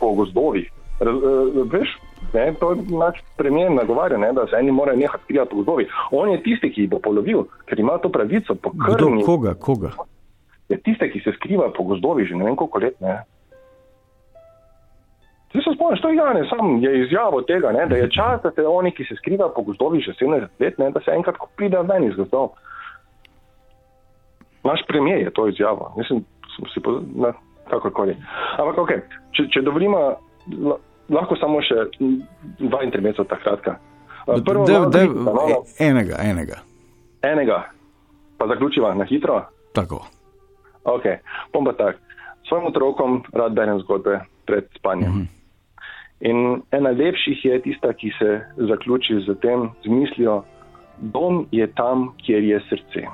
Po 0.00 0.14
gozdovih. 0.14 0.70
Raz, 1.00 1.14
uh, 1.14 1.22
veš, 1.70 1.88
ne, 2.34 2.54
to 2.60 2.70
je 2.70 2.76
naš 2.98 3.22
premijer 3.36 3.72
nagovarja, 3.72 4.18
ne, 4.18 4.32
da 4.32 4.46
se 4.46 4.56
eni 4.58 4.70
morajo 4.70 4.98
nehati 4.98 5.24
skrivati 5.24 5.50
po 5.50 5.56
gozdovih. 5.56 5.92
On 6.10 6.30
je 6.30 6.42
tisti, 6.42 6.72
ki 6.72 6.80
jih 6.80 6.90
bo 6.90 6.98
polovil, 6.98 7.44
ker 7.66 7.80
ima 7.80 7.98
to 7.98 8.08
pravico 8.08 8.54
Kdo, 8.54 9.10
koga, 9.26 9.54
koga? 9.54 9.90
Je 10.68 10.76
tiste, 10.80 11.10
ki 11.10 11.20
se 11.24 11.32
skriva 11.36 11.72
po 11.76 11.82
gozdovih 11.82 12.28
že 12.28 12.36
ne 12.36 12.44
vem 12.44 12.56
koliko 12.56 12.78
let. 12.78 13.00
Ne. 13.00 13.22
Ti 15.52 15.58
se 15.64 15.72
spomniš, 15.74 16.00
to 16.00 16.08
je 16.08 16.16
Jane, 16.16 16.44
sam 16.48 16.76
je 16.82 17.04
izjavo 17.04 17.42
tega, 17.42 17.72
ne, 17.72 17.86
da 17.86 17.96
je 17.96 18.10
čas, 18.10 18.42
da 18.42 18.50
se 18.50 18.66
oni, 18.66 18.92
ki 18.92 19.04
se 19.04 19.16
skrivajo 19.16 19.52
po 19.56 19.62
gozdovih 19.62 20.04
že 20.04 20.12
70 20.20 20.48
let, 20.60 20.78
ne, 20.78 20.90
da 20.90 21.00
se 21.00 21.10
enkrat 21.10 21.36
pride 21.56 21.82
ven 21.82 22.04
iz 22.04 22.16
gozdov. 22.16 22.50
naš 24.64 24.80
premijer 24.88 25.18
je 25.18 25.30
to 25.30 25.48
izjavil. 25.48 25.88
Mislim, 25.96 26.24
sem 26.56 26.66
si 26.74 26.80
po, 26.80 27.00
na, 27.14 27.32
kakorkoli. 27.70 28.16
Ampak, 28.58 28.78
ok, 28.78 28.92
če, 29.32 29.46
če 29.52 29.62
dovolimo, 29.62 30.18
lahko 31.08 31.36
samo 31.36 31.62
še 31.64 31.88
dva 32.58 32.82
intermeca, 32.84 33.24
ta 33.24 33.36
kratka. 33.36 33.78
Prvo, 34.44 34.66
de, 34.68 34.78
de, 34.92 35.06
de, 35.06 35.06
no, 35.08 35.64
enega, 35.80 36.20
enega. 36.20 36.60
Enega, 37.24 37.62
pa 38.38 38.46
zaključiva 38.46 38.92
na 38.94 39.06
hitro. 39.08 39.40
Tako. 39.72 40.02
Ok, 40.84 41.06
bom 41.52 41.64
pa 41.64 41.72
tak. 41.72 41.96
Svojim 42.48 42.68
otrokom 42.68 43.22
rad 43.32 43.56
berem 43.56 43.80
zgodbe 43.80 44.20
pred 44.46 44.68
spanjem. 44.76 45.10
Mm 45.10 45.22
-hmm. 45.22 45.34
In 46.20 46.62
ena 46.70 46.90
lepših 46.90 47.44
je 47.44 47.60
tista, 47.62 47.92
ki 47.92 48.10
se 48.18 48.40
zaključi 48.56 49.20
z 49.26 49.34
tem, 49.40 49.70
z 49.84 49.88
mislijo, 49.88 50.42
dom 50.98 51.46
je 51.50 51.66
tam, 51.74 52.14
kjer 52.26 52.42
je 52.42 52.60
srce. 52.68 53.06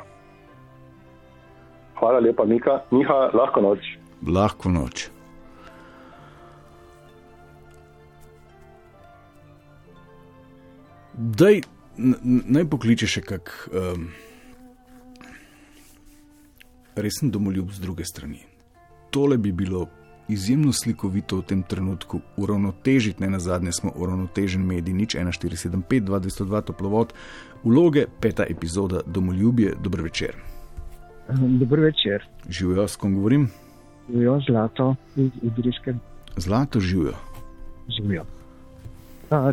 Hvala 1.98 2.18
lepa, 2.18 2.44
Mika. 2.44 2.80
Miha, 2.90 3.30
lahko 3.34 3.60
noč. 3.60 3.78
Lahko 4.26 4.68
noč. 4.68 5.13
Daj, 11.18 11.60
naj 12.46 12.64
pokliče 12.70 13.06
še 13.06 13.20
kak 13.22 13.52
um, 13.70 14.08
resen 16.98 17.30
domoljub 17.30 17.70
z 17.70 17.80
druge 17.80 18.04
strani. 18.04 18.40
Tole 19.14 19.38
bi 19.38 19.52
bilo 19.52 19.86
izjemno 20.28 20.72
slikovito 20.72 21.38
v 21.38 21.46
tem 21.46 21.62
trenutku, 21.62 22.20
uravnotežiti, 22.36 23.22
ne 23.22 23.30
na 23.30 23.38
zadnje 23.38 23.72
smo 23.72 23.92
uravnotežen 23.94 24.66
medij, 24.66 24.94
nič 24.94 25.14
1475, 25.14 26.02
2202 26.10 26.62
toplovod, 26.72 27.14
vloge, 27.64 28.06
peta 28.20 28.46
epizoda 28.50 29.04
Domoljubje, 29.06 29.76
dober 29.82 30.02
večer. 30.02 30.34
Dobro 31.30 31.82
večer. 31.82 32.26
Živijo, 32.48 32.88
s 32.88 32.96
kom 32.96 33.14
govorim? 33.14 33.50
Živijo 34.10 34.40
zlato 34.48 34.96
iz 35.16 35.30
Idrijske. 35.42 35.94
Zlato 36.36 36.80
živijo. 36.80 37.14
Živijo. 37.88 38.24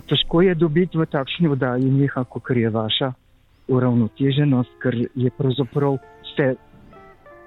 Težko 0.09 0.41
je 0.41 0.55
dobiti 0.55 0.97
v 0.97 1.05
takšni 1.05 1.51
vdaji 1.51 1.89
njiha, 1.91 2.23
kot 2.23 2.49
je 2.55 2.69
vaša 2.69 3.13
uravnoteženost, 3.71 4.73
ker 4.84 4.95
je 5.15 5.32
pravzaprav 5.38 5.97
vse 6.25 6.55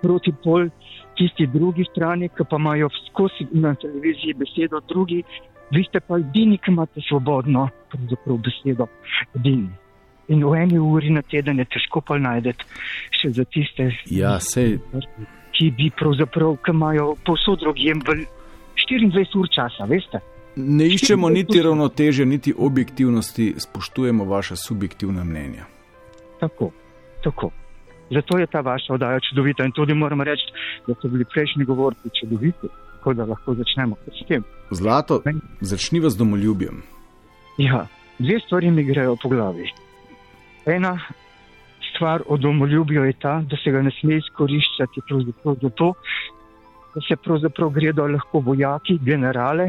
proti 0.03 0.33
pol 0.45 0.69
tisti 1.17 1.47
drugi 1.47 1.85
strani, 1.91 2.29
ki 2.29 2.47
pa 2.51 2.57
imajo 2.61 2.89
skozi 3.09 3.47
na 3.53 3.75
televiziji 3.75 4.35
besedo 4.35 4.81
drugi, 4.89 5.23
vi 5.71 5.85
ste 5.89 6.01
pa 6.01 6.19
edini, 6.19 6.59
ki 6.59 6.71
imate 6.73 7.01
svobodno 7.09 7.69
besedo. 8.45 8.89
Edini. 9.35 9.71
In 10.29 10.45
v 10.45 10.57
eni 10.57 10.79
uri 10.81 11.11
na 11.13 11.23
teden 11.23 11.59
je 11.61 11.67
težko 11.69 12.01
pa 12.01 12.17
najdete 12.19 12.65
še 13.13 13.31
za 13.37 13.45
tiste, 13.45 13.91
ja, 14.09 14.39
sej... 14.41 14.79
ki 15.55 15.71
bi 15.77 15.91
pravzaprav, 15.95 16.57
ki 16.65 16.73
imajo 16.73 17.13
posod 17.27 17.61
drugjem 17.61 18.01
v 18.07 18.25
24 18.89 19.37
ur 19.39 19.51
časa, 19.53 19.87
veste. 19.87 20.21
Ne 20.57 20.87
iščemo 20.87 21.29
niti 21.29 21.63
ravnoteže, 21.63 22.25
niti 22.25 22.55
objektivnosti, 22.59 23.55
spoštujemo 23.59 24.25
vaše 24.25 24.57
subjektivne 24.57 25.25
mnenja. 25.25 25.65
Tako, 26.41 26.71
tako. 27.25 27.51
Zato 28.11 28.39
je 28.39 28.47
ta 28.47 28.61
vaša 28.61 28.95
oddaja 28.95 29.21
čudovita 29.21 29.65
in 29.65 29.73
tudi 29.73 29.95
moram 29.95 30.21
reči, 30.21 30.47
da 30.87 30.95
so 30.95 31.09
bili 31.09 31.25
prejšnji 31.25 31.65
govorci 31.65 32.11
čudoviti, 32.21 32.69
tako 32.93 33.15
da 33.15 33.25
lahko 33.25 33.55
začnemo 33.55 33.97
s 34.07 34.27
tem. 34.29 34.45
Zlato, 34.71 35.23
začniva 35.61 36.11
z 36.11 36.17
domoljubjem. 36.17 36.83
Ja, 37.59 37.87
dve 38.19 38.39
stvari 38.47 38.71
mi 38.71 38.85
grejo 38.85 39.17
po 39.23 39.29
glavi. 39.29 39.71
Ena 40.67 40.99
stvar 41.95 42.23
o 42.27 42.37
domoljubju 42.37 43.05
je 43.05 43.13
ta, 43.13 43.43
da 43.51 43.57
se 43.57 43.71
ga 43.71 43.83
ne 43.83 43.91
sme 44.01 44.17
izkoriščati 44.17 45.01
zato, 45.63 45.95
da 46.95 47.01
se 47.09 47.17
pravzaprav 47.17 47.71
gredo 47.71 48.07
lahko 48.07 48.39
vojaki, 48.39 48.99
generale 49.03 49.67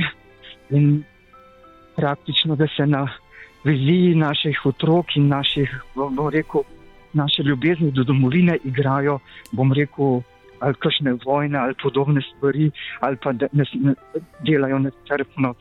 in 0.70 1.03
praktično, 1.95 2.55
da 2.55 2.68
se 2.68 2.86
na 2.86 3.07
viziji 3.63 4.16
naših 4.16 4.66
otrok 4.66 5.16
in 5.16 5.28
naših, 5.28 5.72
bom 5.95 6.30
rekel, 6.30 6.61
naše 7.13 7.43
ljubezni 7.43 7.91
do 7.91 8.03
domovine 8.03 8.57
igrajo, 8.63 9.20
bom 9.51 9.74
rekel, 9.74 10.22
ali 10.59 10.74
kakšne 10.80 11.16
vojne 11.26 11.57
ali 11.59 11.74
podobne 11.84 12.22
stvari, 12.22 12.72
ali 12.99 13.18
pa 13.24 13.32
ne, 13.32 13.66
ne, 13.74 13.93
delajo 14.43 14.80
nestrpno 14.80 15.53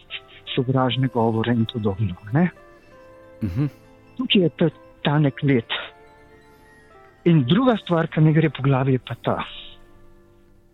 sovražne 0.54 1.08
govore 1.08 1.52
in 1.52 1.64
podobno. 1.72 2.14
Uh 2.32 2.40
mhm. 3.42 3.64
-huh. 3.64 3.68
Tukaj 4.16 4.42
je 4.42 4.48
ta 4.48 4.68
tanek 5.02 5.42
let. 5.42 5.70
In 7.24 7.44
druga 7.48 7.76
stvar, 7.76 8.06
ki 8.06 8.20
mi 8.20 8.32
gre 8.32 8.50
po 8.50 8.62
glavi, 8.62 8.92
je 8.92 8.98
pa 8.98 9.14
ta, 9.22 9.44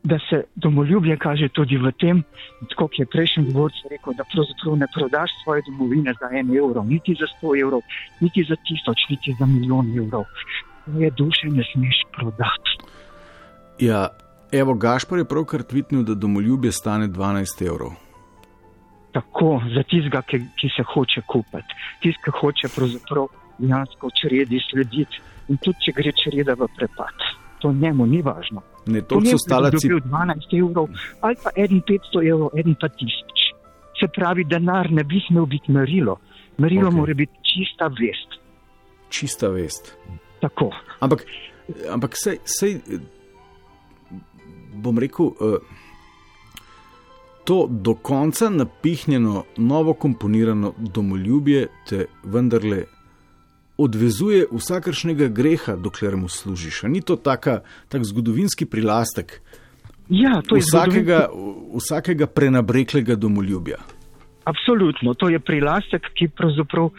da 0.02 0.18
se 0.30 0.44
domoljubje 0.56 1.16
kaže 1.16 1.48
tudi 1.48 1.76
v 1.76 1.92
tem, 2.00 2.22
kot 2.76 2.98
je 2.98 3.06
prejšnji 3.06 3.52
govorec 3.52 3.76
rekel, 3.90 4.16
da 4.16 4.24
pravzaprav 4.32 4.76
ne 4.80 4.86
prodaš 4.94 5.30
svoje 5.44 5.62
domovine 5.68 6.14
za 6.20 6.30
en 6.32 6.56
evro, 6.56 6.82
niti 6.84 7.16
za 7.20 7.26
sto 7.36 7.52
evrov, 7.56 7.82
niti 8.20 8.44
za 8.48 8.56
tisoč, 8.56 9.08
niti 9.10 9.36
za 9.38 9.46
milijon 9.46 9.92
evrov 9.98 10.24
svoje 10.84 11.10
duše 11.10 11.46
ne 11.46 11.64
smeš 11.72 11.96
prodati. 12.16 12.70
Ja, 13.78 14.08
evo, 14.52 14.74
Gašpor 14.74 15.18
je 15.18 15.24
pravkar 15.24 15.62
tvitnil, 15.62 16.02
da 16.02 16.14
domoljubje 16.14 16.72
stane 16.72 17.08
12 17.08 17.66
evrov. 17.66 17.90
Tako, 19.12 19.60
za 19.74 19.82
tistega, 19.82 20.22
ki, 20.22 20.38
ki 20.58 20.68
se 20.76 20.82
hoče 20.94 21.22
kupiti, 21.26 21.74
tistega, 22.02 22.24
ki 22.24 22.38
hoče 22.40 22.68
pravzaprav 22.76 23.26
dejansko 23.58 24.10
čredi 24.20 24.60
slediti. 24.70 25.20
In 25.50 25.58
tudi, 25.58 25.82
če 25.82 25.92
gre 25.92 26.12
čreda 26.14 26.54
v 26.54 26.68
prepad, 26.76 27.24
to 27.60 27.72
njemu 27.72 28.06
ni 28.06 28.22
važno. 28.22 28.62
Ne, 28.86 29.02
to 29.02 29.20
so 29.20 29.38
stale 29.38 29.70
cifre. 29.76 30.00
12 30.00 30.56
evrov 30.58 30.88
ali 31.20 31.36
pa 31.42 31.50
1500 31.56 32.24
evrov, 32.30 32.50
en 32.56 32.74
pa 32.80 32.88
tisoč. 32.88 33.46
Se 34.00 34.08
pravi, 34.16 34.44
denar 34.44 34.90
ne 34.90 35.04
bi 35.04 35.20
smel 35.28 35.46
biti 35.46 35.72
merilo. 35.72 36.16
Merilo 36.58 36.88
okay. 36.88 36.96
mora 36.96 37.14
biti 37.14 37.32
čista 37.52 37.88
vest. 38.00 38.40
Čista 39.08 39.48
vest. 39.48 39.94
Tako. 40.40 40.70
Ampak, 41.00 41.24
ampak 41.92 42.16
sej, 42.16 42.38
sej, 42.44 42.78
bom 44.74 44.98
rekel, 44.98 45.32
uh, 45.36 45.60
to 47.44 47.66
do 47.70 47.94
konca 47.94 48.48
napihnjeno, 48.48 49.44
novo 49.56 49.92
komponirano 49.92 50.72
domoljubje 50.78 51.68
te 51.88 52.06
vendarle 52.24 52.84
odvezuje 53.80 54.44
vsakršnega 54.52 55.28
greha, 55.32 55.76
dokler 55.76 56.16
mu 56.16 56.28
služiš. 56.28 56.84
A 56.84 56.88
ni 56.92 57.00
to 57.00 57.16
taka, 57.16 57.60
tak 57.88 58.04
zgodovinski 58.04 58.66
prilastek 58.66 59.40
ja, 60.10 60.40
vsakega, 60.44 61.28
vsakega 61.74 62.26
prenabreklega 62.26 63.16
domoljubja? 63.16 63.78
Absolutno, 64.44 65.14
to 65.14 65.28
je 65.30 65.38
prilastek, 65.38 66.10
ki 66.14 66.28
pravzaprav 66.34 66.90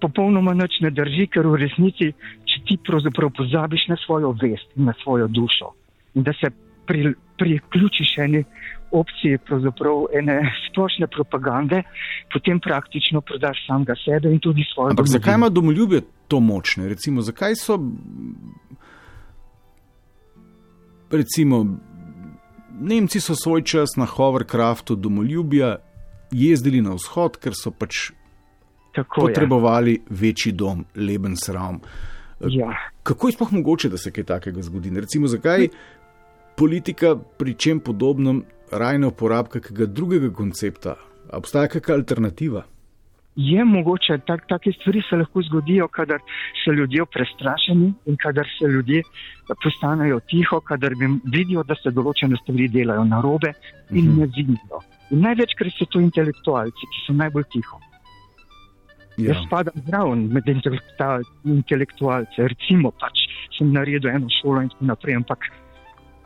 popolnoma 0.00 0.54
nič 0.56 0.80
ne 0.80 0.90
drži, 0.94 1.26
ker 1.28 1.44
v 1.44 1.60
resnici, 1.60 2.12
če 2.48 2.62
ti 2.66 2.78
pravzaprav 2.86 3.34
pozabiš 3.36 3.90
na 3.92 3.98
svojo 4.06 4.32
vest 4.40 4.70
in 4.76 4.88
na 4.88 4.96
svojo 5.02 5.28
dušo 5.28 5.74
in 6.14 6.22
da 6.22 6.32
se 6.32 6.50
pri, 6.86 7.14
priključiš 7.38 8.18
eni 8.18 8.44
opciji 8.90 9.38
ene 10.18 10.40
splošne 10.70 11.06
propagande, 11.06 11.82
potem 12.32 12.60
praktično 12.60 13.20
prodaš 13.20 13.66
samega 13.66 13.94
sebe 14.04 14.32
in 14.32 14.40
tudi 14.40 14.64
svojo. 14.74 14.90
Ampak 14.90 15.06
zakaj 15.06 15.34
ima 15.34 15.48
domoljubje 15.48 16.00
to 16.28 16.40
močne? 16.40 16.88
Recimo, 16.88 17.22
zakaj 17.22 17.56
so. 17.56 17.78
Recimo, 21.10 21.66
Nemci 22.80 23.20
so 23.20 23.34
svoj 23.34 23.62
čas 23.62 23.96
na 23.96 24.06
Hovercraftu 24.06 24.96
domoljubja 24.96 25.76
jezdili 26.30 26.80
na 26.82 26.94
vzhod, 26.94 27.36
ker 27.36 27.52
so 27.54 27.70
pač 27.70 28.10
Tako 28.94 29.26
potrebovali 29.26 29.92
je. 29.92 30.00
večji 30.10 30.52
dom, 30.52 30.84
leben 30.96 31.36
sram. 31.36 31.80
Ja. 32.40 32.72
Kako 33.02 33.28
je 33.28 33.32
sploh 33.32 33.52
mogoče, 33.52 33.88
da 33.88 33.98
se 33.98 34.10
kaj 34.10 34.24
takega 34.24 34.62
zgodi? 34.62 34.90
Recimo, 35.00 35.28
zakaj 35.28 35.68
politika 36.56 37.16
pri 37.16 37.54
čem 37.54 37.80
podobnem 37.80 38.42
raje 38.70 38.98
ne 38.98 39.06
uporablja 39.06 39.60
kakega 39.60 39.86
drugega 39.86 40.30
koncepta? 40.34 40.96
Obstaja 41.32 41.68
kakšna 41.68 41.94
alternativa? 41.94 42.64
Je 43.36 43.64
mogoče, 43.64 44.18
tak, 44.26 44.46
take 44.48 44.72
stvari 44.72 45.02
se 45.08 45.16
lahko 45.16 45.42
zgodijo, 45.42 45.86
kadar 45.88 46.18
so 46.64 46.72
ljudje 46.72 47.04
prestrašeni 47.14 47.92
in 48.06 48.16
kadar 48.16 48.46
se 48.58 48.66
ljudje 48.66 49.02
postanejo 49.62 50.20
tiho, 50.20 50.60
kadar 50.60 50.92
vidijo, 51.24 51.62
da 51.62 51.74
se 51.78 51.90
določene 51.94 52.36
stvari 52.42 52.68
delajo 52.68 53.04
na 53.04 53.20
robe 53.20 53.52
in 53.90 53.96
uh 53.96 54.04
mhm. 54.04 54.10
-huh. 54.10 54.18
ne 54.18 54.26
vidijo. 54.36 54.82
In 55.10 55.20
največkrat 55.20 55.72
so 55.78 55.84
to 55.84 56.00
intelektualci, 56.00 56.90
ki 56.92 57.06
so 57.06 57.12
najbolj 57.12 57.44
tiho. 57.52 57.80
Ja. 59.16 59.32
Jaz 59.32 59.46
spadam 59.46 59.74
zraven 59.86 60.28
med 60.32 60.44
intelektualce, 61.44 62.48
recimo, 62.48 62.90
pač 62.90 63.26
sem 63.58 63.72
naredil 63.72 64.10
eno 64.10 64.28
šolo 64.40 64.62
in 64.62 64.68
tako 64.68 64.84
naprej. 64.84 65.16
Ampak 65.16 65.50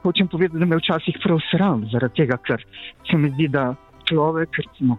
hočem 0.04 0.28
povedati, 0.28 0.60
da 0.60 0.68
me 0.68 0.76
včasih 0.76 1.18
prav 1.24 1.40
sram 1.50 1.86
zaradi 1.92 2.22
tega, 2.22 2.36
ker 2.46 2.64
se 3.10 3.18
mi 3.18 3.30
zdi, 3.32 3.48
da 3.48 3.72
človek, 4.08 4.60
recimo, 4.60 4.98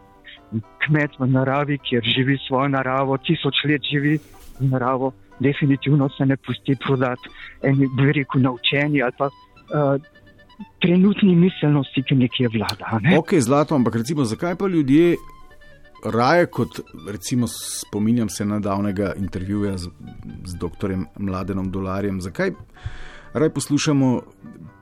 kmet 0.85 1.19
v 1.19 1.27
naravi, 1.29 1.77
kjer 1.77 2.03
živi 2.15 2.37
svojo 2.47 2.71
naravo, 2.73 3.17
tisoč 3.17 3.63
let 3.69 3.85
živi 3.91 4.17
v 4.59 4.69
naravo, 4.71 5.13
definitivno 5.39 6.09
se 6.17 6.25
ne 6.25 6.37
pusti 6.37 6.77
prodati 6.85 7.29
eni, 7.61 7.89
bi 7.97 8.11
rekel, 8.11 8.41
naučeni 8.41 9.01
ali 9.03 9.13
pa 9.17 9.29
uh, 9.29 9.95
trenutni 10.81 11.35
miselnosti, 11.35 12.03
ki 12.07 12.15
nekje 12.15 12.49
vlada. 12.53 12.99
Ne? 13.03 13.17
Ok, 13.19 13.35
zlato, 13.39 13.75
ampak 13.75 13.95
recimo, 14.01 14.25
zakaj 14.25 14.55
pa 14.55 14.67
ljudje 14.67 15.15
raje 16.05 16.45
kot, 16.45 16.79
recimo, 17.11 17.47
spominjam 17.47 18.29
se 18.29 18.45
nedavnega 18.45 19.13
intervjuja 19.17 19.77
z, 19.77 19.89
z 20.45 20.55
dr. 20.61 20.95
Mladenom 21.19 21.71
Dolarjem, 21.71 22.21
zakaj 22.21 22.53
raje 23.35 23.53
poslušamo 23.53 24.21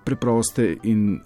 preproste 0.06 0.76
in, 0.84 1.20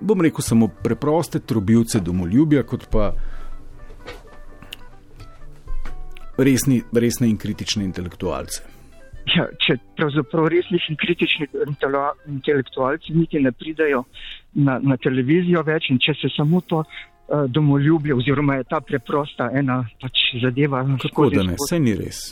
bom 0.00 0.20
rekel, 0.20 0.40
samo 0.40 0.68
preproste 0.82 1.40
trobilce 1.40 2.00
domoljubja, 2.00 2.62
kot 2.62 2.86
pa 2.92 3.12
resni, 6.38 6.82
resne 6.92 7.28
in 7.28 7.36
kritične 7.38 7.84
intelektualce. 7.84 8.62
Ja, 9.30 9.44
če 9.62 9.76
pravzaprav 9.98 10.48
resnih 10.50 10.86
in 10.90 10.96
kritičnih 10.98 11.52
intelektualcev 12.30 13.16
niti 13.16 13.40
ne 13.42 13.52
pridajo 13.52 14.04
na, 14.54 14.78
na 14.82 14.96
televizijo 14.96 15.62
več, 15.66 15.90
in 15.92 16.00
če 16.02 16.16
se 16.22 16.30
samo 16.36 16.62
to 16.66 16.80
uh, 16.82 17.44
domoljubje, 17.48 18.14
oziroma 18.16 18.58
je 18.58 18.68
ta 18.70 18.80
preprosta 18.80 19.50
ena 19.54 19.82
pač 20.02 20.24
zadeva. 20.42 20.82
Kako 21.02 21.28
da 21.34 21.44
ne, 21.46 21.58
vse 21.60 21.78
ni 21.82 21.94
res. 21.98 22.24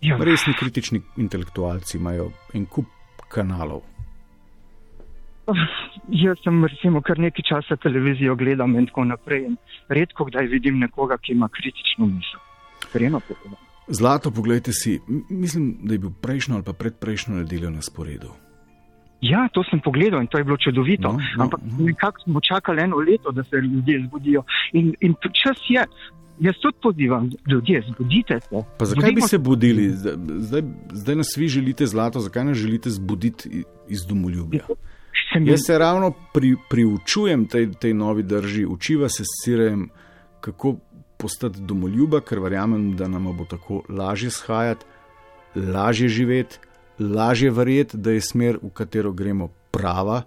Ja. 0.00 0.16
Resni 0.16 0.54
kritični 0.54 1.00
intelektualci 1.16 1.98
imajo 1.98 2.30
en 2.54 2.66
kup 2.66 2.86
kanalov. 3.28 3.82
Jaz 6.24 6.38
sem 6.44 6.64
recimo 6.64 7.02
kar 7.02 7.18
nekaj 7.18 7.44
časa 7.48 7.76
televizijo 7.76 8.36
gledam 8.36 8.76
in 8.78 8.86
tako 8.86 9.04
naprej. 9.04 9.46
In 9.50 9.56
redko 9.88 10.28
kdaj 10.28 10.46
vidim 10.46 10.78
nekoga, 10.78 11.18
ki 11.18 11.32
ima 11.32 11.48
kritično 11.48 12.06
misel. 12.06 12.40
Sprejeno 12.88 13.20
povedano. 13.20 13.56
Zlato, 13.88 14.30
pogledajte 14.30 14.72
si, 14.72 15.00
mislim, 15.28 15.78
da 15.82 15.94
je 15.94 15.98
bil 15.98 16.10
prejšnjo 16.20 16.54
ali 16.54 16.64
pa 16.64 16.72
predprejšnjo 16.72 17.34
nedeljo 17.34 17.70
na 17.70 17.82
sporedu. 17.82 18.32
Ja, 19.20 19.48
to 19.52 19.64
sem 19.70 19.80
pogledal 19.80 20.20
in 20.22 20.26
to 20.26 20.38
je 20.38 20.44
bilo 20.44 20.56
čudovito. 20.56 21.12
No, 21.12 21.18
no, 21.36 21.44
Ampak 21.44 21.60
no. 21.64 21.84
nekako 21.84 22.20
smo 22.20 22.40
čakali 22.40 22.82
eno 22.82 22.96
leto, 22.96 23.30
da 23.32 23.44
se 23.44 23.56
ljudje 23.56 24.04
zbudijo. 24.06 24.42
In, 24.72 24.94
in 25.00 25.14
čas 25.32 25.58
je, 25.68 25.84
jaz 26.40 26.54
tudi 26.62 26.78
pozivam 26.82 27.30
ljudi, 27.46 27.82
zbudite 27.88 28.40
se. 28.40 28.64
Pa 28.78 28.84
zakaj 28.84 29.02
Budimo... 29.02 29.14
bi 29.14 29.20
se 29.20 29.38
budili? 29.38 29.90
Zdaj, 30.38 30.62
zdaj 30.92 31.16
nas 31.16 31.36
vi 31.36 31.48
želite 31.48 31.86
zlato, 31.86 32.20
zakaj 32.20 32.44
nas 32.44 32.56
želite 32.56 32.90
zbuditi 32.90 33.64
iz 33.88 34.06
domoljubja? 34.06 34.60
Jaz 35.40 35.60
se 35.66 35.78
ravno 35.78 36.12
pri, 36.34 36.56
priučujem 36.70 37.46
tej, 37.46 37.72
tej 37.72 37.94
novi 37.94 38.22
drži, 38.22 38.66
učiva 38.66 39.08
se 39.08 39.24
s 39.24 39.44
sirem, 39.44 39.88
kako 40.40 40.76
postati 41.18 41.60
domoljuba, 41.60 42.20
ker 42.20 42.38
verjamem, 42.38 42.96
da 42.96 43.08
nam 43.08 43.36
bo 43.36 43.44
tako 43.44 43.82
lažje 43.88 44.30
shajati, 44.30 44.86
lažje 45.54 46.08
živeti, 46.08 46.58
lažje 47.00 47.50
verjeti, 47.50 47.96
da 47.96 48.10
je 48.10 48.20
smer, 48.20 48.58
v 48.62 48.70
katero 48.74 49.12
gremo, 49.12 49.48
prava, 49.70 50.22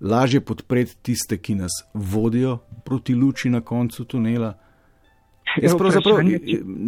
lažje 0.00 0.40
podpreti 0.40 0.96
tiste, 1.02 1.38
ki 1.38 1.54
nas 1.54 1.84
vodijo 1.94 2.58
proti 2.84 3.14
luči 3.14 3.50
na 3.50 3.60
koncu 3.60 4.04
tunela. 4.04 4.54
Jaz 5.62 5.76
pravzaprav 5.78 6.18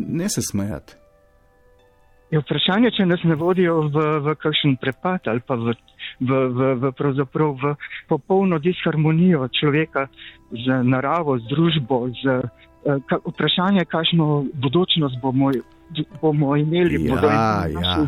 ne 0.09 0.29
se 0.29 0.43
smejati. 0.43 0.95
Je 2.31 2.41
vprašanje, 2.41 2.91
če 2.97 3.07
nas 3.07 3.21
ne 3.29 3.35
vodijo 3.37 3.83
v, 3.93 4.05
v 4.25 4.35
kakšen 4.41 4.79
prepad 4.81 5.29
ali 5.29 5.43
pa 5.45 5.55
v, 5.55 5.75
v, 6.21 6.39
v, 6.49 6.79
v, 6.81 7.27
v 7.37 7.75
popolno 8.09 8.59
disharmonijo 8.59 9.49
človeka 9.61 10.07
z 10.49 10.81
naravo, 10.89 11.37
z 11.39 11.51
družbo, 11.53 12.09
z, 12.23 12.41
Eh, 12.85 12.99
vprašanje, 13.27 13.85
kakšno 13.85 14.45
budučnost 14.55 15.21
bomo, 15.23 15.51
bomo 16.21 16.57
imeli. 16.57 17.05
Ja, 17.07 17.67
ja. 17.69 18.07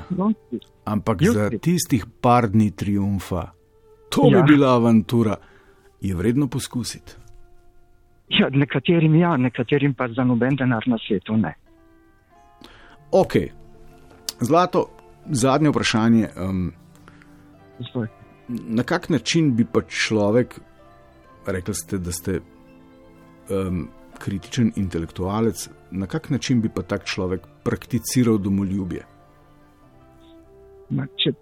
Ampak 0.85 1.23
Jutri. 1.23 1.41
za 1.41 1.51
tistih 1.59 2.07
par 2.21 2.49
dni 2.49 2.71
triumfa, 2.71 3.51
to 4.11 4.29
ja. 4.31 4.43
bi 4.43 4.53
bila 4.53 4.75
avantura, 4.75 5.37
je 6.01 6.15
vredno 6.15 6.49
poskusiti. 6.49 7.13
Ja, 8.29 8.49
nekaterim 8.51 9.15
ja, 9.15 9.37
nekaterim 9.37 9.95
pa 9.95 10.09
za 10.09 10.25
noben 10.25 10.57
denar 10.57 10.83
na 10.87 10.99
svetu 11.07 11.37
ne. 11.37 11.55
Ok, 13.13 13.33
zlato, 14.41 14.89
zadnje 15.27 15.71
vprašanje. 15.71 16.29
Um, 16.37 16.73
na 18.49 18.83
kak 18.83 19.09
način 19.09 19.57
bi 19.57 19.65
pa 19.65 19.83
človek, 19.89 20.61
rekli 21.47 21.75
ste, 21.75 21.99
da 21.99 22.13
ste. 22.13 22.41
Um, 23.51 23.89
kritičen 24.19 24.73
intelektualec, 24.77 25.69
na 25.91 26.07
kak 26.07 26.31
način 26.31 26.61
bi 26.63 26.69
pa 26.69 26.83
tak 26.83 27.05
človek 27.05 27.47
prakticiral 27.65 28.39
domoljubje? 28.39 29.03
Ma, 30.91 31.07
če, 31.17 31.33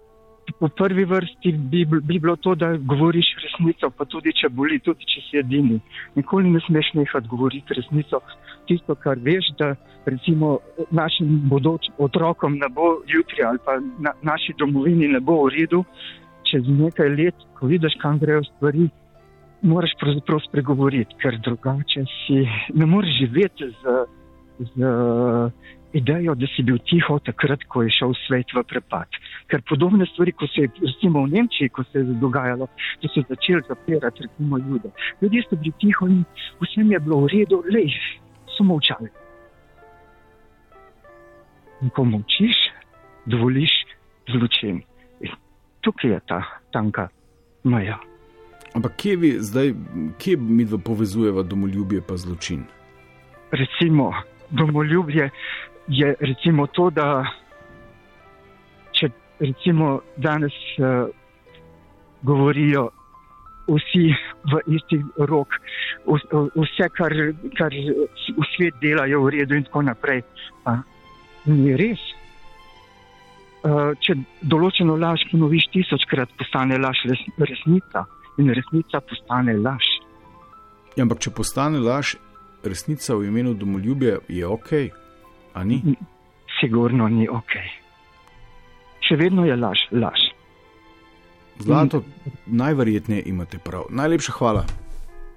po 0.59 0.67
prvi 0.67 1.05
vrsti 1.05 1.51
bi, 1.51 1.85
bi 1.85 2.19
bilo 2.19 2.35
to, 2.35 2.55
da 2.55 2.73
govoriš 2.77 3.27
resnico, 3.43 3.89
pa 3.97 4.05
tudi 4.05 4.33
če 4.39 4.49
boli, 4.49 4.79
tudi 4.79 5.05
če 5.07 5.23
si 5.27 5.39
edini. 5.41 5.79
Nikoli 6.15 6.51
ne 6.51 6.61
smeš 6.67 6.93
nehati 6.99 7.31
govoriti 7.31 7.77
resnico. 7.77 8.21
Tisto, 8.67 8.95
kar 8.95 9.19
veš, 9.19 9.49
da 9.59 9.73
recimo 10.05 10.57
našim 10.91 11.41
bodočim 11.51 11.93
otrokom 11.97 12.57
ne 12.59 12.69
bo 12.69 12.97
jutri 13.07 13.43
ali 13.43 13.59
pa 13.65 13.77
na, 13.99 14.13
naši 14.21 14.55
domovini 14.59 15.07
ne 15.07 15.19
bo 15.19 15.43
v 15.45 15.53
redu, 15.57 15.83
čez 16.47 16.67
nekaj 16.67 17.09
let, 17.17 17.47
ko 17.59 17.67
vidiš, 17.71 17.95
kam 18.01 18.19
grejo 18.19 18.43
stvari 18.43 18.89
moraš 19.63 19.95
pravzaprav 19.99 20.39
spregovoriti, 20.47 21.15
ker 21.21 21.39
drugače 21.43 22.03
si 22.05 22.43
ne 22.73 22.85
moreš 22.85 23.17
živeti 23.19 23.69
z, 23.71 23.95
z 24.59 24.91
idejo, 25.93 26.35
da 26.35 26.47
si 26.55 26.63
bil 26.63 26.77
tiho 26.89 27.19
takrat, 27.19 27.63
ko 27.67 27.83
je 27.85 27.93
šel 27.93 28.13
svet 28.25 28.53
v 28.55 28.63
prepad. 28.67 29.17
Ker 29.47 29.63
podobne 29.69 30.05
stvari, 30.11 30.33
kot 30.35 30.51
se 30.51 30.65
je 30.65 30.71
recimo 30.81 31.23
v 31.23 31.33
Nemčiji, 31.37 31.69
ko 31.69 31.83
se 31.91 32.01
je 32.01 32.17
dogajalo, 32.21 32.67
da 33.01 33.11
so 33.13 33.23
začeli 33.29 33.63
zapirati, 33.67 34.27
recimo 34.27 34.57
ljude. 34.57 34.91
Ljudje 35.21 35.43
so 35.49 35.55
bili 35.55 35.73
tiho 35.79 36.07
in 36.07 36.23
vsem 36.61 36.91
je 36.91 36.99
bilo 36.99 37.23
v 37.25 37.33
redu, 37.33 37.63
le 37.69 37.85
so 38.57 38.63
molčali. 38.63 39.11
In 41.81 41.89
ko 41.89 42.05
molčiš, 42.05 42.57
dovoliš 43.25 43.73
zločin. 44.31 44.81
Tukaj 45.83 46.11
je 46.11 46.19
ta 46.27 46.41
tanka 46.71 47.09
meja. 47.63 47.99
Ampak 48.73 48.95
kje 48.97 49.15
vi 49.15 49.31
zdaj, 49.39 49.73
kje 50.17 50.37
mi 50.37 50.65
dva 50.65 50.77
povezujeva 50.77 51.43
domoljubje 51.43 52.01
pa 52.01 52.17
zločin? 52.17 52.63
Recimo, 53.51 54.13
domoljubje 54.49 55.29
je 55.87 56.15
recimo 56.19 56.67
to, 56.67 56.89
da 56.89 57.25
če 58.97 59.09
recimo 59.39 59.99
danes 60.17 60.55
uh, 60.79 61.05
govorijo 62.21 62.89
vsi 63.67 64.09
v 64.51 64.63
isti 64.75 64.99
rok, 65.29 65.53
vse, 66.07 66.89
kar, 66.97 67.13
kar 67.57 67.77
v 67.77 68.47
svet 68.55 68.81
delajo 68.81 69.21
v 69.23 69.35
redu 69.37 69.55
in 69.55 69.69
tako 69.69 69.85
naprej, 69.85 70.23
pa 70.65 70.79
ni 71.45 71.77
res. 71.77 72.01
Uh, 73.63 73.93
če 74.01 74.17
določeno 74.41 74.97
laž 74.99 75.23
ponoviš 75.29 75.69
tisočkrat, 75.77 76.33
postane 76.41 76.81
laž 76.81 77.05
resnica 77.37 78.07
in 78.37 78.49
resnica 78.49 79.01
postane 79.01 79.57
laž. 79.57 79.85
Ja, 80.95 81.03
ampak 81.05 81.23
če 81.25 81.33
postane 81.33 81.81
laž, 81.81 82.15
resnica 82.63 83.15
v 83.15 83.29
imenu 83.29 83.53
domoljubja 83.53 84.19
je 84.29 84.47
ok, 84.47 84.71
a 85.53 85.63
ni? 85.63 85.81
Sigurno 86.59 87.07
ni 87.09 87.27
ok. 87.29 87.57
Še 89.03 89.17
vedno 89.19 89.45
je 89.45 89.57
laž, 89.57 89.87
laž. 89.91 90.29
Zlato, 91.59 92.03
in... 92.25 92.37
najverjetneje 92.45 93.27
imate 93.29 93.59
prav. 93.61 93.89
Najlepša 93.89 94.37
hvala. 94.39 94.63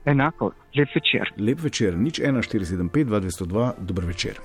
Enako, 0.06 0.52
lep 0.76 0.94
večer. 0.94 1.32
Lep 1.38 1.60
večer, 1.60 1.96
nič 1.98 2.20
1475, 2.20 3.10
202, 3.10 3.72
dober 3.78 4.06
večer. 4.06 4.38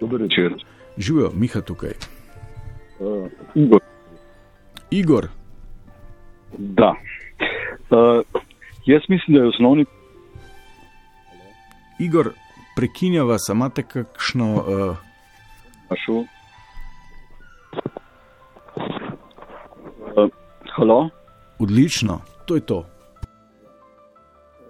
Dober 0.00 0.22
večer. 0.22 0.54
Živijo, 0.96 1.32
Miha 1.34 1.60
tukaj. 1.60 1.96
Uh, 3.00 3.26
Igor. 3.54 3.80
Igor. 4.90 5.28
Da. 6.58 6.94
Uh, 7.90 8.24
jaz 8.86 9.02
mislim, 9.08 9.36
da 9.36 9.42
je 9.42 9.48
osnovni. 9.48 9.84
Igor, 11.98 12.30
prekinja 12.76 13.22
vas, 13.22 13.48
imate 13.52 13.82
kakšno. 13.82 14.54
Uh... 14.54 14.96
Uh, 20.16 20.28
halo? 20.76 21.08
Odlično, 21.58 22.20
to 22.46 22.54
je 22.54 22.60
to. 22.60 22.78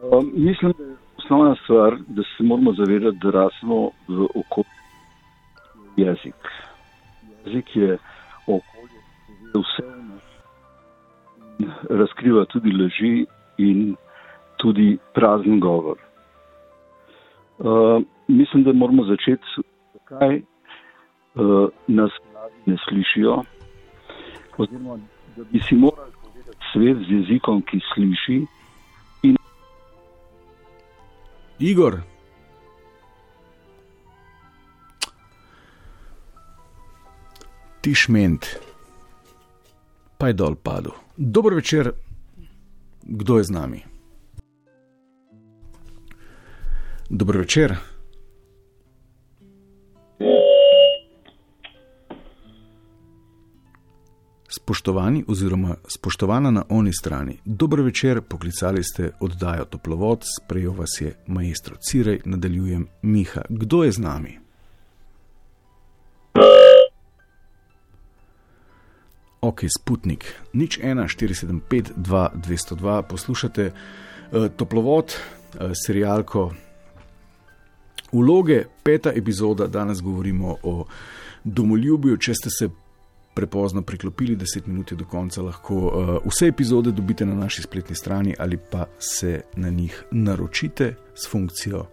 Uh, 0.03 0.25
mislim, 0.35 0.73
da 0.79 0.85
je 0.85 0.97
osnovna 1.19 1.57
stvar, 1.65 1.97
da 2.07 2.23
se 2.23 2.45
moramo 2.45 2.73
zavedati, 2.73 3.19
da 3.23 3.31
rasemo 3.31 3.91
v 4.09 4.27
okolju 4.35 4.67
jezik. 5.97 6.35
Jezik 7.47 7.77
je 7.77 7.99
okolje, 8.47 8.99
ki 9.27 9.59
je 9.59 9.63
vse 9.63 9.87
v 9.87 10.03
nas 10.09 10.32
razkriva 11.91 12.45
tudi 12.45 12.73
laži 12.73 13.27
in 13.59 13.97
tudi 14.57 14.99
prazen 15.15 15.61
govor. 15.61 15.99
Uh, 17.59 18.03
mislim, 18.29 18.65
da 18.65 18.73
moramo 18.73 19.05
začeti, 19.05 19.45
zakaj 19.93 20.37
uh, 20.37 21.69
nas 21.87 22.11
mladi 22.33 22.55
ne 22.67 22.77
slišijo, 22.89 23.43
oziroma 24.57 24.99
da 25.37 25.45
bi 25.45 25.61
si 25.61 25.75
morali 25.75 26.13
povedati 26.23 26.59
svet 26.73 26.97
z 27.09 27.13
jezikom, 27.13 27.63
ki 27.63 27.81
sliši. 27.95 28.47
In... 29.23 29.37
Igor. 31.59 32.01
Tišment, 37.81 38.47
pa 40.19 40.31
je 40.31 40.35
dol 40.39 40.55
padel. 40.55 40.95
Dobro 41.25 41.57
večer, 41.57 41.93
kdo 43.03 43.39
je 43.39 43.45
z 43.45 43.51
nami? 43.51 43.83
Dobro 47.11 47.39
večer. 47.39 47.75
Spoštovani 54.49 55.25
oziroma 55.29 55.77
spoštovana 55.89 56.51
na 56.51 56.65
oni 56.69 56.93
strani, 56.93 57.39
dobro 57.45 57.83
večer, 57.83 58.21
poklicali 58.21 58.85
ste 58.85 59.11
oddajo 59.21 59.65
Toplovod, 59.65 60.25
sprejel 60.43 60.73
vas 60.73 61.01
je 61.01 61.15
maestro 61.27 61.77
Cirej, 61.77 62.21
nadaljujem 62.25 62.87
Miha. 63.03 63.43
Kdo 63.49 63.85
je 63.85 63.93
z 63.93 63.99
nami? 63.99 64.39
Ok, 69.43 69.67
Sputnik, 69.67 70.23
nič 70.55 70.79
1, 70.79 71.03
475, 71.11 71.99
2, 71.99 72.31
202, 72.39 73.03
poslušate 73.11 73.73
uh, 73.75 74.47
Toplovod, 74.55 75.11
uh, 75.11 75.75
serijalko 75.75 76.55
Uloge, 78.13 78.65
peta 78.87 79.11
epizoda, 79.11 79.67
danes 79.67 80.03
govorimo 80.03 80.57
o 80.63 80.87
domoljubju. 81.45 82.17
Če 82.23 82.35
ste 82.39 82.55
se 82.55 82.71
prepozno 83.35 83.83
priklopili, 83.83 84.37
10 84.37 84.71
minut 84.71 84.93
do 84.95 85.11
konca, 85.11 85.43
lahko 85.43 85.75
uh, 85.75 86.15
vse 86.23 86.47
epizode 86.47 86.93
dobite 86.95 87.27
na 87.27 87.35
naši 87.35 87.67
spletni 87.67 87.97
strani 87.99 88.37
ali 88.39 88.61
pa 88.71 88.87
se 88.99 89.41
na 89.57 89.71
njih 89.71 90.05
naročite 90.11 90.95
s 91.15 91.27
funkcijo 91.27 91.87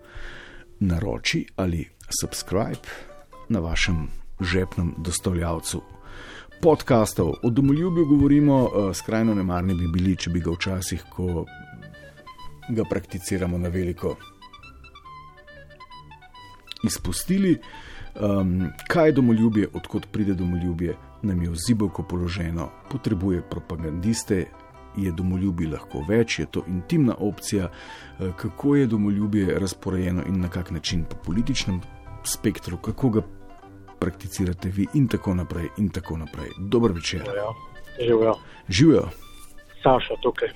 naroči 0.80 1.48
ali 1.56 1.88
subscribe 2.22 2.86
na 3.50 3.60
vašem 3.60 4.08
žepnem 4.42 4.94
dostavljavcu. 4.98 5.82
Podkastov 6.62 7.34
o 7.44 7.50
domoljubju 7.50 8.06
govorimo, 8.06 8.64
uh, 8.64 8.96
skrajno 8.96 9.34
nemarni 9.34 9.74
bi 9.74 9.88
bili, 9.88 10.16
če 10.20 10.30
bi 10.30 10.42
ga 10.44 10.52
včasih, 10.52 11.06
ko 11.08 11.46
ga 12.70 12.84
prakticiramo 12.90 13.58
na 13.58 13.72
veliko, 13.72 14.18
izpustili. 16.84 17.56
Um, 18.20 18.68
kaj 18.88 19.08
je 19.08 19.16
domoljubje, 19.22 19.70
odkot 19.74 20.10
pride 20.12 20.34
domoljubje, 20.34 20.98
nam 21.22 21.42
je 21.44 21.50
v 21.50 21.64
zibelko 21.68 22.04
položeno, 22.04 22.68
potrebuje 22.92 23.42
propagandiste, 23.50 24.44
je 24.98 25.12
domoljubje 25.16 25.70
lahko 25.78 26.04
več, 26.08 26.40
je 26.40 26.46
to 26.52 26.66
intimna 26.68 27.16
opcija, 27.20 27.72
uh, 27.72 28.36
kako 28.36 28.76
je 28.76 28.88
domoljubje 28.88 29.60
razporejeno 29.60 30.28
in 30.28 30.42
na 30.42 30.50
kak 30.50 30.72
način 30.72 31.08
po 31.08 31.16
političnem 31.24 31.80
spektru, 32.24 32.78
kako 32.78 33.10
ga 33.10 33.22
prakticirate 34.00 34.70
vi, 34.70 34.88
in 34.94 35.08
tako 35.08 35.36
naprej. 35.36 35.68
In 35.78 35.90
tako 35.90 36.18
naprej. 36.18 36.50
Dober 36.58 36.92
večer. 36.92 37.22
Živijo. 38.00 38.34
Živijo. 38.70 39.10
Saša, 39.84 40.16
tukaj. 40.22 40.50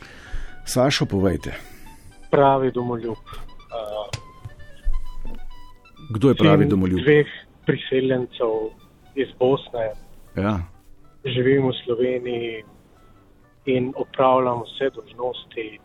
Saša, 0.65 1.05
povejte. 1.05 1.53
Pravi 2.31 2.71
domoljub. 2.71 3.17
Uh, 3.17 4.23
Kdo 6.09 6.29
je 6.29 6.35
pravi 6.35 6.65
domoljub? 6.65 6.99
Dveh 6.99 7.27
priseljencev 7.65 8.69
iz 9.15 9.27
Bosne. 9.39 9.91
Ja. 10.35 10.59
Živim 11.25 11.67
v 11.67 11.73
Sloveniji 11.85 12.63
in 13.65 13.93
opravljam 13.95 14.63
vse 14.67 14.89
dožnosti, 14.95 15.79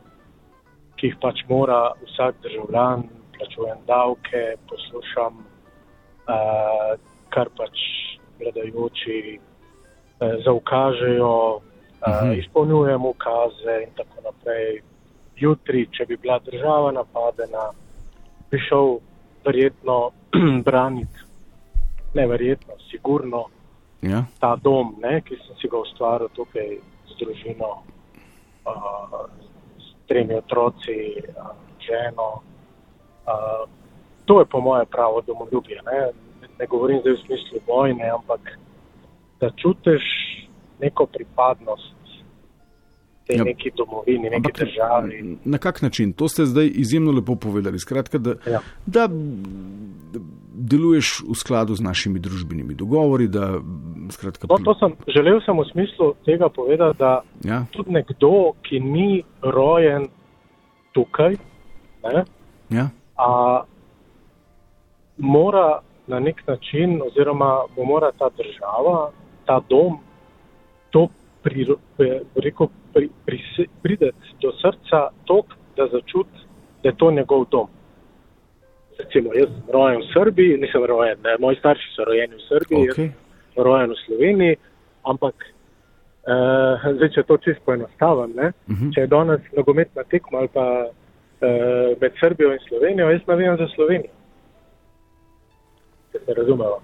ki 0.96 1.06
jih 1.06 1.16
pač 1.22 1.44
mora 1.48 1.92
vsak 2.02 2.40
državljan, 2.42 3.04
plačujem 3.36 3.78
davke, 3.86 4.42
poslušam, 4.70 5.38
uh, 6.26 6.98
kar 7.30 7.48
pač 7.56 7.78
vladajoči 8.40 9.38
uh, 9.38 10.44
zaukažejo, 10.44 11.56
uh, 11.56 11.62
uh 11.62 12.08
Mhm. 12.08 12.30
-huh. 12.30 12.38
izpolnjujem 12.38 13.04
ukaze 13.06 13.82
in 13.86 13.90
tako 13.96 14.20
naprej. 14.24 14.80
Jutri, 15.36 15.88
če 15.92 16.06
bi 16.06 16.16
bila 16.16 16.38
država 16.38 16.92
napadena, 16.92 17.70
bi 18.50 18.58
šel 18.58 18.98
verjetno 19.44 20.10
braniti, 20.66 21.18
ne 22.14 22.26
verjetno, 22.26 22.74
sigurno 22.90 23.44
Ja. 24.02 24.24
ta 24.40 24.56
dom, 24.56 24.94
ne, 25.02 25.20
ki 25.20 25.36
sem 25.36 25.56
si 25.60 25.68
ga 25.68 25.76
ustvaril 25.78 26.28
tukaj 26.28 26.78
z 27.08 27.16
družino, 27.18 27.82
uh, 28.66 29.26
s 29.78 30.06
tremi 30.08 30.34
otroci, 30.34 31.14
uh, 31.28 31.46
ženo. 31.80 32.42
Uh, 33.26 33.68
to 34.24 34.40
je 34.40 34.46
po 34.46 34.60
moje 34.60 34.86
pravo 34.86 35.20
domoljubje. 35.20 35.82
Ne. 35.86 36.10
Ne 36.58 36.66
govorim 36.66 37.00
zdaj 37.00 37.12
v 37.12 37.22
smislu 37.26 37.58
vojne, 37.66 38.10
ampak 38.10 38.40
da 39.40 39.50
čutiš 39.52 40.02
neko 40.80 41.06
pripadnost 41.06 41.94
tej 43.26 43.36
Ja. 43.36 43.44
neki 43.44 43.70
domovini, 43.76 44.30
neki 44.30 44.52
državi. 44.54 45.36
Na 45.44 45.58
kak 45.58 45.82
način? 45.82 46.12
To 46.12 46.28
ste 46.28 46.46
zdaj 46.46 46.70
izjemno 46.74 47.12
lepo 47.12 47.34
povedali. 47.36 47.78
Skratka, 47.78 48.18
da, 48.18 48.34
Ja. 48.46 48.60
da 48.86 49.08
deluješ 50.54 51.22
v 51.28 51.34
skladu 51.34 51.74
z 51.74 51.80
našimi 51.80 52.18
družbenimi 52.18 52.74
dogovori. 52.74 53.28
Da, 53.28 53.60
skratka, 54.10 54.46
No, 54.50 54.56
to 54.64 54.74
sem, 54.74 54.96
želel 55.06 55.40
sem 55.44 55.56
v 55.56 55.64
smislu 55.72 56.14
tega 56.24 56.48
povedati, 56.48 56.98
da 56.98 57.20
ja, 57.44 57.64
tudi 57.70 57.90
nekdo, 57.92 58.52
ki 58.62 58.80
ni 58.80 59.22
rojen 59.42 60.08
tukaj, 60.92 61.36
ne, 62.04 62.24
ja, 62.70 62.88
a, 63.16 63.62
mora 65.18 65.80
na 66.08 66.20
nek 66.20 66.42
način, 66.46 67.00
oziroma 67.02 67.64
mu 67.76 67.84
mora 67.84 68.10
ta 68.18 68.28
država, 68.36 69.10
ta 69.46 69.60
dom, 69.68 69.98
to 70.90 71.08
pri, 71.42 71.66
rekel, 72.44 72.68
pri, 72.94 73.08
pri, 73.26 73.40
prideti 73.82 74.36
do 74.42 74.52
srca 74.52 75.08
tok, 75.24 75.46
da 75.76 75.88
začuti, 75.92 76.46
da 76.82 76.88
je 76.88 76.96
to 76.96 77.10
njegov 77.10 77.44
dom. 77.50 77.68
Recimo, 78.98 79.30
jaz 79.34 79.48
sem 79.48 79.72
rojen 79.72 80.00
v 80.00 80.12
Srbiji, 80.12 80.58
nisem 80.58 80.84
rojen, 80.84 81.18
ne, 81.24 81.36
moji 81.38 81.56
starši 81.60 81.94
so 81.94 82.04
rojeni 82.04 82.34
v 82.34 82.46
Srbiji, 82.48 82.86
jaz 82.88 82.98
okay. 82.98 83.10
sem 83.54 83.64
rojen 83.64 83.94
v 83.94 84.00
Sloveniji, 84.06 84.56
ampak 85.06 85.34
uh, 85.44 86.88
zdaj, 86.96 87.12
če 87.14 87.22
to 87.28 87.36
čisto 87.44 87.62
poenostavim, 87.66 88.32
ne, 88.36 88.48
uh 88.50 88.76
-huh. 88.76 88.94
če 88.94 89.00
je 89.00 89.06
danes 89.06 89.40
nogometna 89.56 90.04
tekma 90.04 90.38
ali 90.38 90.48
pa 90.48 90.66
uh, 90.88 92.00
med 92.00 92.12
Srbijo 92.20 92.52
in 92.52 92.64
Slovenijo, 92.68 93.10
jaz 93.10 93.20
navijam 93.26 93.56
za 93.56 93.68
Slovenijo. 93.74 94.17
Če 96.12 96.20
se 96.24 96.34
razumemo. 96.34 96.80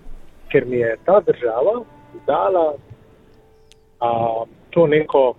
Ker 0.52 0.66
mi 0.66 0.76
je 0.76 0.96
ta 1.04 1.20
država 1.20 1.80
dala 2.26 2.64
uh, 2.74 4.48
to 4.70 4.86
neko, 4.86 5.34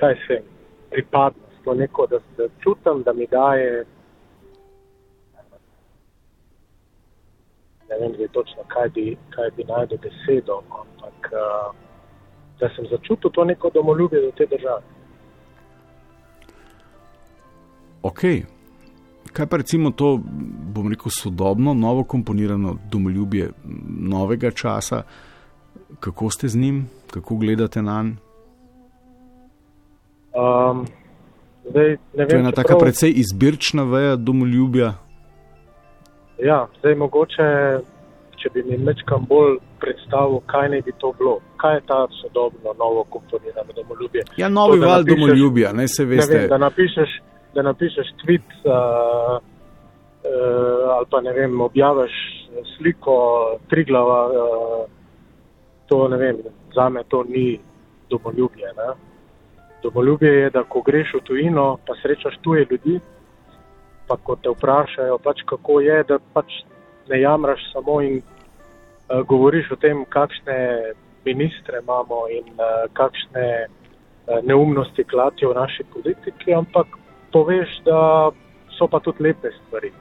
kaj 0.00 0.14
se, 0.26 0.42
pripadnost, 0.90 1.62
to 1.64 1.74
neko, 1.74 2.06
da 2.06 2.20
se 2.20 2.48
čutim, 2.62 3.02
da 3.02 3.12
mi 3.12 3.26
daje. 3.26 3.84
Ne 7.88 7.98
vem, 8.00 8.14
zdaj 8.14 8.28
točno, 8.32 8.62
kaj 8.68 8.88
bi, 8.88 9.16
kaj 9.30 9.50
bi 9.56 9.64
najdel 9.64 9.98
besedo, 9.98 10.62
ampak 10.80 11.32
uh, 11.32 11.74
da 12.60 12.70
sem 12.76 12.86
začutil 12.90 13.30
to 13.30 13.44
neko 13.44 13.70
domoljubje 13.74 14.20
do 14.20 14.30
te 14.36 14.46
države. 14.46 14.82
ok. 18.02 18.22
Kaj 19.28 19.46
pa 19.46 19.56
recimo 19.56 19.90
to, 19.90 20.20
bom 20.68 20.88
rekel, 20.88 21.10
sodobno, 21.12 21.74
novo 21.74 22.04
komponirano 22.04 22.76
domoljubje 22.86 23.50
novega 24.00 24.50
časa, 24.50 25.02
kako 26.00 26.30
ste 26.30 26.48
z 26.48 26.56
njim, 26.56 26.78
kako 27.10 27.36
gledate 27.36 27.82
na 27.82 28.02
njega? 28.02 28.16
Um, 30.34 30.86
zdaj, 31.64 31.88
ne 31.88 31.96
To 32.16 32.20
je 32.22 32.26
vem, 32.26 32.40
ena 32.40 32.52
taka 32.52 32.68
čeprav- 32.68 32.80
precej 32.80 33.12
izbirčna 33.16 33.82
veja 33.84 34.16
domoljubja. 34.16 34.94
Ja, 36.38 36.66
zdaj 36.78 36.94
mogoče, 36.94 37.46
če 38.32 38.48
bi 38.50 38.62
mi 38.62 38.78
mečkam 38.78 39.24
bolj 39.24 39.56
predstavil, 39.80 40.40
kaj 40.42 40.68
naj 40.68 40.82
bi 40.82 40.92
to 40.92 41.12
bilo. 41.12 41.40
Kaj 41.56 41.74
je 41.74 41.80
ta 41.82 42.06
sodobno, 42.12 42.70
novo 42.78 43.04
komponirano 43.04 43.72
domoljubje? 43.74 44.22
Ja, 44.36 44.48
novi 44.48 44.80
To, 44.80 44.86
val 44.86 45.00
napišeš- 45.00 45.16
domoljubja, 45.16 45.72
ne 45.72 45.88
se 45.88 46.02
Ne 46.02 46.06
veste. 46.06 46.38
vem, 46.38 46.48
da, 46.48 46.58
napišeš, 46.58 47.10
da 47.54 47.62
napišeš 47.62 48.08
tweet 48.22 48.48
uh, 48.64 49.38
uh, 49.38 50.96
ali 50.96 51.06
pa 51.10 51.20
ne 51.20 51.32
vem, 51.32 51.60
objaviš 51.60 52.12
sliko 52.76 53.16
Triglava, 53.68 54.20
uh, 54.26 54.90
to 55.86 56.08
ne 56.08 56.16
vem, 56.16 56.36
za 56.74 56.88
me 56.88 57.04
to 57.08 57.24
ni 57.28 57.60
domoljubje. 58.10 58.72
Ne? 58.76 58.88
Domoljubje 59.82 60.32
je, 60.32 60.50
da 60.50 60.62
ko 60.62 60.82
greš 60.82 61.14
v 61.14 61.20
tujino, 61.24 61.78
pa 61.86 61.94
srečaš 62.02 62.38
tuje 62.42 62.66
ljudi, 62.70 63.00
pa 64.08 64.16
ko 64.16 64.36
te 64.36 64.50
vprašajo, 64.50 65.18
pač 65.18 65.42
kako 65.46 65.80
je, 65.80 66.02
da 66.08 66.18
pač 66.32 66.62
ne 67.08 67.20
jamraš 67.20 67.72
samo 67.72 68.00
in 68.00 68.20
uh, 68.20 69.20
govoriš 69.26 69.72
o 69.72 69.76
tem, 69.76 70.04
kakšne 70.04 70.58
ministre 71.24 71.80
imamo 71.82 72.28
in 72.32 72.48
uh, 72.56 72.88
kakšne 72.92 73.48
uh, 73.66 74.40
neumnosti 74.44 75.04
klatijo 75.04 75.52
v 75.52 75.60
naši 75.60 75.84
politiki, 75.92 76.54
ampak 76.54 76.86
poveš, 77.32 77.68
da 77.84 78.30
so 78.78 78.88
pa 78.88 79.00
tudi 79.00 79.22
lepe 79.22 79.50
stvari. 79.66 79.92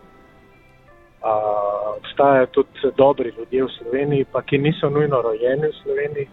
Obstajajo 1.98 2.44
uh, 2.44 2.52
tudi 2.52 2.92
dobri 2.98 3.34
ljudje 3.38 3.64
v 3.64 3.70
Sloveniji, 3.78 4.26
pa 4.32 4.42
ki 4.42 4.58
niso 4.58 4.90
nujno 4.90 5.22
rojeni 5.22 5.68
v 5.68 5.78
Sloveniji. 5.84 6.28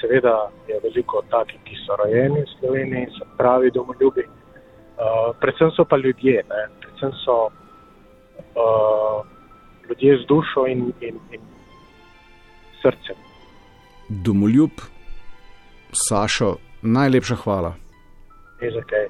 Seveda 0.00 0.50
je 0.68 0.80
veliko 0.82 1.22
takih, 1.30 1.60
ki 1.64 1.76
so 1.86 1.96
rojeni 1.96 2.40
v 2.40 2.50
Sloveniji, 2.58 3.06
so 3.18 3.26
pravi 3.38 3.70
domoljubi. 3.70 4.24
Uh, 4.98 5.34
predvsem 5.40 5.70
so 5.70 5.84
pa 5.84 5.96
ljudje, 5.96 6.42
ne? 6.48 6.62
predvsem 6.80 7.12
so 7.24 7.48
uh, 8.54 9.26
ljudje 9.88 10.18
z 10.22 10.26
dušo 10.26 10.66
in, 10.66 10.92
in, 11.00 11.18
in 11.32 11.40
srcem. 12.82 13.16
Domoljub, 14.08 14.70
Sašo, 15.92 16.56
najlepša 16.82 17.34
hvala. 17.34 17.74
Ne 18.60 18.70
za 18.70 18.82
kaj, 18.90 19.06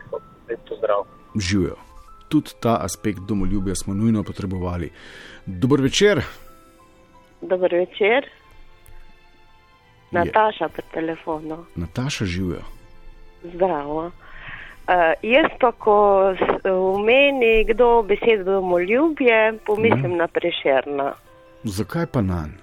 lep 0.48 0.60
pozdrav. 0.68 1.17
Živijo. 1.34 1.76
Tudi 2.28 2.50
ta 2.60 2.78
aspekt 2.80 3.18
domoljubja 3.28 3.74
smo 3.74 3.94
nujno 3.94 4.22
potrebovali. 4.22 4.90
Dober 5.46 5.80
večer. 5.80 6.22
Dober 7.40 7.74
večer. 7.74 8.30
Nataša 10.10 10.68
po 10.68 10.82
telefonu. 10.94 11.64
Nataša 11.76 12.24
živijo. 12.24 12.62
Zdravo. 13.54 14.04
Uh, 14.06 14.12
jaz 15.22 15.52
pa, 15.60 15.72
ko 15.72 16.32
v 16.64 17.04
meni 17.04 17.64
kdo 17.68 18.02
besedo 18.02 18.44
domoljubje, 18.44 19.58
pomislim 19.66 20.10
ja. 20.10 20.16
na 20.16 20.26
prešerna. 20.26 21.12
Zakaj 21.64 22.06
pa 22.06 22.22
na 22.22 22.42
njen? 22.42 22.56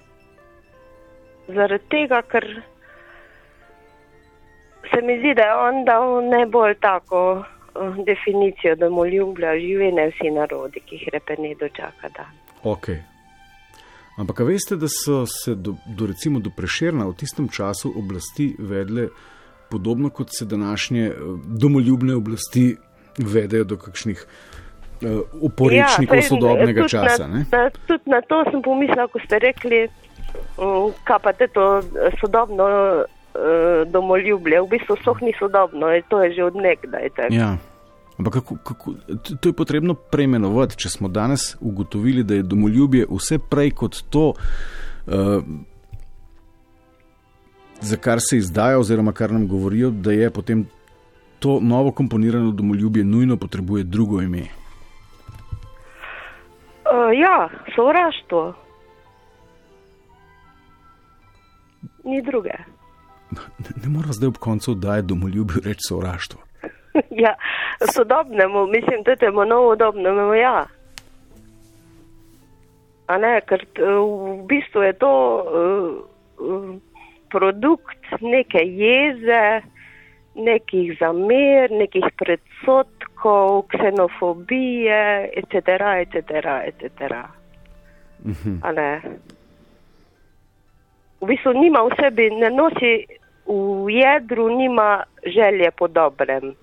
Zaradi 1.47 1.85
tega, 1.89 2.21
ker 2.21 2.45
se 4.89 5.01
mi 5.01 5.19
zdi, 5.19 5.33
da 5.37 5.41
je 5.41 5.55
on 5.55 5.85
dal 5.85 6.29
najbolj 6.29 6.73
tako 6.81 7.43
uh, 7.75 8.05
definicijo 8.05 8.75
domoljublja, 8.75 9.59
živene 9.59 10.09
vsi 10.13 10.31
narodi, 10.31 10.79
ki 10.79 10.95
jih 10.95 11.09
repe 11.13 11.35
ne 11.39 11.55
dočaka 11.59 12.09
dan. 12.17 12.33
Ok. 12.63 12.89
Ampak 14.17 14.39
veste, 14.47 14.75
da 14.79 14.87
so 14.87 15.25
se 15.27 15.55
do, 15.55 15.75
do, 15.85 16.07
recimo, 16.07 16.39
do 16.39 16.49
prešerna 16.49 17.07
v 17.09 17.15
tistem 17.19 17.49
času 17.51 17.91
oblasti 17.99 18.55
vedle 18.59 19.09
podobno 19.69 20.09
kot 20.09 20.27
se 20.31 20.45
današnje 20.45 21.11
domoljubne 21.45 22.15
oblasti 22.15 22.75
vedejo 23.17 23.63
do 23.63 23.77
kakšnih 23.77 24.25
uh, 24.25 25.19
uporečnikov 25.41 26.17
ja, 26.17 26.21
sodobnega 26.21 26.81
tudi 26.81 26.91
časa. 26.91 27.27
Na, 27.27 27.43
na, 27.51 27.69
tudi 27.87 28.09
na 28.09 28.21
to 28.21 28.43
sem 28.51 28.61
pomislil, 28.61 29.07
ko 29.07 29.19
ste 29.25 29.39
rekli, 29.39 29.87
um, 30.57 30.93
kaj 31.03 31.19
pa 31.19 31.33
te 31.33 31.47
to 31.47 31.81
sodobno 32.21 32.67
uh, 33.35 33.91
domoljublje. 33.91 34.61
V 34.61 34.67
bistvu 34.69 34.95
so 35.03 35.15
ni 35.21 35.33
sodobno, 35.39 35.87
to 36.09 36.23
je 36.23 36.33
že 36.33 36.43
od 36.43 36.55
nekdaj. 36.55 37.09
Ja. 37.29 37.57
Ampak 38.19 38.33
kako, 38.33 38.55
kako, 38.63 38.93
to 39.41 39.49
je 39.49 39.53
potrebno 39.53 39.93
preimenovati, 39.93 40.77
če 40.77 40.89
smo 40.89 41.07
danes 41.07 41.55
ugotovili, 41.59 42.23
da 42.23 42.35
je 42.35 42.43
domoljubje 42.43 43.05
vse 43.11 43.39
prej 43.49 43.71
kot 43.71 43.97
to, 44.09 44.31
uh, 44.31 45.43
za 47.81 47.97
kar 47.97 48.19
se 48.21 48.37
izdaja, 48.37 48.79
oziroma 48.79 49.11
kar 49.11 49.31
nam 49.31 49.47
govorijo, 49.47 49.89
da 49.89 50.11
je 50.11 50.29
potem 50.31 50.65
to 51.39 51.59
novo 51.61 51.91
komponirano 51.91 52.51
domoljubje 52.51 53.03
nujno 53.03 53.37
potrebuje 53.37 53.83
drugo 53.83 54.21
ime. 54.21 54.47
Uh, 56.85 57.11
ja, 57.19 57.49
sovraštvo. 57.75 58.53
Ni 62.03 62.21
druge. 62.21 62.74
Ne, 63.59 63.69
ne 63.83 63.89
mora 63.89 64.11
zdaj 64.11 64.27
ob 64.27 64.37
koncu 64.37 64.75
dajati 64.75 65.07
domoljubju 65.07 65.61
reči 65.65 65.87
sovraštvo. 65.89 66.39
ja, 67.25 67.35
sodobnemu, 67.93 68.67
mislim, 68.67 69.03
da 69.03 69.15
temu 69.15 69.45
novodobnemu, 69.45 70.33
ja. 70.33 70.65
A 73.07 73.17
ne, 73.17 73.41
ker 73.45 73.65
v 73.77 74.41
bistvu 74.49 74.81
je 74.81 74.93
to 74.93 75.13
uh, 75.37 76.75
produkt 77.29 78.21
neke 78.21 78.63
jeze, 78.63 79.61
nekih 80.35 80.97
zamer, 80.99 81.71
nekih 81.71 82.05
predsotkov, 82.17 83.67
ksenofobije, 83.71 85.29
etc., 85.37 85.77
etc., 86.01 86.31
etc. 86.65 87.13
A 88.61 88.71
ne. 88.71 88.91
V 91.21 91.29
bistvu 91.29 91.53
nima 91.53 91.85
v 91.85 91.93
sebi, 91.99 92.29
ne 92.33 92.49
nosi 92.49 93.05
v 93.47 93.89
jedru, 93.89 94.49
nima 94.49 95.03
želje 95.25 95.71
po 95.77 95.87
dobrem. 95.87 96.53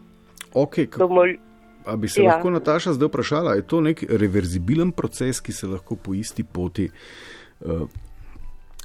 Okay, 0.54 0.98
Domol... 0.98 1.34
A 1.86 1.96
bi 1.96 2.08
se 2.08 2.22
ja. 2.22 2.34
lahko 2.34 2.50
Nataša 2.50 2.92
zdaj 2.92 3.08
vprašala, 3.08 3.54
je 3.54 3.66
to 3.66 3.80
nek 3.80 4.04
reverzibilen 4.08 4.92
proces, 4.92 5.40
ki 5.40 5.52
se 5.52 5.66
lahko 5.66 5.96
po 5.96 6.14
isti 6.14 6.44
poti 6.44 6.90
uh, 7.60 7.88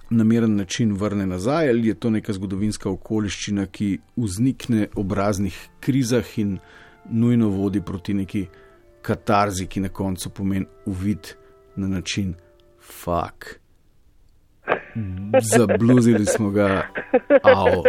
na 0.09 0.23
miren 0.23 0.55
način 0.55 0.95
vrne 0.97 1.27
nazaj, 1.27 1.69
ali 1.69 1.87
je 1.87 1.93
to 1.93 2.09
neka 2.09 2.33
zgodovinska 2.33 2.89
okoliščina, 2.89 3.65
ki 3.65 3.99
vznikne 4.15 4.87
ob 4.95 5.13
raznih 5.13 5.59
krizah 5.79 6.37
in 6.39 6.57
nujno 7.09 7.49
vodi 7.49 7.81
proti 7.81 8.13
neki 8.13 8.45
katarzi, 9.01 9.67
ki 9.67 9.79
na 9.79 9.89
koncu 9.89 10.29
pomeni 10.29 10.65
uvid 10.85 11.33
na 11.75 11.87
način 11.87 12.33
fuk. 12.79 13.66
Zabluzili 15.41 16.25
smo 16.25 16.49
ga, 16.49 16.87
avo, 17.43 17.83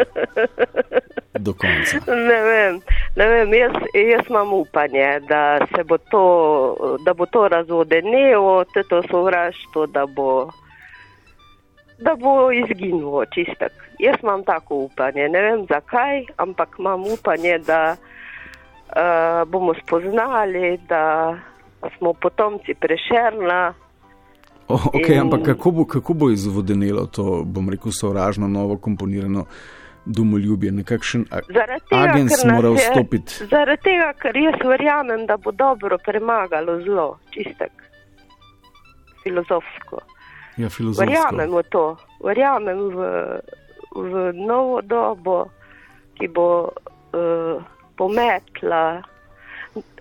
do 1.34 1.52
konca. 1.52 1.98
Ne 2.06 2.42
vem, 2.42 2.80
ne 3.16 3.26
vem 3.28 3.54
jaz, 3.54 3.72
jaz 3.94 4.26
imam 4.30 4.52
upanje, 4.52 5.20
da 5.28 5.58
se 5.76 5.84
bo 5.84 5.98
to, 5.98 6.24
da 7.04 7.14
bo 7.14 7.26
to 7.26 7.48
razvodenilo, 7.48 8.64
to 8.88 9.02
sovraštvo, 9.10 9.86
da 9.86 10.06
bo 10.06 10.50
da 11.98 12.14
bo 12.14 12.52
izginilo 12.52 13.24
čistek. 13.24 13.72
Jaz 13.98 14.16
imam 14.22 14.44
tako 14.44 14.74
upanje, 14.74 15.28
ne 15.28 15.42
vem 15.42 15.66
zakaj, 15.66 16.24
ampak 16.36 16.76
imam 16.78 17.02
upanje, 17.12 17.58
da 17.58 17.96
uh, 17.96 19.48
bomo 19.48 19.74
spoznali, 19.74 20.78
da 20.88 21.34
smo 21.98 22.12
potomci 22.12 22.74
prešerna. 22.74 23.74
Oh, 24.68 24.86
okay, 24.92 25.16
in... 25.16 25.20
Ampak 25.20 25.42
kako 25.42 25.70
bo, 25.70 25.84
kako 25.84 26.14
bo 26.14 26.30
izvodenilo 26.30 27.06
to, 27.06 27.42
bom 27.44 27.70
rekel, 27.70 27.92
sovražno, 27.92 28.48
novo 28.48 28.76
komponirano 28.76 29.46
domoljubje, 30.04 30.72
nekakšen 30.72 31.24
agent 31.90 32.30
mora 32.52 32.70
vstopiti? 32.76 33.48
Zaradi 33.50 33.82
tega, 33.82 34.12
ker 34.20 34.36
jaz 34.36 34.60
verjamem, 34.64 35.26
da 35.26 35.36
bo 35.36 35.52
dobro 35.52 35.98
premagalo 36.04 36.80
zlo, 36.84 37.08
čistek, 37.30 37.72
filozofsko. 39.22 40.00
Ja, 40.56 40.68
verjamem 40.98 41.52
v 41.54 41.62
to, 41.72 41.84
verjamem 42.24 42.78
v, 42.92 43.08
v 43.94 44.32
novo 44.36 44.80
dobo, 44.82 45.44
ki 46.18 46.28
bo 46.28 46.48
uh, 46.68 47.62
pometla. 47.96 49.00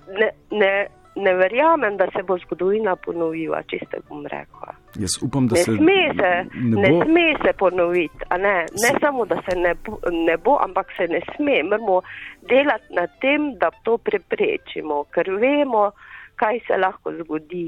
Ne, 0.08 0.30
ne, 0.52 0.88
ne 1.18 1.34
verjamem, 1.34 1.98
da 1.98 2.08
se 2.16 2.24
bo 2.24 2.38
zgodovina 2.38 2.96
ponovila, 2.96 3.62
če 3.70 3.80
ste 3.86 4.00
bom 4.10 4.26
rekla. 4.30 4.74
Jaz 5.02 5.18
upam, 5.26 5.48
da 5.50 5.58
ne 5.58 5.64
se 5.64 5.76
sme 5.78 5.98
se, 6.20 6.32
ne, 6.54 6.82
ne 6.82 6.92
sme 7.04 7.26
se 7.44 7.54
ponoviti. 7.58 8.30
Ne, 8.40 8.56
ne 8.84 8.92
samo, 9.02 9.26
da 9.26 9.42
se 9.50 9.58
ne 9.58 9.74
bo, 9.86 10.00
ne 10.14 10.38
bo, 10.38 10.58
ampak 10.64 10.94
se 10.98 11.08
ne 11.12 11.22
sme. 11.36 11.62
Moramo 11.64 12.02
delati 12.50 12.94
na 12.96 13.08
tem, 13.22 13.54
da 13.62 13.72
to 13.84 13.98
preprečimo, 13.98 15.04
ker 15.14 15.32
vemo, 15.42 15.92
kaj 16.36 16.62
se 16.68 16.78
lahko 16.78 17.14
zgodi, 17.22 17.68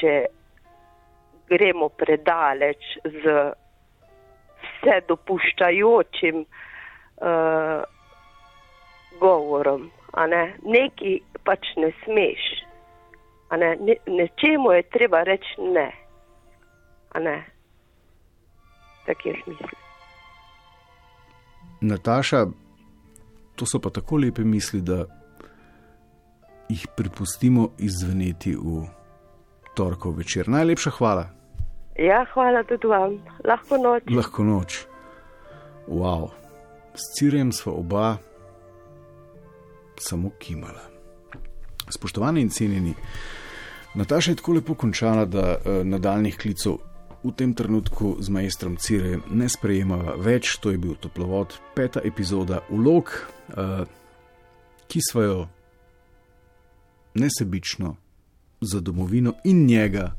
če 0.00 0.16
gremo 1.48 1.88
predaleč 1.88 2.98
z 3.04 3.36
vse 4.62 5.00
dopuščajočim 5.08 6.42
uh, 6.44 7.80
govorom. 9.20 9.88
Ne? 10.16 10.56
Neki 10.64 11.20
pač 11.44 11.66
ne 11.76 11.92
smeš. 12.04 12.46
Ne? 13.50 13.76
Ne, 13.80 13.94
nečemu 14.06 14.72
je 14.72 14.82
treba 14.82 15.22
reči 15.22 15.60
ne. 15.60 15.92
ne? 17.20 17.44
Tako 19.06 19.28
jaz 19.28 19.36
mislim. 19.46 19.70
Nataša, 21.80 22.46
to 23.56 23.66
so 23.66 23.78
pa 23.80 23.90
tako 23.90 24.16
lepe 24.16 24.42
misli, 24.44 24.80
da 24.80 25.04
jih 26.68 26.86
pripustimo 26.96 27.70
izveneti 27.78 28.56
v 28.56 28.84
torkov 29.74 30.18
večer. 30.18 30.48
Najlepša 30.48 30.90
hvala. 30.90 31.24
Ja, 31.98 32.24
hvala 32.34 32.62
tudi 32.62 32.86
vam. 32.86 33.18
Lahko 33.44 33.78
noč. 33.78 34.02
Lahko 34.10 34.44
noč. 34.44 34.86
Wow. 35.88 36.30
S 36.94 37.18
Cirjem 37.18 37.52
smo 37.52 37.72
oba 37.72 38.16
samo 40.00 40.30
kimala. 40.38 40.84
Spoštovani 41.90 42.40
in 42.40 42.50
cenjeni, 42.50 42.94
Nataša 43.94 44.30
je 44.30 44.36
tako 44.36 44.52
lepo 44.52 44.74
končala, 44.74 45.24
da 45.24 45.56
uh, 45.56 45.86
nadaljnih 45.86 46.36
klicov 46.38 46.78
v 47.24 47.32
tem 47.36 47.54
trenutku 47.54 48.16
z 48.20 48.30
majstrom 48.30 48.76
Cirejem 48.76 49.22
ne 49.30 49.48
sprejemava 49.48 50.14
več, 50.22 50.58
to 50.62 50.70
je 50.70 50.78
bil 50.78 50.94
toplovod, 50.94 51.56
peta 51.74 52.00
epizoda 52.04 52.60
ulog, 52.70 53.10
uh, 53.56 53.82
ki 54.88 55.00
so 55.02 55.22
jo 55.22 55.40
nesebično 57.14 57.96
za 58.60 58.80
domovino 58.80 59.34
in 59.44 59.66
njega 59.66 60.12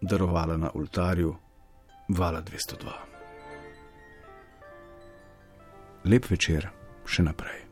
darovala 0.00 0.56
na 0.56 0.70
oltarju 0.74 1.34
Vala 2.08 2.42
202. 2.42 2.92
Lep 6.04 6.30
večer, 6.30 6.70
še 7.04 7.22
naprej. 7.22 7.67